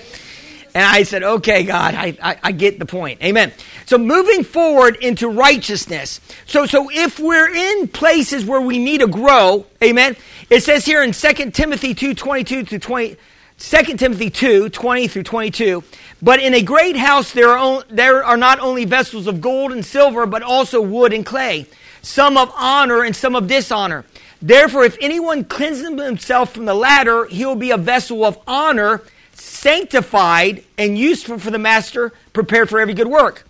And 0.76 0.84
I 0.84 1.04
said, 1.04 1.24
okay, 1.24 1.64
God, 1.64 1.94
I, 1.94 2.18
I, 2.22 2.40
I, 2.44 2.52
get 2.52 2.80
the 2.80 2.86
point. 2.86 3.24
Amen. 3.24 3.54
So 3.86 4.00
moving 4.00 4.44
forward 4.44 4.96
into 4.96 5.30
righteousness. 5.30 6.20
So, 6.48 6.66
so 6.66 6.90
if 6.92 7.20
we're 7.20 7.54
in 7.54 7.88
places 7.90 8.44
where 8.44 8.60
we 8.60 8.80
need 8.80 9.02
to 9.02 9.08
grow, 9.08 9.68
amen, 9.84 10.16
it 10.50 10.64
says 10.64 10.84
here 10.84 11.04
in 11.04 11.12
2 11.12 11.52
Timothy 11.52 11.94
2, 11.94 12.16
22 12.16 12.64
to 12.64 12.80
20, 12.80 13.18
2 13.60 13.98
Timothy 13.98 14.30
2, 14.30 14.70
20 14.70 15.08
through 15.08 15.24
22, 15.24 15.84
but 16.22 16.40
in 16.40 16.54
a 16.54 16.62
great 16.62 16.98
house 16.98 17.32
there 17.32 17.50
are, 17.50 17.84
there 17.90 18.24
are 18.24 18.38
not 18.38 18.60
only 18.60 18.86
vessels 18.86 19.28
of 19.28 19.42
gold 19.42 19.72
and 19.72 19.86
silver, 19.86 20.26
but 20.26 20.44
also 20.44 20.82
wood 20.82 21.14
and 21.14 21.26
clay, 21.26 21.66
some 22.02 22.38
of 22.38 22.52
honor 22.56 23.04
and 23.04 23.16
some 23.16 23.36
of 23.36 23.48
dishonor. 23.48 24.06
Therefore, 24.42 24.84
if 24.84 24.98
anyone 25.00 25.46
cleanses 25.46 25.88
himself 25.88 26.54
from 26.54 26.66
the 26.66 26.74
latter, 26.74 27.26
he 27.26 27.46
will 27.46 27.56
be 27.56 27.72
a 27.72 27.78
vessel 27.78 28.26
of 28.26 28.38
honor, 28.46 29.02
sanctified 29.32 30.64
and 30.78 30.98
useful 30.98 31.40
for 31.40 31.50
the 31.50 31.60
master, 31.60 32.12
prepared 32.34 32.70
for 32.70 32.80
every 32.80 32.94
good 32.94 33.08
work. 33.08 33.46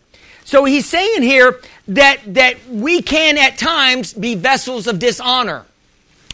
So 0.46 0.66
he's 0.66 0.88
saying 0.88 1.24
here 1.24 1.60
that, 1.88 2.20
that 2.36 2.68
we 2.68 3.02
can 3.02 3.38
at 3.38 3.58
times 3.58 4.14
be 4.14 4.36
vessels 4.36 4.86
of 4.86 5.00
dishonor, 5.00 5.66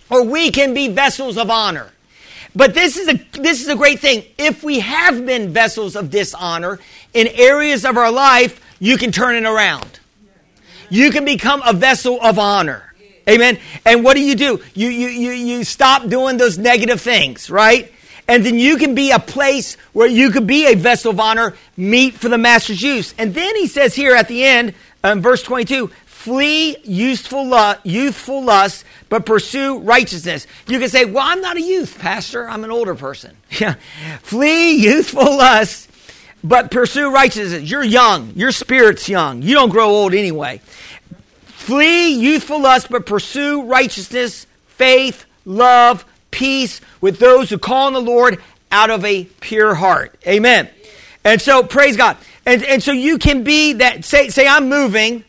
or 0.10 0.24
we 0.24 0.52
can 0.52 0.74
be 0.74 0.90
vessels 0.90 1.38
of 1.38 1.50
honor. 1.50 1.94
But 2.56 2.74
this 2.74 2.98
is 2.98 3.08
a 3.08 3.14
this 3.40 3.62
is 3.62 3.68
a 3.68 3.76
great 3.76 4.00
thing. 4.00 4.24
If 4.38 4.64
we 4.64 4.80
have 4.80 5.26
been 5.26 5.54
vessels 5.54 5.96
of 5.96 6.10
dishonor 6.10 6.80
in 7.14 7.28
areas 7.28 7.86
of 7.86 7.98
our 7.98 8.12
life, 8.12 8.60
you 8.80 8.98
can 8.98 9.12
turn 9.12 9.36
it 9.36 9.46
around. 9.46 10.00
You 10.90 11.12
can 11.12 11.26
become 11.26 11.62
a 11.64 11.74
vessel 11.74 12.20
of 12.22 12.40
honor. 12.40 12.94
Amen. 13.30 13.60
And 13.86 14.04
what 14.04 14.16
do 14.16 14.22
you 14.22 14.36
do? 14.36 14.62
You 14.74 14.90
you 14.90 15.08
you 15.10 15.32
you 15.32 15.64
stop 15.64 16.08
doing 16.08 16.38
those 16.38 16.58
negative 16.58 17.00
things, 17.00 17.50
right? 17.52 17.94
And 18.28 18.46
then 18.46 18.60
you 18.60 18.78
can 18.78 18.94
be 18.94 19.12
a 19.12 19.20
place 19.20 19.76
where 19.94 20.08
you 20.08 20.30
could 20.30 20.46
be 20.46 20.68
a 20.68 20.76
vessel 20.76 21.12
of 21.12 21.20
honor, 21.20 21.56
meet 21.76 22.14
for 22.14 22.30
the 22.30 22.38
master's 22.38 22.82
use. 22.82 23.16
And 23.18 23.34
then 23.34 23.56
he 23.56 23.66
says 23.66 23.96
here 23.96 24.14
at 24.16 24.28
the 24.28 24.44
end, 24.44 24.76
um, 25.04 25.22
verse 25.22 25.42
22, 25.42 25.90
flee 26.20 26.76
youthful, 26.84 27.48
lust, 27.48 27.80
youthful 27.86 28.44
lust, 28.44 28.84
but 29.08 29.26
pursue 29.26 29.80
righteousness. 29.80 30.48
You 30.68 30.78
can 30.78 30.90
say, 30.90 31.06
well, 31.06 31.24
I'm 31.26 31.40
not 31.40 31.56
a 31.56 31.62
youth, 31.62 31.98
pastor. 31.98 32.48
I'm 32.50 32.66
an 32.66 32.72
older 32.72 32.94
person. 32.94 33.38
Yeah. 33.62 33.76
flee 34.22 34.74
youthful 34.74 35.38
lust, 35.38 35.90
but 36.44 36.72
pursue 36.72 37.10
righteousness. 37.14 37.72
You're 37.72 37.86
young. 37.86 38.34
Your 38.36 38.52
spirit's 38.52 39.08
young. 39.08 39.42
You 39.44 39.54
don't 39.56 39.70
grow 39.70 39.88
old 39.88 40.14
anyway. 40.14 40.60
Flee 41.46 42.10
youthful 42.16 42.62
lust, 42.62 42.90
but 42.90 43.06
pursue 43.06 43.64
righteousness, 43.64 44.46
faith, 44.68 45.26
love, 45.46 46.04
peace 46.32 46.82
with 47.00 47.20
those 47.20 47.50
who 47.50 47.58
call 47.58 47.88
on 47.88 47.94
the 47.94 48.02
Lord 48.02 48.42
out 48.74 48.90
of 48.90 49.06
a 49.06 49.24
pure 49.24 49.74
heart. 49.74 50.20
Amen. 50.28 50.70
And 51.24 51.42
so, 51.42 51.64
praise 51.64 51.96
God. 51.96 52.18
And, 52.46 52.62
and 52.64 52.84
so 52.84 52.92
you 52.92 53.20
can 53.20 53.44
be 53.44 53.74
that, 53.74 54.04
say, 54.04 54.30
say 54.30 54.48
I'm 54.48 54.68
moving 54.68 55.24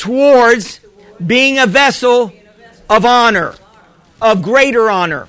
towards 0.00 0.80
being 1.24 1.58
a 1.58 1.66
vessel 1.66 2.32
of 2.88 3.04
honor, 3.04 3.54
of 4.20 4.42
greater 4.42 4.88
honor. 4.88 5.28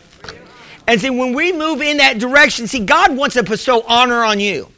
And 0.88 1.00
see, 1.00 1.10
when 1.10 1.34
we 1.34 1.52
move 1.52 1.82
in 1.82 1.98
that 1.98 2.20
direction, 2.20 2.68
see, 2.68 2.86
God 2.86 3.16
wants 3.16 3.36
to 3.36 3.44
bestow 3.44 3.84
honor 3.86 4.24
on 4.24 4.40
you. 4.40 4.70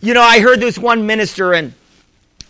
You 0.00 0.14
know, 0.14 0.22
I 0.22 0.40
heard 0.40 0.60
this 0.60 0.78
one 0.78 1.06
minister, 1.06 1.52
and 1.52 1.74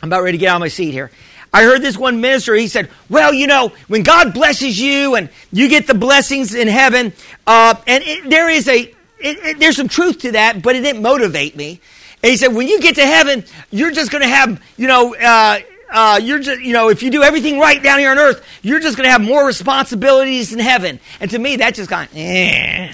I'm 0.02 0.10
about 0.10 0.22
ready 0.22 0.36
to 0.36 0.40
get 0.40 0.50
out 0.50 0.56
of 0.56 0.60
my 0.60 0.68
seat 0.68 0.92
here. 0.92 1.10
I 1.52 1.64
heard 1.64 1.82
this 1.82 1.96
one 1.96 2.20
minister, 2.20 2.54
he 2.54 2.68
said, 2.68 2.90
Well, 3.08 3.32
you 3.34 3.46
know, 3.46 3.72
when 3.88 4.02
God 4.02 4.34
blesses 4.34 4.78
you 4.78 5.16
and 5.16 5.30
you 5.50 5.68
get 5.68 5.86
the 5.86 5.94
blessings 5.94 6.54
in 6.54 6.68
heaven, 6.68 7.12
uh, 7.46 7.74
and 7.86 8.04
it, 8.04 8.30
there 8.30 8.48
is 8.48 8.68
a, 8.68 8.82
it, 8.82 8.94
it, 9.18 9.58
there's 9.58 9.76
some 9.76 9.88
truth 9.88 10.20
to 10.20 10.32
that, 10.32 10.62
but 10.62 10.76
it 10.76 10.82
didn't 10.82 11.02
motivate 11.02 11.56
me. 11.56 11.80
And 12.22 12.30
he 12.30 12.36
said, 12.36 12.48
When 12.48 12.68
you 12.68 12.80
get 12.80 12.96
to 12.96 13.06
heaven, 13.06 13.44
you're 13.70 13.90
just 13.90 14.12
going 14.12 14.22
to 14.22 14.28
have, 14.28 14.62
you 14.76 14.86
know, 14.86 15.16
uh, 15.16 15.60
uh, 15.90 16.20
you're 16.22 16.38
just, 16.38 16.60
you 16.60 16.72
know, 16.72 16.88
if 16.88 17.02
you 17.02 17.10
do 17.10 17.22
everything 17.22 17.58
right 17.58 17.82
down 17.82 17.98
here 17.98 18.10
on 18.10 18.18
earth, 18.18 18.44
you're 18.62 18.80
just 18.80 18.96
going 18.96 19.06
to 19.06 19.10
have 19.10 19.22
more 19.22 19.46
responsibilities 19.46 20.52
in 20.52 20.58
heaven. 20.58 21.00
And 21.20 21.30
to 21.30 21.38
me, 21.38 21.56
that 21.56 21.74
just 21.74 21.90
kind 21.90 22.08
of, 22.10 22.16
eh 22.16 22.92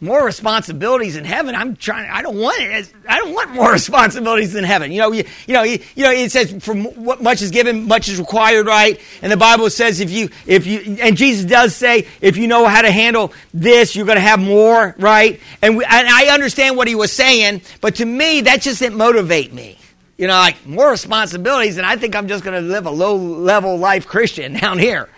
more 0.00 0.24
responsibilities 0.24 1.16
in 1.16 1.24
heaven. 1.24 1.54
I'm 1.54 1.76
trying. 1.76 2.10
I 2.10 2.22
don't 2.22 2.36
want 2.36 2.60
it. 2.60 2.92
I 3.08 3.18
don't 3.18 3.34
want 3.34 3.50
more 3.50 3.72
responsibilities 3.72 4.54
in 4.54 4.64
heaven. 4.64 4.92
You 4.92 5.00
know. 5.00 5.12
You, 5.12 5.24
you 5.46 5.54
know. 5.54 5.62
You, 5.62 5.78
you 5.94 6.04
know. 6.04 6.10
It 6.10 6.32
says, 6.32 6.52
"For 6.64 6.74
what 6.74 7.22
much 7.22 7.42
is 7.42 7.50
given, 7.50 7.86
much 7.86 8.08
is 8.08 8.18
required." 8.18 8.66
Right. 8.66 9.00
And 9.22 9.30
the 9.30 9.36
Bible 9.36 9.68
says, 9.70 10.00
if 10.00 10.10
you, 10.10 10.30
if 10.46 10.66
you, 10.66 10.96
and 11.00 11.16
Jesus 11.16 11.44
does 11.44 11.74
say, 11.74 12.06
if 12.20 12.36
you 12.36 12.46
know 12.46 12.66
how 12.66 12.82
to 12.82 12.90
handle 12.90 13.32
this, 13.52 13.94
you're 13.94 14.06
going 14.06 14.16
to 14.16 14.22
have 14.22 14.40
more. 14.40 14.94
Right. 14.98 15.40
And, 15.60 15.76
we, 15.76 15.84
and 15.84 16.08
I 16.08 16.28
understand 16.28 16.76
what 16.76 16.88
he 16.88 16.94
was 16.94 17.12
saying, 17.12 17.62
but 17.80 17.96
to 17.96 18.04
me, 18.04 18.42
that 18.42 18.62
just 18.62 18.78
didn't 18.78 18.96
motivate 18.96 19.52
me. 19.52 19.76
You 20.20 20.26
know, 20.26 20.34
like 20.34 20.66
more 20.66 20.90
responsibilities, 20.90 21.78
and 21.78 21.86
I 21.86 21.96
think 21.96 22.14
I'm 22.14 22.28
just 22.28 22.44
going 22.44 22.54
to 22.54 22.68
live 22.68 22.84
a 22.84 22.90
low 22.90 23.16
level 23.16 23.78
life 23.78 24.06
Christian 24.06 24.52
down 24.60 24.78
here. 24.78 25.08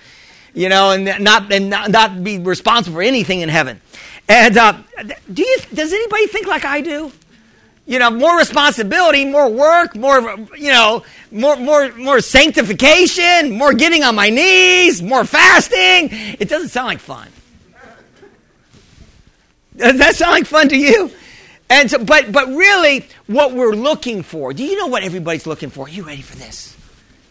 You 0.54 0.68
know, 0.68 0.92
and 0.92 1.24
not 1.24 1.52
and 1.52 1.70
not, 1.70 1.90
not 1.90 2.22
be 2.22 2.38
responsible 2.38 2.98
for 2.98 3.02
anything 3.02 3.40
in 3.40 3.48
heaven. 3.48 3.80
And 4.28 4.56
uh, 4.56 4.74
do 5.32 5.42
you, 5.42 5.56
does 5.74 5.92
anybody 5.92 6.28
think 6.28 6.46
like 6.46 6.64
I 6.64 6.82
do? 6.82 7.10
You 7.84 7.98
know, 7.98 8.10
more 8.10 8.38
responsibility, 8.38 9.24
more 9.24 9.48
work, 9.48 9.96
more, 9.96 10.20
you 10.56 10.70
know, 10.70 11.02
more, 11.32 11.56
more, 11.56 11.90
more 11.94 12.20
sanctification, 12.20 13.50
more 13.58 13.72
getting 13.72 14.04
on 14.04 14.14
my 14.14 14.30
knees, 14.30 15.02
more 15.02 15.24
fasting. 15.24 16.10
It 16.38 16.48
doesn't 16.48 16.68
sound 16.68 16.86
like 16.86 17.00
fun. 17.00 17.28
Does 19.76 19.98
that 19.98 20.14
sound 20.14 20.30
like 20.30 20.46
fun 20.46 20.68
to 20.68 20.76
you? 20.76 21.10
And 21.72 21.90
so, 21.90 22.04
but, 22.04 22.30
but 22.30 22.48
really, 22.48 23.06
what 23.28 23.54
we're 23.54 23.74
looking 23.74 24.22
for, 24.22 24.52
do 24.52 24.62
you 24.62 24.76
know 24.76 24.88
what 24.88 25.04
everybody's 25.04 25.46
looking 25.46 25.70
for? 25.70 25.86
Are 25.86 25.88
you 25.88 26.02
ready 26.02 26.20
for 26.20 26.36
this? 26.36 26.76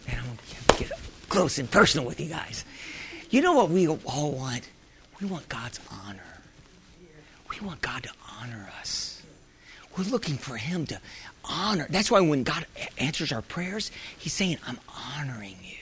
And 0.07 0.17
I'm 0.19 0.75
to 0.77 0.83
get 0.83 0.91
close 1.29 1.59
and 1.59 1.69
personal 1.69 2.07
with 2.07 2.19
you 2.19 2.25
guys. 2.25 2.65
You 3.29 3.41
know 3.41 3.53
what 3.53 3.69
we 3.69 3.87
all 3.87 4.31
want? 4.31 4.67
We 5.21 5.27
want 5.27 5.47
God's 5.47 5.79
honor. 5.91 6.23
We 7.51 7.63
want 7.63 7.81
God 7.81 8.01
to 8.01 8.09
honor 8.39 8.67
us. 8.79 9.21
We're 9.95 10.05
looking 10.05 10.37
for 10.37 10.57
Him 10.57 10.87
to 10.87 10.99
honor. 11.45 11.85
That's 11.91 12.09
why 12.09 12.21
when 12.21 12.41
God 12.41 12.65
answers 12.97 13.31
our 13.31 13.43
prayers, 13.43 13.91
He's 14.17 14.33
saying, 14.33 14.57
I'm 14.65 14.79
honoring 15.15 15.57
you. 15.61 15.77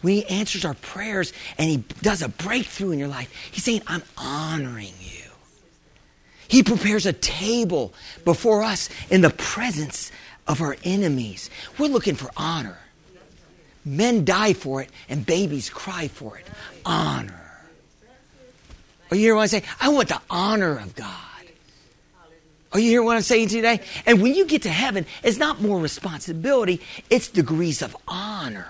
When 0.00 0.14
He 0.14 0.26
answers 0.26 0.64
our 0.64 0.74
prayers 0.74 1.32
and 1.58 1.70
He 1.70 1.76
does 2.02 2.22
a 2.22 2.28
breakthrough 2.28 2.90
in 2.90 2.98
your 2.98 3.06
life, 3.06 3.32
He's 3.52 3.62
saying, 3.62 3.82
I'm 3.86 4.02
honoring 4.18 4.94
you. 5.00 5.25
He 6.48 6.62
prepares 6.62 7.06
a 7.06 7.12
table 7.12 7.92
before 8.24 8.62
us 8.62 8.88
in 9.10 9.20
the 9.20 9.30
presence 9.30 10.12
of 10.46 10.60
our 10.60 10.76
enemies. 10.84 11.50
We're 11.78 11.88
looking 11.88 12.14
for 12.14 12.30
honor. 12.36 12.78
Men 13.84 14.24
die 14.24 14.52
for 14.52 14.82
it 14.82 14.90
and 15.08 15.24
babies 15.24 15.70
cry 15.70 16.08
for 16.08 16.36
it. 16.38 16.46
Honor. 16.84 17.42
Are 19.10 19.16
you 19.16 19.22
hearing 19.22 19.36
what 19.36 19.42
I'm 19.42 19.48
saying? 19.48 19.62
I 19.80 19.88
want 19.90 20.08
the 20.08 20.20
honor 20.28 20.78
of 20.78 20.94
God. 20.94 21.14
Are 22.72 22.80
you 22.80 22.90
hearing 22.90 23.06
what 23.06 23.16
I'm 23.16 23.22
saying 23.22 23.48
today? 23.48 23.80
And 24.04 24.20
when 24.20 24.34
you 24.34 24.44
get 24.44 24.62
to 24.62 24.68
heaven, 24.68 25.06
it's 25.22 25.38
not 25.38 25.62
more 25.62 25.80
responsibility, 25.80 26.80
it's 27.08 27.28
degrees 27.28 27.80
of 27.80 27.96
honor. 28.08 28.66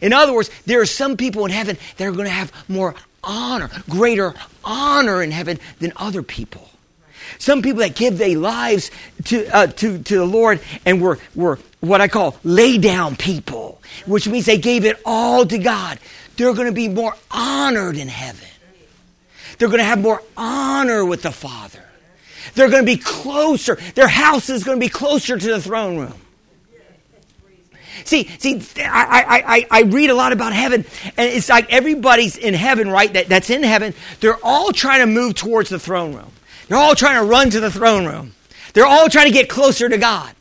In 0.00 0.12
other 0.12 0.32
words, 0.32 0.50
there 0.64 0.80
are 0.80 0.86
some 0.86 1.16
people 1.16 1.44
in 1.44 1.50
heaven 1.50 1.76
that 1.96 2.06
are 2.06 2.12
going 2.12 2.24
to 2.24 2.30
have 2.30 2.52
more 2.68 2.94
honor, 3.22 3.70
greater 3.88 4.34
honor 4.64 5.22
in 5.22 5.30
heaven 5.30 5.58
than 5.78 5.92
other 5.96 6.22
people. 6.22 6.68
Some 7.38 7.62
people 7.62 7.80
that 7.80 7.94
give 7.94 8.18
their 8.18 8.38
lives 8.38 8.90
to, 9.24 9.46
uh, 9.54 9.66
to, 9.66 10.02
to 10.02 10.16
the 10.16 10.24
Lord 10.24 10.60
and 10.86 11.00
were, 11.00 11.18
were 11.34 11.58
what 11.80 12.00
I 12.00 12.08
call 12.08 12.36
lay 12.42 12.78
down 12.78 13.16
people, 13.16 13.80
which 14.06 14.26
means 14.26 14.46
they 14.46 14.58
gave 14.58 14.84
it 14.84 15.00
all 15.04 15.44
to 15.46 15.58
God 15.58 15.98
they're 16.38 16.54
going 16.54 16.68
to 16.68 16.72
be 16.72 16.88
more 16.88 17.14
honored 17.30 17.98
in 17.98 18.08
heaven. 18.08 18.48
They're 19.58 19.68
going 19.68 19.80
to 19.80 19.84
have 19.84 20.00
more 20.00 20.22
honor 20.36 21.04
with 21.04 21.22
the 21.22 21.32
Father. 21.32 21.82
They're 22.54 22.70
going 22.70 22.86
to 22.86 22.90
be 22.90 22.96
closer. 22.96 23.76
Their 23.96 24.06
house 24.06 24.48
is 24.48 24.62
going 24.62 24.78
to 24.78 24.80
be 24.80 24.88
closer 24.88 25.36
to 25.36 25.46
the 25.46 25.60
throne 25.60 25.98
room. 25.98 26.14
See, 28.04 28.28
see, 28.38 28.62
I, 28.80 29.44
I, 29.46 29.66
I 29.70 29.82
read 29.82 30.10
a 30.10 30.14
lot 30.14 30.32
about 30.32 30.52
heaven, 30.52 30.84
and 31.16 31.32
it's 31.32 31.48
like 31.48 31.72
everybody's 31.72 32.36
in 32.36 32.54
heaven, 32.54 32.90
right? 32.90 33.12
That, 33.12 33.28
that's 33.28 33.50
in 33.50 33.62
heaven. 33.62 33.94
They're 34.20 34.38
all 34.42 34.72
trying 34.72 35.00
to 35.00 35.06
move 35.06 35.34
towards 35.34 35.70
the 35.70 35.78
throne 35.78 36.14
room. 36.14 36.32
They're 36.68 36.78
all 36.78 36.94
trying 36.94 37.20
to 37.20 37.24
run 37.28 37.50
to 37.50 37.60
the 37.60 37.70
throne 37.70 38.06
room. 38.06 38.34
They're 38.74 38.86
all 38.86 39.08
trying 39.08 39.26
to 39.26 39.32
get 39.32 39.48
closer 39.48 39.88
to 39.88 39.98
God. 39.98 40.34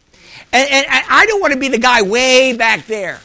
And, 0.54 0.70
and 0.72 0.86
I 0.90 1.26
don't 1.26 1.42
want 1.42 1.54
to 1.54 1.60
be 1.60 1.68
the 1.68 1.78
guy 1.78 2.02
way 2.02 2.54
back 2.54 2.86
there. 2.86 3.20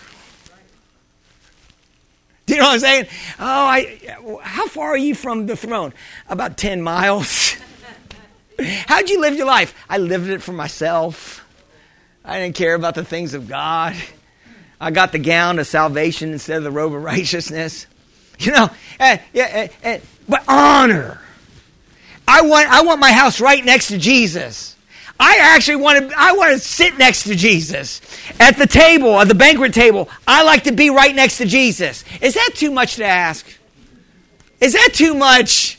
Do 2.47 2.55
you 2.55 2.61
know 2.61 2.67
what 2.67 2.75
I'm 2.75 2.81
saying? 2.81 3.07
Oh, 3.39 3.45
I, 3.45 4.41
how 4.43 4.67
far 4.67 4.89
are 4.89 4.97
you 4.97 5.15
from 5.15 5.47
the 5.47 5.57
throne? 5.57 5.93
About 6.29 6.57
10 6.57 6.83
miles. 6.83 7.57
How'd 8.87 9.09
you 9.09 9.21
live 9.21 9.35
your 9.35 9.47
life? 9.47 9.75
I 9.89 9.99
lived 9.99 10.29
it 10.29 10.43
for 10.43 10.53
myself. 10.53 11.45
I 12.25 12.41
didn't 12.41 12.57
care 12.57 12.75
about 12.75 12.95
the 12.95 13.05
things 13.05 13.35
of 13.35 13.49
God. 13.49 13.97
I 14.83 14.91
got 14.91 15.13
the 15.13 15.19
gown 15.21 15.61
of 15.61 15.67
salvation 15.69 16.33
instead 16.33 16.59
of 16.59 16.65
the 16.65 16.73
robe 16.73 16.93
of 16.93 17.03
righteousness. 17.05 17.87
You 18.39 18.51
know, 18.51 18.71
and, 18.99 19.21
yeah, 19.33 19.69
and, 19.85 20.03
but 20.29 20.43
honor. 20.49 21.21
I 22.27 22.43
want, 22.43 22.69
I 22.69 22.83
want 22.83 22.99
my 22.99 23.13
house 23.13 23.41
right 23.41 23.65
next 23.65 23.89
to 23.89 23.99
Jesus. 23.99 24.75
I 25.21 25.39
actually 25.41 25.77
want 25.77 26.11
to, 26.11 26.15
I 26.17 26.33
want 26.33 26.53
to 26.53 26.59
sit 26.59 26.99
next 26.99 27.25
to 27.25 27.37
Jesus 27.37 28.01
at 28.41 28.57
the 28.57 28.67
table, 28.67 29.21
at 29.21 29.29
the 29.29 29.37
banquet 29.37 29.73
table. 29.73 30.09
I 30.27 30.43
like 30.43 30.65
to 30.65 30.73
be 30.73 30.91
right 30.91 31.15
next 31.15 31.39
to 31.39 31.47
Jesus. 31.47 32.05
Is 32.21 32.35
that 32.35 32.51
too 32.55 32.73
much 32.73 32.97
to 32.97 33.05
ask? 33.05 33.47
Is 34.61 34.73
that 34.73 34.91
too 34.95 35.15
much? 35.15 35.79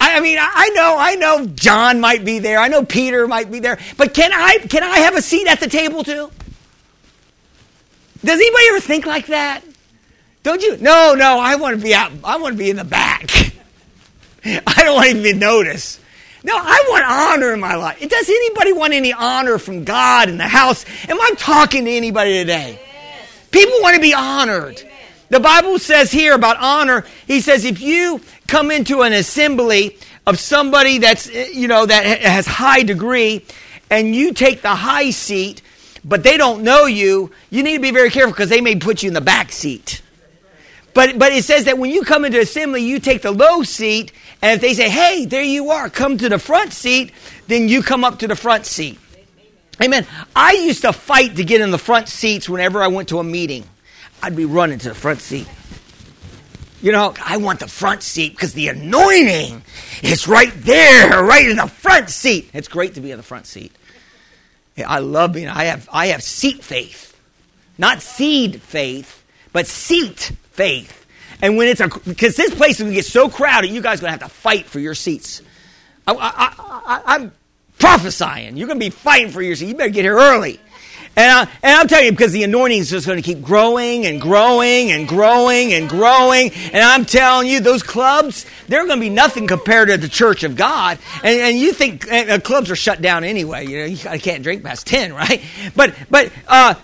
I 0.00 0.18
mean, 0.20 0.38
I 0.40 0.70
know, 0.70 0.96
I 0.98 1.14
know 1.14 1.46
John 1.46 2.00
might 2.00 2.24
be 2.24 2.40
there. 2.40 2.58
I 2.58 2.68
know 2.68 2.84
Peter 2.84 3.28
might 3.28 3.50
be 3.52 3.60
there. 3.60 3.78
But 3.96 4.14
can 4.14 4.32
I, 4.32 4.58
can 4.58 4.82
I 4.82 5.00
have 5.00 5.14
a 5.14 5.22
seat 5.22 5.46
at 5.46 5.60
the 5.60 5.68
table 5.68 6.02
too? 6.02 6.30
Does 8.24 8.38
anybody 8.38 8.64
ever 8.68 8.80
think 8.80 9.06
like 9.06 9.26
that? 9.26 9.62
Don't 10.42 10.62
you? 10.62 10.76
No, 10.78 11.14
no, 11.14 11.38
I 11.38 11.56
want 11.56 11.76
to 11.76 11.82
be 11.82 11.94
out. 11.94 12.12
I 12.24 12.36
want 12.38 12.54
to 12.54 12.58
be 12.58 12.70
in 12.70 12.76
the 12.76 12.84
back. 12.84 13.30
I 14.44 14.84
don't 14.84 14.94
want 14.94 15.10
to 15.10 15.18
even 15.18 15.38
notice. 15.38 16.00
No, 16.42 16.54
I 16.56 16.84
want 16.88 17.04
honor 17.04 17.52
in 17.52 17.60
my 17.60 17.74
life. 17.74 18.00
Does 18.00 18.28
anybody 18.28 18.72
want 18.72 18.94
any 18.94 19.12
honor 19.12 19.58
from 19.58 19.84
God 19.84 20.30
in 20.30 20.38
the 20.38 20.48
house? 20.48 20.86
Am 21.08 21.20
I 21.20 21.32
talking 21.36 21.84
to 21.84 21.90
anybody 21.90 22.32
today? 22.32 22.80
People 23.50 23.78
want 23.82 23.96
to 23.96 24.00
be 24.00 24.14
honored. 24.14 24.82
The 25.28 25.40
Bible 25.40 25.78
says 25.78 26.10
here 26.10 26.34
about 26.34 26.56
honor, 26.58 27.04
he 27.26 27.40
says 27.40 27.64
if 27.64 27.80
you 27.80 28.20
come 28.48 28.70
into 28.70 29.02
an 29.02 29.12
assembly 29.12 29.98
of 30.26 30.38
somebody 30.38 30.98
that's, 30.98 31.28
eh, 31.28 31.48
you 31.52 31.68
know, 31.68 31.84
that 31.86 32.20
has 32.22 32.46
high 32.46 32.82
degree 32.82 33.44
and 33.90 34.14
you 34.14 34.32
take 34.32 34.62
the 34.62 34.74
high 34.74 35.10
seat, 35.10 35.62
but 36.04 36.22
they 36.22 36.36
don't 36.36 36.62
know 36.62 36.86
you, 36.86 37.30
you 37.50 37.62
need 37.62 37.76
to 37.76 37.82
be 37.82 37.90
very 37.90 38.10
careful 38.10 38.32
because 38.32 38.48
they 38.48 38.60
may 38.60 38.76
put 38.76 39.02
you 39.02 39.08
in 39.08 39.14
the 39.14 39.20
back 39.20 39.52
seat. 39.52 40.02
But, 40.92 41.18
but 41.18 41.32
it 41.32 41.44
says 41.44 41.64
that 41.64 41.78
when 41.78 41.90
you 41.90 42.02
come 42.02 42.24
into 42.24 42.40
assembly, 42.40 42.82
you 42.82 42.98
take 42.98 43.22
the 43.22 43.30
low 43.30 43.62
seat, 43.62 44.12
and 44.42 44.52
if 44.54 44.60
they 44.60 44.74
say, 44.74 44.88
hey, 44.88 45.24
there 45.24 45.42
you 45.42 45.70
are, 45.70 45.88
come 45.88 46.18
to 46.18 46.28
the 46.28 46.38
front 46.38 46.72
seat, 46.72 47.12
then 47.46 47.68
you 47.68 47.82
come 47.82 48.04
up 48.04 48.18
to 48.20 48.28
the 48.28 48.34
front 48.34 48.66
seat. 48.66 48.98
Amen. 49.82 50.06
I 50.34 50.52
used 50.52 50.82
to 50.82 50.92
fight 50.92 51.36
to 51.36 51.44
get 51.44 51.60
in 51.60 51.70
the 51.70 51.78
front 51.78 52.08
seats 52.08 52.48
whenever 52.48 52.82
I 52.82 52.88
went 52.88 53.08
to 53.10 53.18
a 53.18 53.24
meeting. 53.24 53.64
I'd 54.22 54.36
be 54.36 54.44
running 54.44 54.78
to 54.80 54.88
the 54.90 54.94
front 54.94 55.20
seat. 55.20 55.48
You 56.82 56.92
know, 56.92 57.14
I 57.24 57.36
want 57.36 57.60
the 57.60 57.68
front 57.68 58.02
seat 58.02 58.32
because 58.32 58.54
the 58.54 58.68
anointing 58.68 59.62
is 60.02 60.26
right 60.26 60.52
there, 60.56 61.22
right 61.22 61.46
in 61.46 61.56
the 61.56 61.66
front 61.66 62.10
seat. 62.10 62.50
It's 62.52 62.68
great 62.68 62.94
to 62.94 63.00
be 63.00 63.10
in 63.10 63.16
the 63.16 63.22
front 63.22 63.46
seat. 63.46 63.72
I 64.84 64.98
love 64.98 65.32
being, 65.32 65.48
I 65.48 65.64
have, 65.64 65.88
I 65.92 66.08
have 66.08 66.22
seat 66.22 66.62
faith. 66.62 67.16
Not 67.78 68.02
seed 68.02 68.60
faith, 68.60 69.24
but 69.52 69.66
seat 69.66 70.32
faith. 70.52 71.06
And 71.42 71.56
when 71.56 71.68
it's 71.68 71.80
a, 71.80 71.88
because 71.88 72.36
this 72.36 72.54
place 72.54 72.72
is 72.72 72.80
going 72.80 72.90
to 72.90 72.94
get 72.94 73.06
so 73.06 73.28
crowded, 73.28 73.70
you 73.70 73.80
guys 73.80 73.98
are 73.98 74.02
going 74.02 74.18
to 74.18 74.22
have 74.22 74.30
to 74.30 74.34
fight 74.34 74.66
for 74.66 74.78
your 74.78 74.94
seats. 74.94 75.42
I, 76.06 77.04
am 77.06 77.32
prophesying. 77.78 78.56
You're 78.56 78.66
going 78.66 78.78
to 78.78 78.84
be 78.84 78.90
fighting 78.90 79.30
for 79.30 79.40
your 79.40 79.56
seat. 79.56 79.68
You 79.68 79.74
better 79.74 79.90
get 79.90 80.04
here 80.04 80.16
early. 80.16 80.60
And, 81.16 81.30
I, 81.30 81.42
and 81.62 81.80
I'm 81.80 81.88
telling 81.88 82.06
you, 82.06 82.12
because 82.12 82.32
the 82.32 82.44
anointing 82.44 82.78
is 82.78 82.90
just 82.90 83.06
going 83.06 83.20
to 83.20 83.22
keep 83.22 83.42
growing 83.42 84.06
and 84.06 84.20
growing 84.20 84.92
and 84.92 85.08
growing 85.08 85.72
and 85.72 85.88
growing. 85.88 86.52
And 86.72 86.82
I'm 86.82 87.04
telling 87.04 87.48
you, 87.48 87.60
those 87.60 87.82
clubs, 87.82 88.46
they're 88.68 88.86
going 88.86 88.98
to 88.98 89.00
be 89.00 89.10
nothing 89.10 89.46
compared 89.46 89.88
to 89.88 89.96
the 89.96 90.08
church 90.08 90.44
of 90.44 90.56
God. 90.56 90.98
And, 91.22 91.40
and 91.40 91.58
you 91.58 91.72
think 91.72 92.10
uh, 92.10 92.38
clubs 92.38 92.70
are 92.70 92.76
shut 92.76 93.02
down 93.02 93.24
anyway. 93.24 93.66
You 93.66 93.78
know, 93.80 93.84
you 93.84 94.20
can't 94.20 94.42
drink 94.42 94.62
past 94.62 94.86
10, 94.86 95.12
right? 95.12 95.42
But, 95.74 95.94
but, 96.08 96.32
uh, 96.46 96.74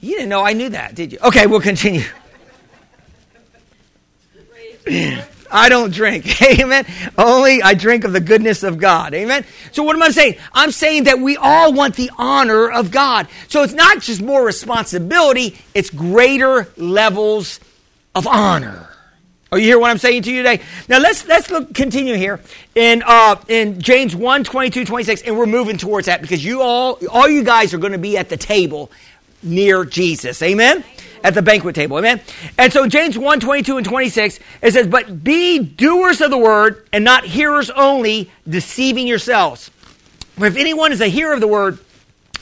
you 0.00 0.14
didn't 0.14 0.30
know 0.30 0.42
I 0.42 0.54
knew 0.54 0.70
that, 0.70 0.94
did 0.94 1.12
you? 1.12 1.18
Okay, 1.22 1.46
we'll 1.46 1.60
continue. 1.60 2.02
I 5.50 5.68
don't 5.68 5.92
drink. 5.92 6.42
Amen. 6.60 6.86
Only 7.18 7.62
I 7.62 7.74
drink 7.74 8.04
of 8.04 8.12
the 8.12 8.20
goodness 8.20 8.62
of 8.62 8.78
God. 8.78 9.14
Amen. 9.14 9.44
So 9.72 9.82
what 9.82 9.96
am 9.96 10.02
I 10.02 10.10
saying? 10.10 10.36
I'm 10.52 10.70
saying 10.70 11.04
that 11.04 11.18
we 11.18 11.36
all 11.36 11.72
want 11.72 11.96
the 11.96 12.10
honor 12.16 12.70
of 12.70 12.90
God. 12.90 13.28
So 13.48 13.62
it's 13.62 13.74
not 13.74 14.00
just 14.00 14.22
more 14.22 14.44
responsibility, 14.44 15.58
it's 15.74 15.90
greater 15.90 16.68
levels 16.76 17.60
of 18.14 18.26
honor. 18.26 18.90
Are 19.52 19.58
you 19.58 19.64
hear 19.64 19.80
what 19.80 19.90
I'm 19.90 19.98
saying 19.98 20.22
to 20.22 20.32
you 20.32 20.44
today? 20.44 20.62
Now 20.88 21.00
let's 21.00 21.26
let's 21.26 21.50
look, 21.50 21.74
continue 21.74 22.14
here 22.14 22.38
in 22.76 23.02
uh, 23.04 23.34
in 23.48 23.80
James 23.80 24.14
1, 24.14 24.44
22, 24.44 24.84
26, 24.84 25.22
and 25.22 25.36
we're 25.36 25.46
moving 25.46 25.76
towards 25.76 26.06
that 26.06 26.22
because 26.22 26.44
you 26.44 26.62
all 26.62 27.00
all 27.10 27.28
you 27.28 27.42
guys 27.42 27.74
are 27.74 27.78
going 27.78 27.92
to 27.92 27.98
be 27.98 28.16
at 28.16 28.28
the 28.28 28.36
table 28.36 28.92
near 29.42 29.84
Jesus. 29.84 30.42
Amen 30.42 30.84
at 31.22 31.34
the 31.34 31.42
banquet 31.42 31.74
table. 31.74 31.98
Amen. 31.98 32.20
And 32.58 32.72
so 32.72 32.86
James 32.86 33.18
1, 33.18 33.40
22 33.40 33.76
and 33.76 33.86
26, 33.86 34.40
it 34.62 34.72
says, 34.72 34.86
But 34.86 35.22
be 35.22 35.58
doers 35.58 36.20
of 36.20 36.30
the 36.30 36.38
word 36.38 36.86
and 36.92 37.04
not 37.04 37.24
hearers 37.24 37.70
only, 37.70 38.30
deceiving 38.48 39.06
yourselves. 39.06 39.70
For 40.38 40.46
if 40.46 40.56
anyone 40.56 40.92
is 40.92 41.00
a 41.00 41.08
hearer 41.08 41.34
of 41.34 41.40
the 41.40 41.48
word 41.48 41.78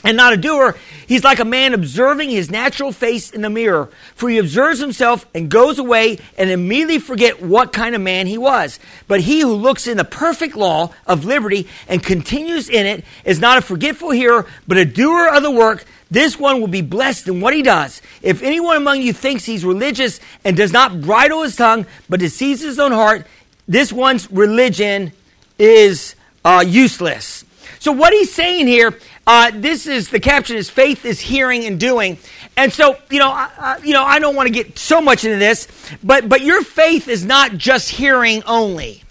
and 0.03 0.15
not 0.15 0.33
a 0.33 0.37
doer, 0.37 0.77
he's 1.07 1.23
like 1.23 1.39
a 1.39 1.45
man 1.45 1.73
observing 1.73 2.29
his 2.29 2.49
natural 2.49 2.91
face 2.91 3.31
in 3.31 3.41
the 3.41 3.49
mirror. 3.49 3.89
For 4.15 4.29
he 4.29 4.37
observes 4.37 4.79
himself 4.79 5.25
and 5.33 5.49
goes 5.49 5.79
away 5.79 6.19
and 6.37 6.49
immediately 6.49 6.99
forget 6.99 7.41
what 7.41 7.73
kind 7.73 7.95
of 7.95 8.01
man 8.01 8.27
he 8.27 8.37
was. 8.37 8.79
But 9.07 9.21
he 9.21 9.41
who 9.41 9.53
looks 9.53 9.87
in 9.87 9.97
the 9.97 10.05
perfect 10.05 10.55
law 10.55 10.93
of 11.05 11.25
liberty 11.25 11.67
and 11.87 12.01
continues 12.01 12.69
in 12.69 12.85
it 12.85 13.03
is 13.25 13.39
not 13.39 13.57
a 13.57 13.61
forgetful 13.61 14.11
hearer, 14.11 14.45
but 14.67 14.77
a 14.77 14.85
doer 14.85 15.27
of 15.27 15.43
the 15.43 15.51
work. 15.51 15.85
This 16.11 16.39
one 16.39 16.59
will 16.59 16.67
be 16.67 16.81
blessed 16.81 17.27
in 17.27 17.41
what 17.41 17.53
he 17.53 17.61
does. 17.61 18.01
If 18.21 18.41
anyone 18.41 18.77
among 18.77 19.01
you 19.01 19.13
thinks 19.13 19.45
he's 19.45 19.63
religious 19.63 20.19
and 20.43 20.57
does 20.57 20.71
not 20.71 21.01
bridle 21.01 21.43
his 21.43 21.55
tongue, 21.55 21.85
but 22.07 22.19
deceives 22.19 22.61
his 22.61 22.79
own 22.79 22.91
heart, 22.91 23.27
this 23.67 23.93
one's 23.93 24.31
religion 24.31 25.11
is 25.59 26.15
uh, 26.43 26.63
useless. 26.65 27.45
So 27.79 27.91
what 27.91 28.11
he's 28.11 28.33
saying 28.33 28.67
here, 28.67 28.97
uh, 29.27 29.51
this 29.53 29.87
is 29.87 30.09
the 30.09 30.19
caption 30.19 30.57
is 30.57 30.69
faith 30.69 31.05
is 31.05 31.19
hearing 31.19 31.65
and 31.65 31.79
doing. 31.79 32.17
And 32.57 32.73
so, 32.73 32.97
you 33.09 33.19
know, 33.19 33.29
I, 33.29 33.79
you 33.83 33.93
know, 33.93 34.03
I 34.03 34.19
don't 34.19 34.35
want 34.35 34.47
to 34.47 34.53
get 34.53 34.77
so 34.77 35.01
much 35.01 35.23
into 35.23 35.37
this, 35.37 35.67
but 36.03 36.27
but 36.27 36.41
your 36.41 36.63
faith 36.63 37.07
is 37.07 37.25
not 37.25 37.57
just 37.57 37.89
hearing 37.89 38.43
only. 38.43 39.03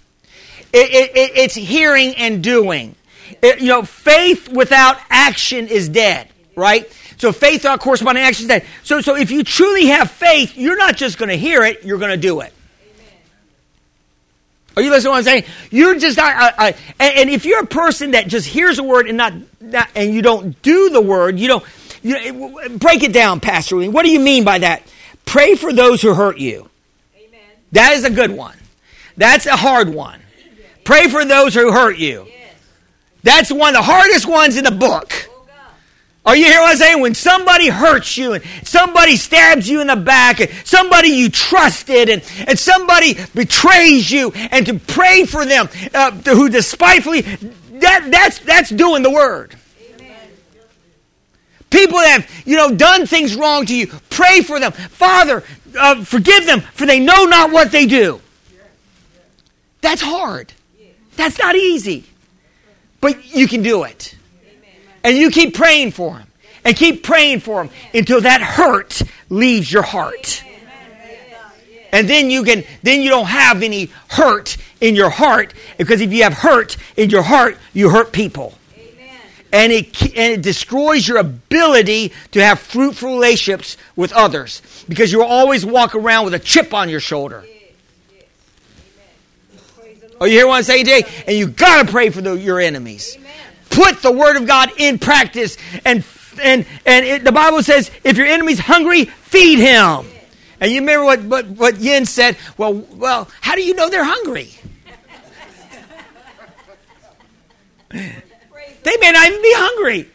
It, 0.71 1.15
it, 1.15 1.31
it's 1.35 1.55
hearing 1.55 2.15
and 2.15 2.43
doing. 2.43 2.95
It, 3.41 3.59
you 3.61 3.67
know, 3.67 3.83
faith 3.83 4.49
without 4.49 4.97
action 5.09 5.67
is 5.67 5.89
dead 5.89 6.29
right? 6.59 6.91
So 7.17 7.31
faith 7.31 7.63
without 7.63 7.79
corresponding 7.79 8.23
action 8.23 8.43
is 8.43 8.47
dead. 8.49 8.65
So, 8.83 9.01
so 9.01 9.15
if 9.15 9.31
you 9.31 9.43
truly 9.43 9.87
have 9.87 10.11
faith, 10.11 10.57
you're 10.57 10.77
not 10.77 10.95
just 10.95 11.17
going 11.17 11.29
to 11.29 11.37
hear 11.37 11.63
it, 11.63 11.83
you're 11.83 11.97
going 11.97 12.11
to 12.11 12.17
do 12.17 12.41
it. 12.41 12.53
Are 14.79 14.81
you 14.81 14.91
listening 14.91 15.09
to 15.09 15.11
what 15.11 15.17
I'm 15.17 15.23
saying? 15.25 15.43
You're 15.71 15.99
just 15.99 16.15
not, 16.15 16.33
uh, 16.33 16.51
uh, 16.57 16.71
and, 17.01 17.17
and, 17.17 17.29
if 17.29 17.43
you're 17.43 17.59
a 17.59 17.67
person 17.67 18.11
that 18.11 18.29
just 18.29 18.47
hears 18.47 18.79
a 18.79 18.83
word 18.83 19.09
and 19.09 19.17
not, 19.17 19.33
not 19.59 19.89
and 19.93 20.13
you 20.13 20.21
don't 20.21 20.59
do 20.61 20.89
the 20.89 21.01
word, 21.01 21.37
you 21.37 21.49
don't, 21.49 21.65
you, 22.01 22.77
break 22.77 23.03
it 23.03 23.11
down, 23.11 23.41
Pastor. 23.41 23.75
What 23.91 24.03
do 24.03 24.09
you 24.09 24.21
mean 24.21 24.45
by 24.45 24.59
that? 24.59 24.83
Pray 25.25 25.55
for 25.55 25.73
those 25.73 26.01
who 26.01 26.13
hurt 26.13 26.37
you. 26.37 26.69
Amen. 27.17 27.41
That 27.73 27.91
is 27.91 28.05
a 28.05 28.09
good 28.09 28.31
one. 28.31 28.55
That's 29.17 29.47
a 29.47 29.57
hard 29.57 29.89
one. 29.89 30.21
Pray 30.85 31.09
for 31.09 31.25
those 31.25 31.53
who 31.53 31.73
hurt 31.73 31.97
you. 31.97 32.25
Yes. 32.29 32.55
That's 33.23 33.51
one 33.51 33.75
of 33.75 33.81
the 33.85 33.91
hardest 33.91 34.27
ones 34.27 34.55
in 34.55 34.63
the 34.63 34.71
book. 34.71 35.28
Are 36.29 36.35
you 36.35 36.45
hearing 36.45 36.61
what 36.61 36.71
I'm 36.73 36.77
saying? 36.77 37.01
When 37.01 37.15
somebody 37.15 37.69
hurts 37.69 38.15
you 38.15 38.33
and 38.33 38.43
somebody 38.61 39.15
stabs 39.15 39.67
you 39.67 39.81
in 39.81 39.87
the 39.87 39.95
back 39.95 40.39
and 40.39 40.51
somebody 40.63 41.07
you 41.07 41.27
trusted 41.27 42.07
and, 42.07 42.21
and 42.45 42.59
somebody 42.59 43.17
betrays 43.33 44.11
you 44.11 44.31
and 44.35 44.63
to 44.67 44.75
pray 44.75 45.25
for 45.25 45.43
them 45.43 45.67
uh, 45.91 46.11
who 46.11 46.47
despitefully, 46.47 47.21
that, 47.21 48.09
that's, 48.11 48.37
that's 48.37 48.69
doing 48.69 49.01
the 49.01 49.09
word. 49.09 49.55
Amen. 49.95 50.29
People 51.71 51.97
that 51.97 52.21
have, 52.21 52.43
you 52.45 52.57
know, 52.57 52.75
done 52.75 53.07
things 53.07 53.35
wrong 53.35 53.65
to 53.65 53.75
you, 53.75 53.87
pray 54.11 54.41
for 54.41 54.59
them. 54.59 54.71
Father, 54.71 55.43
uh, 55.79 56.03
forgive 56.03 56.45
them, 56.45 56.61
for 56.61 56.85
they 56.85 56.99
know 56.99 57.25
not 57.25 57.51
what 57.51 57.71
they 57.71 57.87
do. 57.87 58.21
That's 59.81 60.03
hard. 60.03 60.53
That's 61.15 61.39
not 61.39 61.55
easy. 61.55 62.05
But 63.01 63.33
you 63.33 63.47
can 63.47 63.63
do 63.63 63.81
it. 63.81 64.13
And 65.03 65.17
you 65.17 65.31
keep 65.31 65.55
praying 65.55 65.91
for 65.91 66.17
him 66.17 66.27
And 66.65 66.75
keep 66.75 67.03
praying 67.03 67.39
for 67.39 67.63
him 67.63 67.69
until 67.93 68.21
that 68.21 68.41
hurt 68.41 69.01
leaves 69.29 69.71
your 69.71 69.83
heart. 69.83 70.43
And 71.91 72.07
then 72.07 72.29
you 72.29 72.43
can 72.43 72.63
then 72.83 73.01
you 73.01 73.09
don't 73.09 73.25
have 73.25 73.63
any 73.63 73.89
hurt 74.09 74.57
in 74.79 74.95
your 74.95 75.09
heart 75.09 75.53
because 75.77 76.01
if 76.01 76.13
you 76.13 76.23
have 76.23 76.33
hurt 76.33 76.77
in 76.95 77.09
your 77.09 77.23
heart, 77.23 77.57
you 77.73 77.89
hurt 77.89 78.11
people. 78.11 78.53
And 79.51 79.71
it, 79.71 80.01
and 80.15 80.33
it 80.33 80.41
destroys 80.43 81.07
your 81.07 81.17
ability 81.17 82.13
to 82.33 82.43
have 82.43 82.59
fruitful 82.59 83.15
relationships 83.15 83.77
with 83.95 84.11
others 84.13 84.61
because 84.87 85.11
you 85.11 85.19
will 85.19 85.25
always 85.25 85.65
walk 85.65 85.95
around 85.95 86.25
with 86.25 86.35
a 86.35 86.39
chip 86.39 86.71
on 86.71 86.87
your 86.87 86.99
shoulder. 86.99 87.43
Oh, 90.21 90.25
you 90.25 90.33
hear 90.33 90.47
what 90.47 90.57
I'm 90.57 90.63
saying 90.63 90.85
today? 90.85 91.03
And 91.25 91.35
you 91.35 91.47
got 91.47 91.85
to 91.85 91.91
pray 91.91 92.09
for 92.09 92.21
the, 92.21 92.33
your 92.33 92.59
enemies. 92.59 93.15
Amen. 93.17 93.31
Put 93.69 94.01
the 94.01 94.11
word 94.11 94.37
of 94.37 94.47
God 94.47 94.71
in 94.77 94.99
practice. 94.99 95.57
And, 95.85 96.03
and, 96.41 96.65
and 96.85 97.05
it, 97.05 97.23
the 97.23 97.31
Bible 97.31 97.63
says, 97.63 97.91
if 98.03 98.17
your 98.17 98.27
enemy's 98.27 98.59
hungry, 98.59 99.05
feed 99.05 99.59
him. 99.59 100.05
And 100.61 100.71
you 100.71 100.81
remember 100.81 101.05
what, 101.05 101.21
what, 101.23 101.47
what 101.47 101.77
Yin 101.77 102.05
said? 102.05 102.37
Well, 102.57 102.73
well, 102.73 103.29
how 103.41 103.55
do 103.55 103.61
you 103.61 103.73
know 103.75 103.89
they're 103.89 104.03
hungry? 104.03 104.51
they 107.89 108.97
may 108.99 109.11
not 109.11 109.27
even 109.27 109.41
be 109.41 109.53
hungry. 109.55 110.09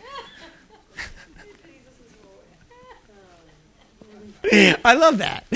I 4.84 4.94
love 4.94 5.18
that. 5.18 5.46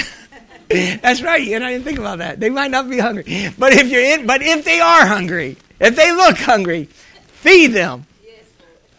That's 0.68 1.22
right. 1.22 1.46
Know, 1.46 1.66
I 1.66 1.72
didn't 1.72 1.84
think 1.84 1.98
about 1.98 2.18
that. 2.18 2.40
They 2.40 2.50
might 2.50 2.70
not 2.70 2.88
be 2.90 2.98
hungry, 2.98 3.24
but 3.58 3.72
if 3.72 3.88
you're 3.88 4.02
in, 4.02 4.26
but 4.26 4.42
if 4.42 4.64
they 4.64 4.80
are 4.80 5.06
hungry, 5.06 5.56
if 5.80 5.96
they 5.96 6.12
look 6.12 6.36
hungry, 6.38 6.88
feed 7.38 7.68
them. 7.68 8.06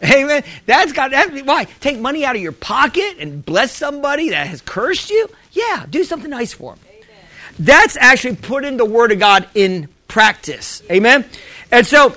Amen. 0.02 0.42
That's 0.66 0.92
got 0.92 1.10
that. 1.10 1.30
Why 1.44 1.64
take 1.64 1.98
money 1.98 2.24
out 2.24 2.34
of 2.34 2.40
your 2.40 2.52
pocket 2.52 3.16
and 3.18 3.44
bless 3.44 3.72
somebody 3.72 4.30
that 4.30 4.46
has 4.46 4.62
cursed 4.62 5.10
you? 5.10 5.28
Yeah, 5.52 5.84
do 5.88 6.04
something 6.04 6.30
nice 6.30 6.52
for 6.54 6.74
them. 6.74 6.84
Amen. 6.88 7.24
That's 7.58 7.96
actually 7.98 8.36
putting 8.36 8.78
the 8.78 8.84
word 8.86 9.12
of 9.12 9.18
God 9.18 9.46
in 9.54 9.88
practice. 10.08 10.82
Amen. 10.90 11.26
And 11.70 11.86
so 11.86 12.16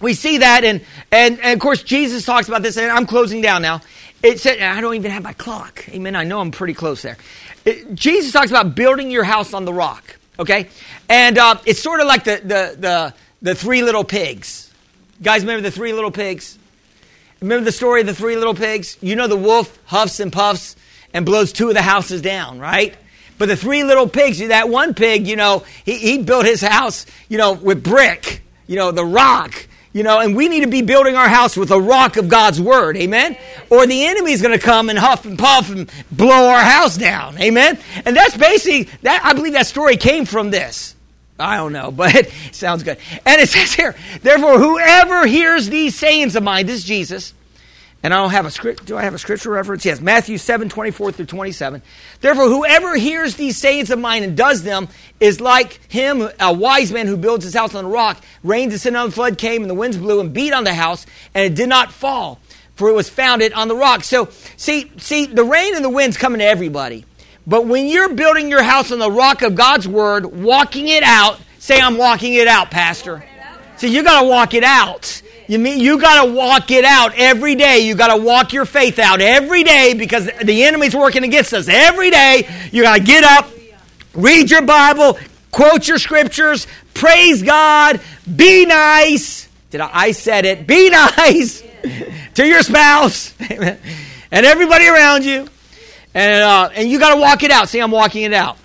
we 0.00 0.14
see 0.14 0.38
that, 0.38 0.62
and 0.62 0.84
and, 1.10 1.40
and 1.40 1.54
of 1.54 1.60
course 1.60 1.82
Jesus 1.82 2.24
talks 2.24 2.46
about 2.46 2.62
this. 2.62 2.76
And 2.76 2.90
I'm 2.90 3.06
closing 3.06 3.40
down 3.40 3.62
now. 3.62 3.80
It 4.22 4.38
said 4.38 4.60
I 4.60 4.80
don't 4.80 4.94
even 4.94 5.10
have 5.10 5.24
my 5.24 5.32
clock. 5.32 5.88
Amen. 5.88 6.14
I 6.14 6.22
know 6.22 6.40
I'm 6.40 6.52
pretty 6.52 6.74
close 6.74 7.02
there. 7.02 7.16
It, 7.64 7.94
Jesus 7.96 8.30
talks 8.32 8.50
about 8.50 8.76
building 8.76 9.10
your 9.10 9.24
house 9.24 9.54
on 9.54 9.64
the 9.64 9.72
rock. 9.72 10.16
Okay, 10.38 10.68
and 11.08 11.36
uh, 11.36 11.56
it's 11.66 11.82
sort 11.82 12.00
of 12.00 12.06
like 12.06 12.22
the, 12.22 12.36
the 12.44 12.76
the 12.78 13.14
the 13.42 13.54
three 13.56 13.82
little 13.82 14.04
pigs. 14.04 14.67
Guys, 15.22 15.42
remember 15.42 15.62
the 15.62 15.70
three 15.70 15.92
little 15.92 16.10
pigs? 16.10 16.58
Remember 17.40 17.64
the 17.64 17.72
story 17.72 18.00
of 18.00 18.06
the 18.06 18.14
three 18.14 18.36
little 18.36 18.54
pigs? 18.54 18.98
You 19.00 19.16
know 19.16 19.28
the 19.28 19.36
wolf 19.36 19.78
huffs 19.86 20.20
and 20.20 20.32
puffs 20.32 20.76
and 21.12 21.24
blows 21.24 21.52
two 21.52 21.68
of 21.68 21.74
the 21.74 21.82
houses 21.82 22.20
down, 22.20 22.58
right? 22.58 22.96
But 23.38 23.46
the 23.46 23.56
three 23.56 23.84
little 23.84 24.08
pigs, 24.08 24.38
that 24.38 24.68
one 24.68 24.94
pig, 24.94 25.26
you 25.26 25.36
know, 25.36 25.64
he, 25.84 25.96
he 25.96 26.18
built 26.18 26.44
his 26.44 26.60
house, 26.60 27.06
you 27.28 27.38
know, 27.38 27.52
with 27.52 27.84
brick, 27.84 28.42
you 28.66 28.76
know, 28.76 28.90
the 28.90 29.04
rock. 29.04 29.66
You 29.92 30.02
know, 30.02 30.20
and 30.20 30.36
we 30.36 30.48
need 30.48 30.60
to 30.60 30.68
be 30.68 30.82
building 30.82 31.16
our 31.16 31.28
house 31.28 31.56
with 31.56 31.70
the 31.70 31.80
rock 31.80 32.18
of 32.18 32.28
God's 32.28 32.60
word. 32.60 32.96
Amen? 32.96 33.36
Or 33.70 33.86
the 33.86 34.04
enemy's 34.04 34.42
to 34.42 34.58
come 34.58 34.90
and 34.90 34.98
huff 34.98 35.24
and 35.24 35.38
puff 35.38 35.70
and 35.70 35.90
blow 36.12 36.50
our 36.50 36.60
house 36.60 36.98
down. 36.98 37.38
Amen? 37.38 37.78
And 38.04 38.14
that's 38.14 38.36
basically, 38.36 38.88
that, 39.02 39.24
I 39.24 39.32
believe 39.32 39.54
that 39.54 39.66
story 39.66 39.96
came 39.96 40.26
from 40.26 40.50
this. 40.50 40.94
I 41.38 41.56
don't 41.56 41.72
know, 41.72 41.90
but 41.96 42.14
it 42.14 42.32
sounds 42.52 42.82
good. 42.82 42.98
And 43.24 43.40
it 43.40 43.48
says 43.48 43.72
here, 43.72 43.94
therefore, 44.22 44.58
whoever 44.58 45.26
hears 45.26 45.68
these 45.68 45.96
sayings 45.96 46.36
of 46.36 46.42
mine, 46.42 46.66
this 46.66 46.78
is 46.78 46.84
Jesus, 46.84 47.34
and 48.02 48.14
I 48.14 48.18
don't 48.18 48.30
have 48.30 48.46
a 48.46 48.50
script. 48.50 48.84
Do 48.86 48.96
I 48.96 49.02
have 49.02 49.14
a 49.14 49.18
scripture 49.18 49.50
reference? 49.50 49.84
Yes, 49.84 50.00
Matthew 50.00 50.38
7, 50.38 50.68
24 50.68 51.12
through 51.12 51.26
27. 51.26 51.82
Therefore, 52.20 52.48
whoever 52.48 52.96
hears 52.96 53.34
these 53.34 53.56
sayings 53.56 53.90
of 53.90 53.98
mine 53.98 54.22
and 54.22 54.36
does 54.36 54.62
them 54.62 54.88
is 55.18 55.40
like 55.40 55.80
him, 55.90 56.28
a 56.38 56.52
wise 56.52 56.92
man 56.92 57.08
who 57.08 57.16
builds 57.16 57.44
his 57.44 57.54
house 57.54 57.74
on 57.74 57.84
a 57.84 57.88
rock. 57.88 58.22
Rain 58.44 58.68
descended 58.68 59.00
on 59.00 59.08
the 59.08 59.14
flood 59.14 59.36
came, 59.36 59.62
and 59.62 59.70
the 59.70 59.74
winds 59.74 59.96
blew 59.96 60.20
and 60.20 60.32
beat 60.32 60.52
on 60.52 60.62
the 60.62 60.74
house, 60.74 61.06
and 61.34 61.44
it 61.44 61.56
did 61.56 61.68
not 61.68 61.90
fall, 61.92 62.38
for 62.76 62.88
it 62.88 62.92
was 62.92 63.08
founded 63.08 63.52
on 63.52 63.66
the 63.66 63.76
rock. 63.76 64.04
So, 64.04 64.28
see, 64.56 64.92
see, 64.98 65.26
the 65.26 65.44
rain 65.44 65.74
and 65.74 65.84
the 65.84 65.90
winds 65.90 66.16
coming 66.16 66.38
to 66.38 66.46
everybody. 66.46 67.04
But 67.48 67.64
when 67.64 67.86
you're 67.86 68.10
building 68.10 68.50
your 68.50 68.62
house 68.62 68.92
on 68.92 68.98
the 68.98 69.10
rock 69.10 69.40
of 69.40 69.54
God's 69.54 69.88
word, 69.88 70.26
walking 70.26 70.86
it 70.88 71.02
out, 71.02 71.40
say, 71.58 71.80
I'm 71.80 71.96
walking 71.96 72.34
it 72.34 72.46
out, 72.46 72.70
Pastor. 72.70 73.24
See, 73.78 73.88
you 73.88 74.04
got 74.04 74.20
to 74.20 74.28
walk 74.28 74.52
it 74.52 74.64
out. 74.64 75.22
You 75.46 75.58
mean 75.58 75.78
you 75.78 75.98
got 75.98 76.26
to 76.26 76.30
walk 76.30 76.70
it 76.70 76.84
out 76.84 77.14
every 77.16 77.54
day. 77.54 77.78
You 77.78 77.94
got 77.94 78.14
to 78.14 78.22
walk 78.22 78.52
your 78.52 78.66
faith 78.66 78.98
out 78.98 79.22
every 79.22 79.64
day 79.64 79.94
because 79.94 80.28
the 80.44 80.64
enemy's 80.64 80.94
working 80.94 81.24
against 81.24 81.54
us 81.54 81.68
every 81.68 82.10
day. 82.10 82.46
You 82.70 82.82
got 82.82 82.98
to 82.98 83.02
get 83.02 83.24
up, 83.24 83.48
read 84.12 84.50
your 84.50 84.60
Bible, 84.60 85.18
quote 85.50 85.88
your 85.88 85.96
scriptures, 85.96 86.66
praise 86.92 87.42
God, 87.42 88.02
be 88.36 88.66
nice. 88.66 89.48
Did 89.70 89.80
I, 89.80 89.90
I 89.90 90.12
said 90.12 90.44
it? 90.44 90.66
Be 90.66 90.90
nice 91.16 91.62
to 92.34 92.46
your 92.46 92.62
spouse 92.62 93.32
and 93.40 93.78
everybody 94.30 94.86
around 94.86 95.24
you, 95.24 95.48
and 96.18 96.42
uh, 96.42 96.70
and 96.74 96.90
you 96.90 96.98
got 96.98 97.14
to 97.14 97.20
walk 97.20 97.44
it 97.44 97.52
out. 97.52 97.68
See, 97.68 97.78
I'm 97.78 97.92
walking 97.92 98.24
it 98.24 98.32
out. 98.32 98.58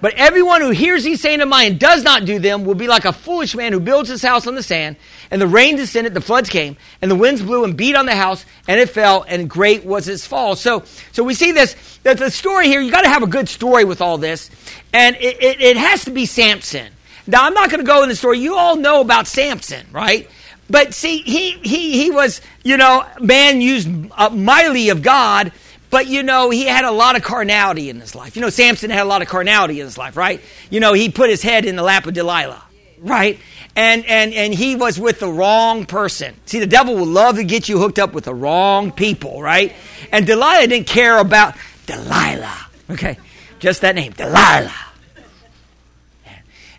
But 0.00 0.14
everyone 0.14 0.60
who 0.60 0.70
hears 0.70 1.04
these 1.04 1.20
sayings 1.20 1.42
of 1.42 1.48
mine 1.48 1.72
and 1.72 1.80
does 1.80 2.02
not 2.02 2.24
do 2.26 2.38
them 2.38 2.64
will 2.64 2.74
be 2.74 2.88
like 2.88 3.04
a 3.06 3.12
foolish 3.12 3.54
man 3.54 3.72
who 3.72 3.80
builds 3.80 4.08
his 4.08 4.22
house 4.22 4.46
on 4.46 4.54
the 4.54 4.62
sand, 4.62 4.96
and 5.30 5.40
the 5.40 5.46
rain 5.46 5.76
descended, 5.76 6.12
the 6.12 6.20
floods 6.20 6.50
came, 6.50 6.76
and 7.00 7.10
the 7.10 7.14
winds 7.14 7.40
blew 7.40 7.64
and 7.64 7.74
beat 7.74 7.96
on 7.96 8.04
the 8.04 8.14
house, 8.14 8.44
and 8.68 8.78
it 8.78 8.90
fell, 8.90 9.24
and 9.26 9.48
great 9.48 9.84
was 9.84 10.06
its 10.08 10.26
fall. 10.26 10.56
So, 10.56 10.84
so 11.12 11.24
we 11.24 11.32
see 11.32 11.52
this, 11.52 11.98
that 12.02 12.18
the 12.18 12.30
story 12.30 12.66
here, 12.66 12.82
you 12.82 12.90
got 12.90 13.02
to 13.02 13.08
have 13.08 13.22
a 13.22 13.26
good 13.26 13.48
story 13.48 13.84
with 13.84 14.02
all 14.02 14.18
this, 14.18 14.50
and 14.92 15.16
it, 15.16 15.42
it, 15.42 15.60
it 15.60 15.76
has 15.78 16.04
to 16.04 16.10
be 16.10 16.26
Samson. 16.26 16.92
Now, 17.26 17.44
I'm 17.44 17.54
not 17.54 17.70
going 17.70 17.80
to 17.80 17.86
go 17.86 18.02
in 18.02 18.10
the 18.10 18.16
story. 18.16 18.40
You 18.40 18.56
all 18.56 18.76
know 18.76 19.00
about 19.00 19.26
Samson, 19.26 19.86
right? 19.90 20.28
But 20.68 20.92
see, 20.92 21.18
he, 21.18 21.52
he, 21.62 22.02
he 22.02 22.10
was, 22.10 22.42
you 22.62 22.76
know, 22.76 23.06
man 23.20 23.62
used 23.62 23.88
uh, 24.12 24.28
mightily 24.30 24.90
of 24.90 25.00
God 25.00 25.52
but 25.94 26.08
you 26.08 26.24
know, 26.24 26.50
he 26.50 26.64
had 26.64 26.84
a 26.84 26.90
lot 26.90 27.14
of 27.14 27.22
carnality 27.22 27.88
in 27.88 28.00
his 28.00 28.16
life. 28.16 28.34
You 28.34 28.42
know, 28.42 28.50
Samson 28.50 28.90
had 28.90 29.02
a 29.02 29.04
lot 29.04 29.22
of 29.22 29.28
carnality 29.28 29.78
in 29.78 29.86
his 29.86 29.96
life, 29.96 30.16
right? 30.16 30.40
You 30.68 30.80
know, 30.80 30.92
he 30.92 31.08
put 31.08 31.30
his 31.30 31.40
head 31.40 31.64
in 31.64 31.76
the 31.76 31.84
lap 31.84 32.04
of 32.08 32.14
Delilah, 32.14 32.64
right? 32.98 33.38
And 33.76 34.04
and 34.06 34.34
and 34.34 34.52
he 34.52 34.74
was 34.74 34.98
with 34.98 35.20
the 35.20 35.28
wrong 35.28 35.86
person. 35.86 36.34
See, 36.46 36.58
the 36.58 36.66
devil 36.66 36.96
will 36.96 37.06
love 37.06 37.36
to 37.36 37.44
get 37.44 37.68
you 37.68 37.78
hooked 37.78 38.00
up 38.00 38.12
with 38.12 38.24
the 38.24 38.34
wrong 38.34 38.90
people, 38.90 39.40
right? 39.40 39.72
And 40.10 40.26
Delilah 40.26 40.66
didn't 40.66 40.88
care 40.88 41.16
about 41.20 41.54
Delilah. 41.86 42.66
Okay, 42.90 43.16
just 43.60 43.82
that 43.82 43.94
name, 43.94 44.14
Delilah. 44.14 44.74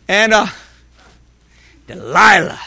And 0.09 0.33
uh, 0.33 0.47
Delilah. 1.87 2.59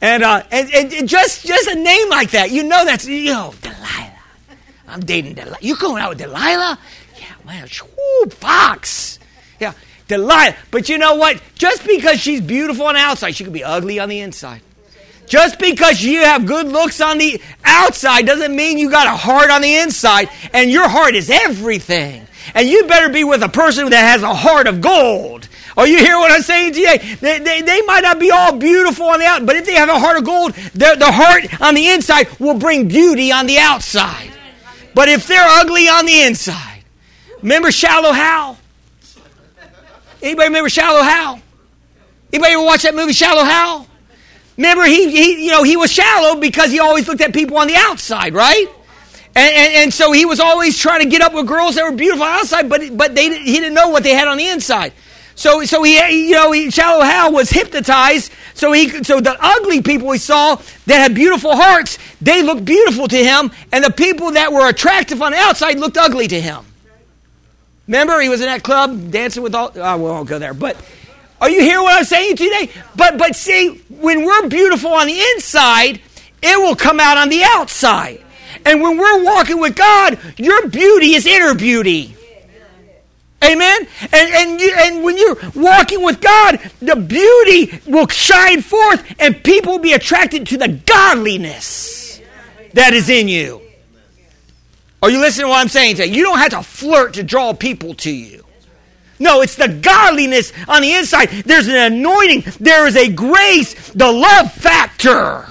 And, 0.00 0.22
uh, 0.22 0.42
and, 0.50 0.72
and 0.72 1.06
just 1.06 1.44
just 1.44 1.68
a 1.68 1.74
name 1.74 2.08
like 2.08 2.30
that, 2.30 2.50
you 2.50 2.62
know 2.62 2.86
that's 2.86 3.04
you 3.06 3.34
know 3.34 3.52
Delilah. 3.60 4.09
I'm 4.90 5.00
dating 5.00 5.34
Delilah. 5.34 5.58
You 5.60 5.76
going 5.76 6.02
out 6.02 6.10
with 6.10 6.18
Delilah? 6.18 6.78
Yeah, 7.18 7.46
man. 7.46 7.68
Whoo, 7.96 8.30
fox. 8.30 9.18
Yeah, 9.58 9.72
Delilah. 10.08 10.56
But 10.70 10.88
you 10.88 10.98
know 10.98 11.14
what? 11.14 11.40
Just 11.54 11.86
because 11.86 12.20
she's 12.20 12.40
beautiful 12.40 12.86
on 12.86 12.94
the 12.94 13.00
outside, 13.00 13.34
she 13.34 13.44
could 13.44 13.52
be 13.52 13.64
ugly 13.64 13.98
on 13.98 14.08
the 14.08 14.20
inside. 14.20 14.62
Just 15.26 15.60
because 15.60 16.02
you 16.02 16.22
have 16.22 16.44
good 16.44 16.66
looks 16.66 17.00
on 17.00 17.18
the 17.18 17.40
outside 17.64 18.26
doesn't 18.26 18.54
mean 18.54 18.78
you 18.78 18.90
got 18.90 19.06
a 19.06 19.16
heart 19.16 19.48
on 19.48 19.62
the 19.62 19.76
inside, 19.76 20.28
and 20.52 20.70
your 20.72 20.88
heart 20.88 21.14
is 21.14 21.30
everything. 21.30 22.26
And 22.52 22.68
you 22.68 22.84
better 22.88 23.10
be 23.10 23.22
with 23.22 23.42
a 23.44 23.48
person 23.48 23.88
that 23.90 24.10
has 24.10 24.24
a 24.24 24.34
heart 24.34 24.66
of 24.66 24.80
gold. 24.80 25.48
Are 25.76 25.86
you 25.86 25.98
hear 25.98 26.16
what 26.16 26.32
I'm 26.32 26.42
saying 26.42 26.72
today? 26.72 26.98
They, 27.20 27.38
they, 27.38 27.62
they 27.62 27.80
might 27.82 28.02
not 28.02 28.18
be 28.18 28.32
all 28.32 28.56
beautiful 28.56 29.06
on 29.06 29.20
the 29.20 29.26
outside, 29.26 29.46
but 29.46 29.54
if 29.54 29.66
they 29.66 29.74
have 29.74 29.88
a 29.88 30.00
heart 30.00 30.16
of 30.16 30.24
gold, 30.24 30.52
the, 30.52 30.96
the 30.98 31.12
heart 31.12 31.62
on 31.62 31.74
the 31.74 31.88
inside 31.90 32.26
will 32.40 32.58
bring 32.58 32.88
beauty 32.88 33.30
on 33.30 33.46
the 33.46 33.58
outside. 33.58 34.32
But 35.00 35.08
if 35.08 35.26
they're 35.26 35.40
ugly 35.42 35.88
on 35.88 36.04
the 36.04 36.24
inside, 36.24 36.84
remember 37.40 37.72
Shallow 37.72 38.12
Hal? 38.12 38.58
Anybody 40.20 40.48
remember 40.48 40.68
Shallow 40.68 41.00
Hal? 41.00 41.40
Anybody 42.30 42.52
ever 42.52 42.62
watch 42.62 42.82
that 42.82 42.94
movie 42.94 43.14
Shallow 43.14 43.44
Hal? 43.44 43.86
Remember 44.58 44.84
he, 44.84 45.10
he 45.10 45.46
you 45.46 45.52
know 45.52 45.62
he 45.62 45.78
was 45.78 45.90
shallow 45.90 46.38
because 46.38 46.70
he 46.70 46.80
always 46.80 47.08
looked 47.08 47.22
at 47.22 47.32
people 47.32 47.56
on 47.56 47.66
the 47.66 47.76
outside, 47.76 48.34
right? 48.34 48.66
And, 49.34 49.54
and, 49.56 49.74
and 49.74 49.94
so 49.94 50.12
he 50.12 50.26
was 50.26 50.38
always 50.38 50.76
trying 50.78 51.00
to 51.00 51.08
get 51.08 51.22
up 51.22 51.32
with 51.32 51.46
girls 51.46 51.76
that 51.76 51.90
were 51.90 51.96
beautiful 51.96 52.26
outside, 52.26 52.68
but 52.68 52.94
but 52.94 53.14
they 53.14 53.38
he 53.38 53.54
didn't 53.54 53.72
know 53.72 53.88
what 53.88 54.02
they 54.02 54.12
had 54.12 54.28
on 54.28 54.36
the 54.36 54.48
inside. 54.48 54.92
So, 55.40 55.64
so 55.64 55.82
he, 55.82 56.26
you 56.28 56.32
know, 56.32 56.52
he, 56.52 56.70
Shallow 56.70 57.02
Hal 57.02 57.32
was 57.32 57.48
hypnotized. 57.48 58.30
So 58.52 58.72
he, 58.72 59.02
so 59.02 59.22
the 59.22 59.34
ugly 59.40 59.80
people 59.80 60.12
he 60.12 60.18
saw 60.18 60.56
that 60.84 60.98
had 60.98 61.14
beautiful 61.14 61.56
hearts, 61.56 61.96
they 62.20 62.42
looked 62.42 62.66
beautiful 62.66 63.08
to 63.08 63.16
him, 63.16 63.50
and 63.72 63.82
the 63.82 63.90
people 63.90 64.32
that 64.32 64.52
were 64.52 64.68
attractive 64.68 65.22
on 65.22 65.32
the 65.32 65.38
outside 65.38 65.78
looked 65.78 65.96
ugly 65.96 66.28
to 66.28 66.38
him. 66.38 66.62
Remember, 67.86 68.20
he 68.20 68.28
was 68.28 68.42
in 68.42 68.48
that 68.48 68.62
club 68.62 69.10
dancing 69.10 69.42
with 69.42 69.54
all. 69.54 69.72
Oh, 69.76 69.96
we 69.96 70.02
won't 70.02 70.28
go 70.28 70.38
there, 70.38 70.52
but 70.52 70.76
are 71.40 71.48
you 71.48 71.62
hearing 71.62 71.84
what 71.84 71.96
I'm 71.96 72.04
saying 72.04 72.36
today? 72.36 72.68
But, 72.94 73.16
but 73.16 73.34
see, 73.34 73.80
when 73.88 74.26
we're 74.26 74.46
beautiful 74.46 74.92
on 74.92 75.06
the 75.06 75.18
inside, 75.18 76.02
it 76.42 76.58
will 76.60 76.76
come 76.76 77.00
out 77.00 77.16
on 77.16 77.30
the 77.30 77.44
outside. 77.44 78.22
And 78.66 78.82
when 78.82 78.98
we're 78.98 79.24
walking 79.24 79.58
with 79.58 79.74
God, 79.74 80.18
your 80.36 80.68
beauty 80.68 81.14
is 81.14 81.24
inner 81.24 81.54
beauty. 81.54 82.14
Amen. 83.42 83.86
And 84.12 84.34
and 84.34 84.60
you, 84.60 84.74
and 84.76 85.02
when 85.02 85.16
you're 85.16 85.36
walking 85.54 86.02
with 86.02 86.20
God, 86.20 86.60
the 86.80 86.96
beauty 86.96 87.80
will 87.86 88.06
shine 88.08 88.60
forth, 88.60 89.14
and 89.18 89.42
people 89.42 89.72
will 89.72 89.78
be 89.78 89.94
attracted 89.94 90.46
to 90.48 90.58
the 90.58 90.68
godliness 90.68 92.20
that 92.74 92.92
is 92.92 93.08
in 93.08 93.28
you. 93.28 93.62
Are 95.02 95.10
you 95.10 95.20
listening 95.20 95.46
to 95.46 95.48
what 95.48 95.58
I'm 95.58 95.68
saying 95.68 95.96
today? 95.96 96.12
You 96.12 96.22
don't 96.22 96.38
have 96.38 96.50
to 96.50 96.62
flirt 96.62 97.14
to 97.14 97.22
draw 97.22 97.54
people 97.54 97.94
to 97.94 98.10
you. 98.10 98.44
No, 99.18 99.40
it's 99.40 99.56
the 99.56 99.68
godliness 99.68 100.52
on 100.68 100.82
the 100.82 100.94
inside. 100.94 101.28
There's 101.28 101.68
an 101.68 101.92
anointing. 101.92 102.44
There 102.60 102.86
is 102.86 102.96
a 102.96 103.10
grace, 103.10 103.90
the 103.90 104.10
love 104.10 104.52
factor 104.52 105.46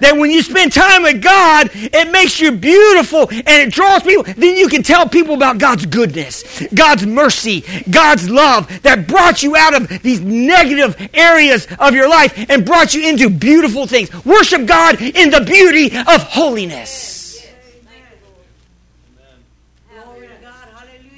that 0.00 0.16
when 0.16 0.30
you 0.30 0.42
spend 0.42 0.72
time 0.72 1.02
with 1.02 1.22
God, 1.22 1.70
it 1.72 2.10
makes 2.10 2.40
you 2.40 2.52
beautiful 2.52 3.28
and 3.30 3.46
it 3.46 3.72
draws 3.72 4.02
people. 4.02 4.24
Then 4.24 4.56
you 4.56 4.68
can 4.68 4.82
tell 4.82 5.08
people 5.08 5.34
about 5.34 5.58
God's 5.58 5.86
goodness, 5.86 6.66
God's 6.74 7.06
mercy, 7.06 7.64
God's 7.90 8.28
love 8.28 8.82
that 8.82 9.06
brought 9.06 9.42
you 9.42 9.56
out 9.56 9.74
of 9.74 10.02
these 10.02 10.20
negative 10.20 11.10
areas 11.14 11.66
of 11.78 11.94
your 11.94 12.08
life 12.08 12.46
and 12.48 12.64
brought 12.64 12.94
you 12.94 13.08
into 13.08 13.30
beautiful 13.30 13.86
things. 13.86 14.12
Worship 14.24 14.66
God 14.66 15.00
in 15.00 15.30
the 15.30 15.40
beauty 15.40 15.96
of 15.96 16.22
holiness. 16.22 17.16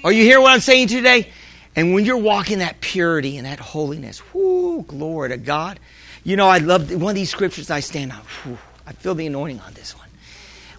Are 0.05 0.12
you 0.12 0.22
hearing 0.22 0.43
what 0.43 0.53
I'm 0.53 0.61
saying 0.61 0.89
today? 0.89 1.29
And 1.74 1.93
when 1.95 2.05
you're 2.05 2.16
walking 2.16 2.59
that 2.59 2.81
purity 2.81 3.37
and 3.37 3.47
that 3.47 3.61
holiness, 3.61 4.20
whoo, 4.33 4.83
glory 4.83 5.29
to 5.31 5.37
God. 5.37 5.79
You 6.24 6.37
know, 6.37 6.49
I 6.49 6.59
love 6.59 6.91
one 6.91 7.11
of 7.11 7.14
these 7.14 7.31
scriptures 7.31 7.70
I 7.70 7.81
stand 7.81 8.12
on. 8.12 8.59
I 8.89 8.93
feel 8.93 9.14
the 9.14 9.26
anointing 9.26 9.61
on 9.61 9.74
this 9.74 9.97
one. 9.97 10.09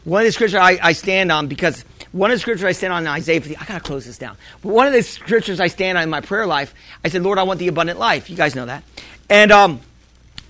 One 0.03 0.21
of 0.21 0.25
the 0.25 0.31
scriptures 0.31 0.59
I, 0.59 0.79
I 0.81 0.93
stand 0.93 1.31
on 1.31 1.47
because 1.47 1.85
one 2.11 2.31
of 2.31 2.35
the 2.35 2.39
scriptures 2.39 2.65
I 2.65 2.71
stand 2.71 2.91
on 2.91 3.03
in 3.03 3.07
Isaiah 3.07 3.39
50, 3.39 3.55
I 3.55 3.65
gotta 3.65 3.79
close 3.81 4.05
this 4.05 4.17
down. 4.17 4.35
But 4.63 4.69
one 4.69 4.87
of 4.87 4.93
the 4.93 5.03
scriptures 5.03 5.59
I 5.59 5.67
stand 5.67 5.95
on 5.95 6.03
in 6.05 6.09
my 6.09 6.21
prayer 6.21 6.47
life, 6.47 6.73
I 7.05 7.09
said, 7.09 7.21
Lord, 7.21 7.37
I 7.37 7.43
want 7.43 7.59
the 7.59 7.67
abundant 7.67 7.99
life. 7.99 8.27
You 8.27 8.35
guys 8.35 8.55
know 8.55 8.65
that. 8.65 8.83
And 9.29 9.51
um, 9.51 9.81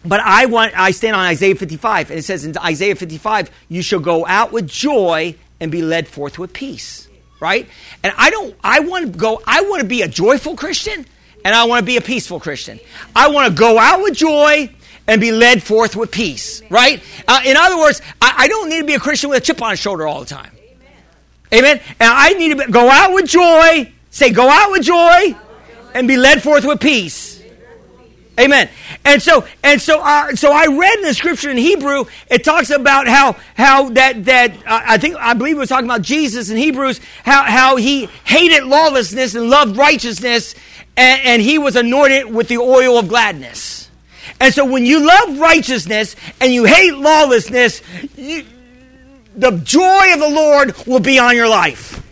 but 0.05 0.21
I 0.21 0.45
want 0.45 0.79
I 0.79 0.91
stand 0.91 1.17
on 1.17 1.25
Isaiah 1.25 1.55
55, 1.55 2.11
and 2.11 2.19
it 2.19 2.23
says 2.23 2.45
in 2.45 2.57
Isaiah 2.57 2.95
55, 2.95 3.51
you 3.67 3.81
shall 3.81 3.99
go 3.99 4.25
out 4.25 4.53
with 4.53 4.65
joy 4.65 5.35
and 5.59 5.69
be 5.69 5.81
led 5.81 6.07
forth 6.07 6.39
with 6.39 6.53
peace. 6.53 7.09
Right? 7.41 7.67
And 8.03 8.13
I 8.17 8.29
don't 8.29 8.55
I 8.63 8.79
want 8.79 9.11
to 9.11 9.19
go, 9.19 9.41
I 9.45 9.63
want 9.63 9.81
to 9.81 9.87
be 9.87 10.01
a 10.01 10.07
joyful 10.07 10.55
Christian, 10.55 11.05
and 11.43 11.53
I 11.53 11.65
want 11.65 11.81
to 11.81 11.85
be 11.85 11.97
a 11.97 12.01
peaceful 12.01 12.39
Christian. 12.39 12.79
I 13.13 13.29
want 13.29 13.49
to 13.49 13.59
go 13.59 13.77
out 13.77 14.01
with 14.01 14.13
joy 14.13 14.69
and 15.09 15.19
be 15.19 15.31
led 15.31 15.63
forth 15.63 15.95
with 15.95 16.11
peace, 16.11 16.61
right? 16.69 17.01
Uh, 17.27 17.41
in 17.43 17.57
other 17.57 17.79
words, 17.79 17.99
I, 18.21 18.35
I, 18.37 18.47
don't 18.47 18.69
need 18.69 18.81
to 18.81 18.85
be 18.85 18.93
a 18.93 18.99
Christian 18.99 19.31
with 19.31 19.39
a 19.39 19.41
chip 19.41 19.59
on 19.59 19.71
his 19.71 19.79
shoulder 19.79 20.07
all 20.07 20.19
the 20.19 20.27
time. 20.27 20.51
Amen. 21.51 21.81
And 21.99 22.13
I 22.13 22.29
need 22.33 22.49
to 22.49 22.55
be, 22.55 22.71
go 22.71 22.87
out 22.87 23.11
with 23.11 23.25
joy. 23.25 23.91
Say, 24.11 24.29
go 24.29 24.47
out 24.47 24.69
with 24.69 24.83
joy 24.83 25.35
and 25.95 26.07
be 26.07 26.15
led 26.15 26.43
forth 26.43 26.63
with 26.63 26.79
peace. 26.79 27.41
Amen. 28.39 28.69
And 29.03 29.19
so, 29.19 29.45
and 29.63 29.81
so, 29.81 29.99
uh, 29.99 30.35
so 30.35 30.51
I 30.51 30.67
read 30.67 30.99
in 30.99 31.01
the 31.01 31.13
scripture 31.15 31.49
in 31.49 31.57
Hebrew. 31.57 32.05
It 32.29 32.43
talks 32.43 32.69
about 32.69 33.07
how 33.07 33.35
how 33.55 33.89
that 33.89 34.25
that 34.25 34.51
uh, 34.65 34.81
I 34.85 34.97
think 34.97 35.17
I 35.17 35.33
believe 35.33 35.57
it 35.57 35.59
was 35.59 35.69
talking 35.69 35.87
about 35.87 36.03
Jesus 36.03 36.49
in 36.49 36.55
Hebrews. 36.55 37.01
How 37.25 37.43
how 37.43 37.75
he 37.75 38.05
hated 38.25 38.63
lawlessness 38.63 39.35
and 39.35 39.49
loved 39.49 39.75
righteousness, 39.75 40.55
and, 40.95 41.21
and 41.25 41.41
he 41.41 41.57
was 41.57 41.75
anointed 41.75 42.33
with 42.33 42.47
the 42.47 42.59
oil 42.59 42.97
of 42.97 43.09
gladness. 43.09 43.88
And 44.39 44.53
so 44.53 44.65
when 44.65 44.85
you 44.85 45.05
love 45.05 45.39
righteousness 45.39 46.15
and 46.39 46.53
you 46.53 46.65
hate 46.65 46.95
lawlessness, 46.95 47.81
you, 48.15 48.45
the 49.35 49.51
joy 49.51 50.13
of 50.13 50.19
the 50.19 50.29
Lord 50.29 50.75
will 50.87 50.99
be 50.99 51.19
on 51.19 51.35
your 51.35 51.49
life. 51.49 52.05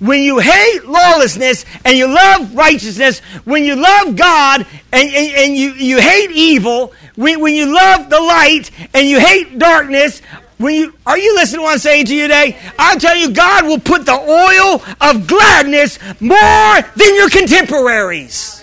When 0.00 0.22
you 0.22 0.38
hate 0.38 0.86
lawlessness 0.86 1.66
and 1.84 1.96
you 1.96 2.06
love 2.06 2.54
righteousness, 2.54 3.18
when 3.44 3.64
you 3.64 3.76
love 3.76 4.16
God 4.16 4.66
and, 4.92 5.08
and, 5.14 5.34
and 5.34 5.56
you, 5.56 5.72
you 5.72 6.00
hate 6.00 6.30
evil, 6.30 6.94
when, 7.16 7.40
when 7.40 7.54
you 7.54 7.74
love 7.74 8.08
the 8.08 8.20
light 8.20 8.70
and 8.94 9.06
you 9.06 9.20
hate 9.20 9.58
darkness, 9.58 10.20
when 10.56 10.74
you 10.74 10.94
are 11.06 11.18
you 11.18 11.34
listening 11.34 11.60
to 11.60 11.62
what 11.64 11.72
I'm 11.72 11.78
saying 11.78 12.06
to 12.06 12.14
you 12.14 12.22
today? 12.22 12.58
I'll 12.78 12.98
tell 12.98 13.16
you, 13.16 13.30
God 13.32 13.64
will 13.64 13.78
put 13.78 14.04
the 14.04 14.12
oil 14.12 14.82
of 15.00 15.26
gladness 15.26 15.98
more 16.20 16.80
than 16.96 17.14
your 17.14 17.30
contemporaries. 17.30 18.59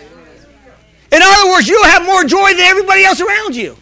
In 1.11 1.21
other 1.21 1.51
words, 1.51 1.67
you'll 1.67 1.83
have 1.85 2.05
more 2.05 2.23
joy 2.23 2.51
than 2.51 2.61
everybody 2.61 3.03
else 3.03 3.21
around 3.21 3.55
you. 3.55 3.77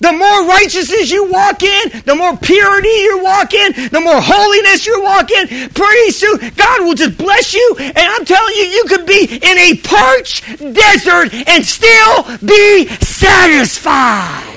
The 0.00 0.12
more 0.12 0.46
righteousness 0.46 1.10
you 1.10 1.30
walk 1.30 1.62
in, 1.62 2.02
the 2.04 2.14
more 2.14 2.36
purity 2.36 2.88
you 2.88 3.20
walk 3.22 3.54
in, 3.54 3.72
the 3.90 4.00
more 4.00 4.20
holiness 4.20 4.86
you 4.86 5.02
walk 5.02 5.30
in, 5.30 5.48
pretty 5.70 6.10
soon 6.10 6.38
God 6.56 6.80
will 6.80 6.94
just 6.94 7.16
bless 7.16 7.54
you. 7.54 7.76
And 7.78 7.96
I'm 7.96 8.24
telling 8.24 8.54
you, 8.54 8.64
you 8.64 8.84
could 8.86 9.06
be 9.06 9.24
in 9.24 9.58
a 9.58 9.76
parched 9.78 10.58
desert 10.58 11.32
and 11.48 11.64
still 11.64 12.38
be 12.44 12.86
satisfied. 13.00 14.53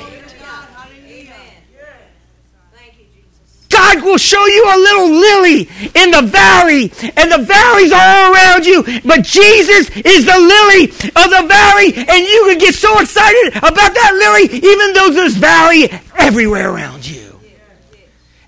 God 3.77 4.03
will 4.03 4.17
show 4.17 4.43
you 4.47 4.63
a 4.65 4.77
little 4.77 5.09
lily 5.09 5.61
in 5.93 6.11
the 6.11 6.23
valley, 6.23 6.91
and 7.15 7.31
the 7.31 7.43
valleys 7.45 7.91
all 7.91 8.33
around 8.33 8.65
you. 8.65 8.81
But 9.05 9.23
Jesus 9.23 9.89
is 9.95 10.25
the 10.25 10.39
lily 10.39 10.85
of 10.89 11.29
the 11.29 11.45
valley, 11.47 11.93
and 11.95 12.25
you 12.25 12.45
can 12.47 12.57
get 12.57 12.73
so 12.73 12.99
excited 12.99 13.55
about 13.57 13.93
that 13.93 14.13
lily, 14.17 14.57
even 14.57 14.93
though 14.93 15.11
there's 15.11 15.35
valley 15.35 15.89
everywhere 16.17 16.71
around 16.71 17.07
you. 17.07 17.39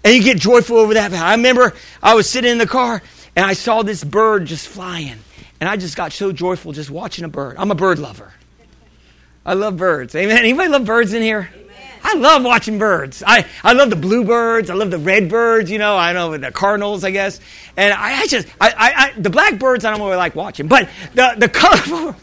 And 0.04 0.16
you 0.16 0.24
get 0.24 0.40
joyful 0.40 0.78
over 0.78 0.96
that. 0.96 1.14
I 1.14 1.36
remember 1.36 1.76
I 2.02 2.16
was 2.16 2.28
sitting 2.28 2.52
in 2.52 2.58
the 2.58 2.68
car, 2.68 3.02
and 3.36 3.46
I 3.46 3.54
saw 3.54 3.84
this 3.84 4.04
bird 4.04 4.46
just 4.46 4.68
flying, 4.68 5.20
and 5.60 5.70
I 5.70 5.78
just 5.78 5.96
got 5.96 6.12
so 6.12 6.32
joyful 6.32 6.72
just 6.72 6.90
watching 6.90 7.24
a 7.24 7.30
bird. 7.30 7.56
I'm 7.60 7.70
a 7.70 7.76
bird 7.76 8.00
lover. 8.00 8.34
I 9.46 9.54
love 9.54 9.78
birds. 9.78 10.16
Amen. 10.16 10.40
Anybody 10.40 10.70
love 10.70 10.86
birds 10.86 11.14
in 11.14 11.22
here? 11.22 11.52
I 12.04 12.16
love 12.16 12.44
watching 12.44 12.80
birds. 12.80 13.24
I, 13.26 13.46
I 13.64 13.74
love 13.74 13.90
the 13.90 13.96
bluebirds. 13.96 14.70
I 14.70 14.74
love 14.74 14.92
the 14.92 14.98
redbirds, 14.98 15.70
you 15.70 15.78
know, 15.78 15.98
I 15.98 16.14
know 16.14 16.38
the 16.38 16.52
cardinals, 16.52 17.04
I 17.04 17.12
guess. 17.12 17.40
And 17.76 17.94
I, 17.94 18.22
I 18.22 18.28
just, 18.28 18.48
I, 18.60 18.70
I, 18.70 18.74
I, 18.78 19.14
the 19.20 19.30
blackbirds, 19.30 19.86
I 19.86 19.92
don't 19.92 20.02
really 20.02 20.18
like 20.18 20.36
watching. 20.36 20.68
But 20.68 20.90
the, 21.14 21.36
the 21.38 21.50
colorful, 21.50 22.16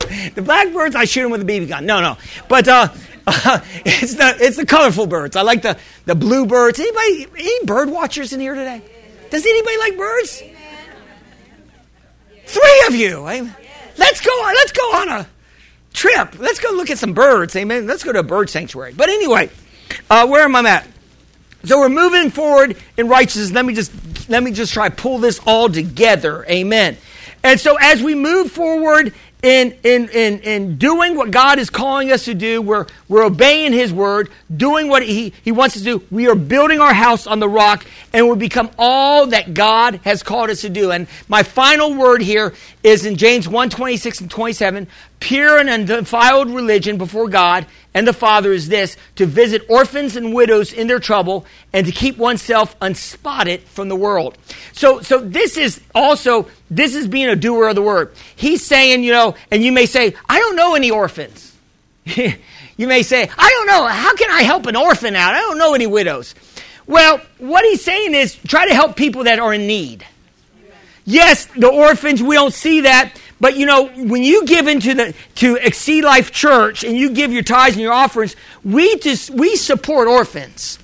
the 0.34 0.42
blackbirds, 0.42 0.96
I 0.96 1.04
shoot 1.04 1.22
them 1.22 1.30
with 1.30 1.42
a 1.42 1.44
BB 1.44 1.68
gun. 1.68 1.86
No, 1.86 2.00
no. 2.00 2.16
But 2.48 2.68
uh, 2.68 2.88
uh, 3.26 3.60
it's, 3.84 4.14
the, 4.14 4.36
it's 4.40 4.56
the 4.56 4.66
colorful 4.66 5.06
birds. 5.06 5.36
I 5.36 5.42
like 5.42 5.62
the, 5.62 5.78
the 6.04 6.14
bluebirds. 6.14 6.78
Anybody, 6.78 7.26
any 7.38 7.64
bird 7.64 7.90
watchers 7.90 8.32
in 8.32 8.40
here 8.40 8.54
today? 8.54 8.82
Does 9.30 9.44
anybody 9.44 9.78
like 9.78 9.96
birds? 9.96 10.42
Three 12.46 12.84
of 12.86 12.94
you. 12.94 13.20
Let's 13.98 14.20
go, 14.20 14.30
on, 14.30 14.54
let's 14.54 14.72
go 14.72 14.82
on 14.82 15.08
a 15.08 15.26
trip. 15.96 16.38
Let's 16.38 16.60
go 16.60 16.70
look 16.72 16.90
at 16.90 16.98
some 16.98 17.14
birds. 17.14 17.56
Amen. 17.56 17.86
Let's 17.86 18.04
go 18.04 18.12
to 18.12 18.20
a 18.20 18.22
bird 18.22 18.48
sanctuary. 18.50 18.92
But 18.96 19.08
anyway, 19.08 19.50
uh, 20.08 20.26
where 20.28 20.44
am 20.44 20.54
I 20.54 20.68
at? 20.68 20.86
So 21.64 21.78
we're 21.78 21.88
moving 21.88 22.30
forward 22.30 22.76
in 22.96 23.08
righteousness. 23.08 23.50
Let 23.50 23.64
me 23.64 23.74
just 23.74 23.90
let 24.28 24.42
me 24.42 24.52
just 24.52 24.72
try 24.72 24.88
pull 24.88 25.18
this 25.18 25.40
all 25.46 25.68
together. 25.68 26.44
Amen. 26.48 26.96
And 27.42 27.58
so 27.58 27.76
as 27.80 28.02
we 28.02 28.14
move 28.14 28.52
forward 28.52 29.12
in, 29.42 29.76
in, 29.84 30.08
in, 30.08 30.40
in 30.40 30.76
doing 30.76 31.14
what 31.14 31.30
God 31.30 31.58
is 31.58 31.70
calling 31.70 32.10
us 32.10 32.24
to 32.24 32.34
do. 32.34 32.60
We're, 32.62 32.86
we're 33.08 33.24
obeying 33.24 33.72
His 33.72 33.92
word, 33.92 34.30
doing 34.54 34.88
what 34.88 35.02
he, 35.04 35.32
he 35.42 35.52
wants 35.52 35.76
us 35.76 35.82
to 35.82 35.98
do. 35.98 36.06
We 36.10 36.28
are 36.28 36.34
building 36.34 36.80
our 36.80 36.94
house 36.94 37.26
on 37.26 37.38
the 37.38 37.48
rock, 37.48 37.84
and 38.12 38.28
we 38.28 38.36
become 38.36 38.70
all 38.78 39.28
that 39.28 39.54
God 39.54 40.00
has 40.04 40.22
called 40.22 40.50
us 40.50 40.62
to 40.62 40.70
do. 40.70 40.90
And 40.90 41.06
my 41.28 41.42
final 41.42 41.94
word 41.94 42.22
here 42.22 42.54
is 42.82 43.06
in 43.06 43.16
James 43.16 43.46
1 43.46 43.70
26 43.70 44.22
and 44.22 44.30
27 44.30 44.88
pure 45.20 45.58
and 45.58 45.68
undefiled 45.68 46.50
religion 46.50 46.98
before 46.98 47.28
God 47.28 47.66
and 47.96 48.06
the 48.06 48.12
Father 48.12 48.52
is 48.52 48.68
this 48.68 48.96
to 49.14 49.24
visit 49.24 49.64
orphans 49.70 50.16
and 50.16 50.34
widows 50.34 50.72
in 50.72 50.86
their 50.86 50.98
trouble 50.98 51.46
and 51.72 51.86
to 51.86 51.92
keep 51.92 52.18
oneself 52.18 52.76
unspotted 52.80 53.62
from 53.62 53.88
the 53.88 53.96
world. 53.96 54.36
So, 54.72 55.00
so 55.00 55.18
this 55.20 55.56
is 55.56 55.80
also, 55.94 56.48
this 56.70 56.94
is 56.94 57.08
being 57.08 57.28
a 57.28 57.36
doer 57.36 57.68
of 57.68 57.74
the 57.74 57.80
word. 57.80 58.12
He's 58.36 58.62
saying, 58.64 59.02
you 59.02 59.12
know, 59.12 59.34
and 59.50 59.64
you 59.64 59.72
may 59.72 59.86
say, 59.86 60.14
I 60.28 60.38
don't 60.38 60.56
know 60.56 60.74
any 60.74 60.90
orphans. 60.90 61.56
you 62.04 62.86
may 62.86 63.02
say, 63.02 63.30
I 63.38 63.50
don't 63.50 63.66
know, 63.66 63.86
how 63.86 64.14
can 64.14 64.30
I 64.30 64.42
help 64.42 64.66
an 64.66 64.76
orphan 64.76 65.16
out? 65.16 65.34
I 65.34 65.40
don't 65.40 65.56
know 65.56 65.72
any 65.72 65.86
widows. 65.86 66.34
Well, 66.86 67.20
what 67.38 67.64
he's 67.64 67.82
saying 67.82 68.14
is 68.14 68.36
try 68.46 68.68
to 68.68 68.74
help 68.74 68.94
people 68.96 69.24
that 69.24 69.38
are 69.38 69.54
in 69.54 69.66
need. 69.66 70.06
Yes, 71.06 71.46
the 71.46 71.68
orphans, 71.68 72.22
we 72.22 72.34
don't 72.34 72.52
see 72.52 72.82
that, 72.82 73.18
but 73.40 73.56
you 73.56 73.66
know, 73.66 73.86
when 73.88 74.22
you 74.22 74.46
give 74.46 74.66
into 74.66 74.94
the 74.94 75.14
to 75.36 75.56
Exceed 75.56 76.04
Life 76.04 76.32
Church 76.32 76.84
and 76.84 76.96
you 76.96 77.10
give 77.10 77.32
your 77.32 77.42
tithes 77.42 77.76
and 77.76 77.82
your 77.82 77.92
offerings, 77.92 78.36
we 78.64 78.96
just 78.98 79.30
we 79.30 79.56
support 79.56 80.08
orphans 80.08 80.78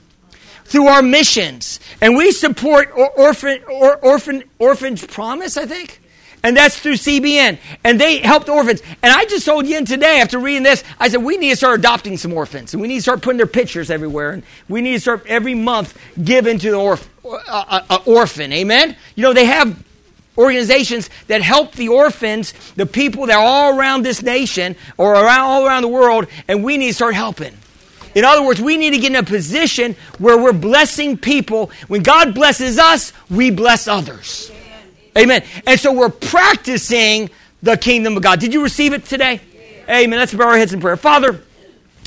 through 0.64 0.88
our 0.88 1.02
missions, 1.02 1.80
and 2.00 2.16
we 2.16 2.32
support 2.32 2.90
or, 2.96 3.10
orphan 3.10 3.62
or, 3.68 3.96
orphan 3.96 4.42
orphans 4.58 5.04
promise. 5.06 5.56
I 5.56 5.66
think 5.66 6.02
and 6.42 6.56
that's 6.56 6.78
through 6.78 6.94
CBN. 6.94 7.58
And 7.84 8.00
they 8.00 8.18
helped 8.18 8.48
orphans. 8.48 8.82
And 9.02 9.12
I 9.12 9.24
just 9.26 9.46
told 9.46 9.66
Yin 9.66 9.84
today, 9.84 10.20
after 10.20 10.38
reading 10.38 10.62
this, 10.62 10.82
I 10.98 11.08
said, 11.08 11.22
we 11.22 11.36
need 11.36 11.50
to 11.50 11.56
start 11.56 11.78
adopting 11.78 12.16
some 12.16 12.32
orphans. 12.32 12.74
And 12.74 12.80
we 12.80 12.88
need 12.88 12.96
to 12.96 13.02
start 13.02 13.22
putting 13.22 13.36
their 13.36 13.46
pictures 13.46 13.90
everywhere. 13.90 14.32
And 14.32 14.42
we 14.68 14.80
need 14.80 14.94
to 14.94 15.00
start 15.00 15.24
every 15.26 15.54
month 15.54 15.96
giving 16.22 16.58
to 16.58 16.70
the 16.70 16.78
uh, 16.78 16.96
uh, 17.48 17.82
uh, 17.88 17.98
orphan. 18.06 18.52
Amen? 18.52 18.96
You 19.14 19.22
know, 19.22 19.32
they 19.32 19.46
have 19.46 19.82
organizations 20.36 21.10
that 21.26 21.42
help 21.42 21.72
the 21.72 21.88
orphans, 21.88 22.52
the 22.76 22.86
people 22.86 23.26
that 23.26 23.36
are 23.36 23.44
all 23.44 23.78
around 23.78 24.02
this 24.02 24.22
nation 24.22 24.76
or 24.96 25.12
around, 25.12 25.40
all 25.40 25.66
around 25.66 25.82
the 25.82 25.88
world, 25.88 26.26
and 26.48 26.64
we 26.64 26.76
need 26.78 26.88
to 26.88 26.94
start 26.94 27.14
helping. 27.14 27.56
In 28.14 28.24
other 28.24 28.42
words, 28.42 28.60
we 28.60 28.76
need 28.76 28.90
to 28.90 28.98
get 28.98 29.10
in 29.10 29.16
a 29.16 29.22
position 29.22 29.96
where 30.18 30.36
we're 30.36 30.52
blessing 30.52 31.16
people. 31.16 31.70
When 31.88 32.02
God 32.02 32.34
blesses 32.34 32.78
us, 32.78 33.12
we 33.30 33.50
bless 33.50 33.88
others. 33.88 34.50
Amen. 35.16 35.44
And 35.66 35.78
so 35.78 35.92
we're 35.92 36.10
practicing 36.10 37.30
the 37.62 37.76
kingdom 37.76 38.16
of 38.16 38.22
God. 38.22 38.40
Did 38.40 38.52
you 38.52 38.62
receive 38.62 38.92
it 38.92 39.04
today? 39.04 39.40
Amen. 39.88 40.18
Let's 40.18 40.34
bow 40.34 40.48
our 40.48 40.56
heads 40.56 40.72
in 40.72 40.80
prayer. 40.80 40.96
Father, 40.96 41.42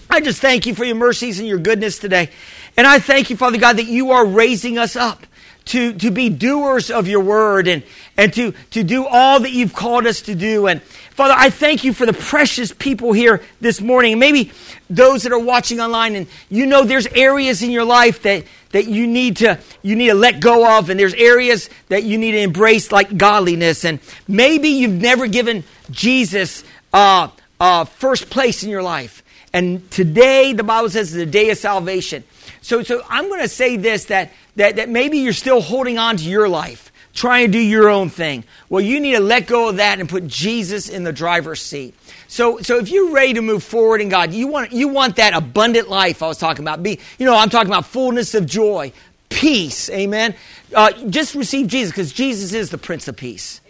I 0.09 0.21
just 0.21 0.41
thank 0.41 0.65
you 0.65 0.75
for 0.75 0.85
your 0.85 0.95
mercies 0.95 1.39
and 1.39 1.47
your 1.47 1.57
goodness 1.57 1.99
today. 1.99 2.29
And 2.77 2.85
I 2.85 2.99
thank 2.99 3.29
you, 3.29 3.37
Father 3.37 3.57
God, 3.57 3.77
that 3.77 3.85
you 3.85 4.11
are 4.11 4.25
raising 4.25 4.77
us 4.77 4.95
up 4.95 5.25
to, 5.65 5.93
to 5.93 6.11
be 6.11 6.29
doers 6.29 6.91
of 6.91 7.07
your 7.07 7.21
word 7.21 7.67
and, 7.67 7.83
and 8.17 8.33
to, 8.33 8.53
to 8.71 8.83
do 8.83 9.05
all 9.05 9.39
that 9.39 9.51
you've 9.51 9.73
called 9.73 10.05
us 10.05 10.21
to 10.21 10.35
do. 10.35 10.67
And 10.67 10.81
Father, 10.81 11.33
I 11.35 11.49
thank 11.49 11.83
you 11.83 11.93
for 11.93 12.05
the 12.05 12.13
precious 12.13 12.71
people 12.71 13.13
here 13.13 13.41
this 13.61 13.81
morning. 13.81 14.19
Maybe 14.19 14.51
those 14.89 15.23
that 15.23 15.31
are 15.31 15.39
watching 15.39 15.79
online 15.79 16.15
and 16.15 16.27
you 16.49 16.65
know 16.65 16.83
there's 16.83 17.07
areas 17.07 17.63
in 17.63 17.71
your 17.71 17.85
life 17.85 18.21
that, 18.23 18.43
that 18.71 18.85
you 18.85 19.07
need 19.07 19.37
to 19.37 19.59
you 19.81 19.95
need 19.95 20.09
to 20.09 20.13
let 20.13 20.39
go 20.39 20.77
of 20.77 20.89
and 20.89 20.99
there's 20.99 21.13
areas 21.15 21.69
that 21.89 22.03
you 22.03 22.17
need 22.17 22.33
to 22.33 22.39
embrace 22.39 22.91
like 22.91 23.17
godliness 23.17 23.85
and 23.85 23.99
maybe 24.27 24.69
you've 24.69 25.01
never 25.01 25.27
given 25.27 25.63
jesus 25.89 26.63
uh, 26.93 27.29
uh, 27.59 27.85
first 27.85 28.29
place 28.29 28.63
in 28.63 28.69
your 28.69 28.83
life 28.83 29.23
and 29.53 29.89
today 29.89 30.53
the 30.53 30.63
bible 30.63 30.89
says 30.89 31.09
is 31.09 31.15
the 31.15 31.25
day 31.25 31.49
of 31.49 31.57
salvation 31.57 32.23
so 32.65 32.83
so 32.83 33.03
i'm 33.09 33.27
going 33.29 33.41
to 33.41 33.47
say 33.47 33.77
this 33.77 34.05
that, 34.05 34.31
that 34.55 34.75
that 34.77 34.89
maybe 34.89 35.19
you're 35.19 35.33
still 35.33 35.61
holding 35.61 35.97
on 35.97 36.17
to 36.17 36.23
your 36.23 36.49
life 36.49 36.91
trying 37.13 37.45
to 37.47 37.51
do 37.51 37.59
your 37.59 37.89
own 37.89 38.09
thing 38.09 38.43
well 38.69 38.81
you 38.81 38.99
need 38.99 39.13
to 39.13 39.19
let 39.19 39.47
go 39.47 39.69
of 39.69 39.77
that 39.77 39.99
and 39.99 40.09
put 40.09 40.27
jesus 40.27 40.89
in 40.89 41.03
the 41.03 41.13
driver's 41.13 41.61
seat 41.61 41.93
so, 42.35 42.59
so 42.59 42.79
if 42.79 42.89
you're 42.89 43.11
ready 43.11 43.35
to 43.35 43.41
move 43.41 43.63
forward 43.63 44.01
in 44.01 44.09
God, 44.09 44.33
you 44.33 44.47
want, 44.47 44.73
you 44.73 44.89
want 44.89 45.15
that 45.15 45.33
abundant 45.33 45.89
life 45.89 46.21
I 46.21 46.27
was 46.27 46.37
talking 46.37 46.65
about. 46.65 46.83
Be, 46.83 46.99
you 47.17 47.25
know, 47.25 47.33
I'm 47.33 47.49
talking 47.49 47.69
about 47.69 47.85
fullness 47.85 48.35
of 48.35 48.45
joy, 48.45 48.91
peace, 49.29 49.89
amen. 49.89 50.35
Uh, 50.73 50.91
just 51.09 51.33
receive 51.33 51.67
Jesus 51.67 51.91
because 51.91 52.11
Jesus 52.11 52.51
is 52.51 52.71
the 52.71 52.77
Prince 52.77 53.07
of 53.07 53.15
Peace. 53.15 53.61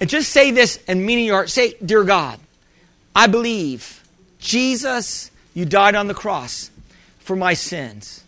And 0.00 0.08
just 0.08 0.30
say 0.30 0.52
this 0.52 0.82
and 0.88 1.04
mean 1.04 1.18
in 1.18 1.26
your 1.26 1.36
heart. 1.36 1.50
Say, 1.50 1.74
Dear 1.84 2.02
God, 2.04 2.40
I 3.14 3.26
believe 3.26 4.02
Jesus, 4.38 5.30
you 5.52 5.66
died 5.66 5.94
on 5.94 6.08
the 6.08 6.14
cross 6.14 6.70
for 7.18 7.36
my 7.36 7.52
sins. 7.52 8.23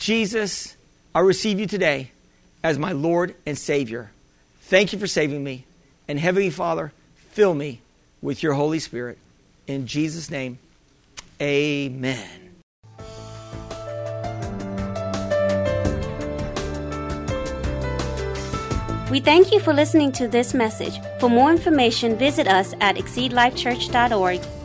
Jesus, 0.00 0.76
I 1.14 1.20
receive 1.20 1.60
you 1.60 1.66
today 1.66 2.10
as 2.64 2.78
my 2.78 2.92
Lord 2.92 3.34
and 3.44 3.56
Savior. 3.56 4.10
Thank 4.62 4.92
you 4.94 4.98
for 4.98 5.06
saving 5.06 5.44
me. 5.44 5.66
And 6.08 6.18
Heavenly 6.18 6.50
Father, 6.50 6.92
fill 7.32 7.54
me 7.54 7.82
with 8.22 8.42
your 8.42 8.54
Holy 8.54 8.78
Spirit. 8.78 9.18
In 9.66 9.86
Jesus' 9.86 10.30
name, 10.30 10.58
amen. 11.40 12.28
We 19.10 19.20
thank 19.20 19.52
you 19.52 19.60
for 19.60 19.74
listening 19.74 20.12
to 20.12 20.28
this 20.28 20.54
message. 20.54 20.98
For 21.18 21.28
more 21.28 21.50
information, 21.50 22.16
visit 22.16 22.48
us 22.48 22.74
at 22.80 22.96
exceedlifechurch.org 22.96 24.59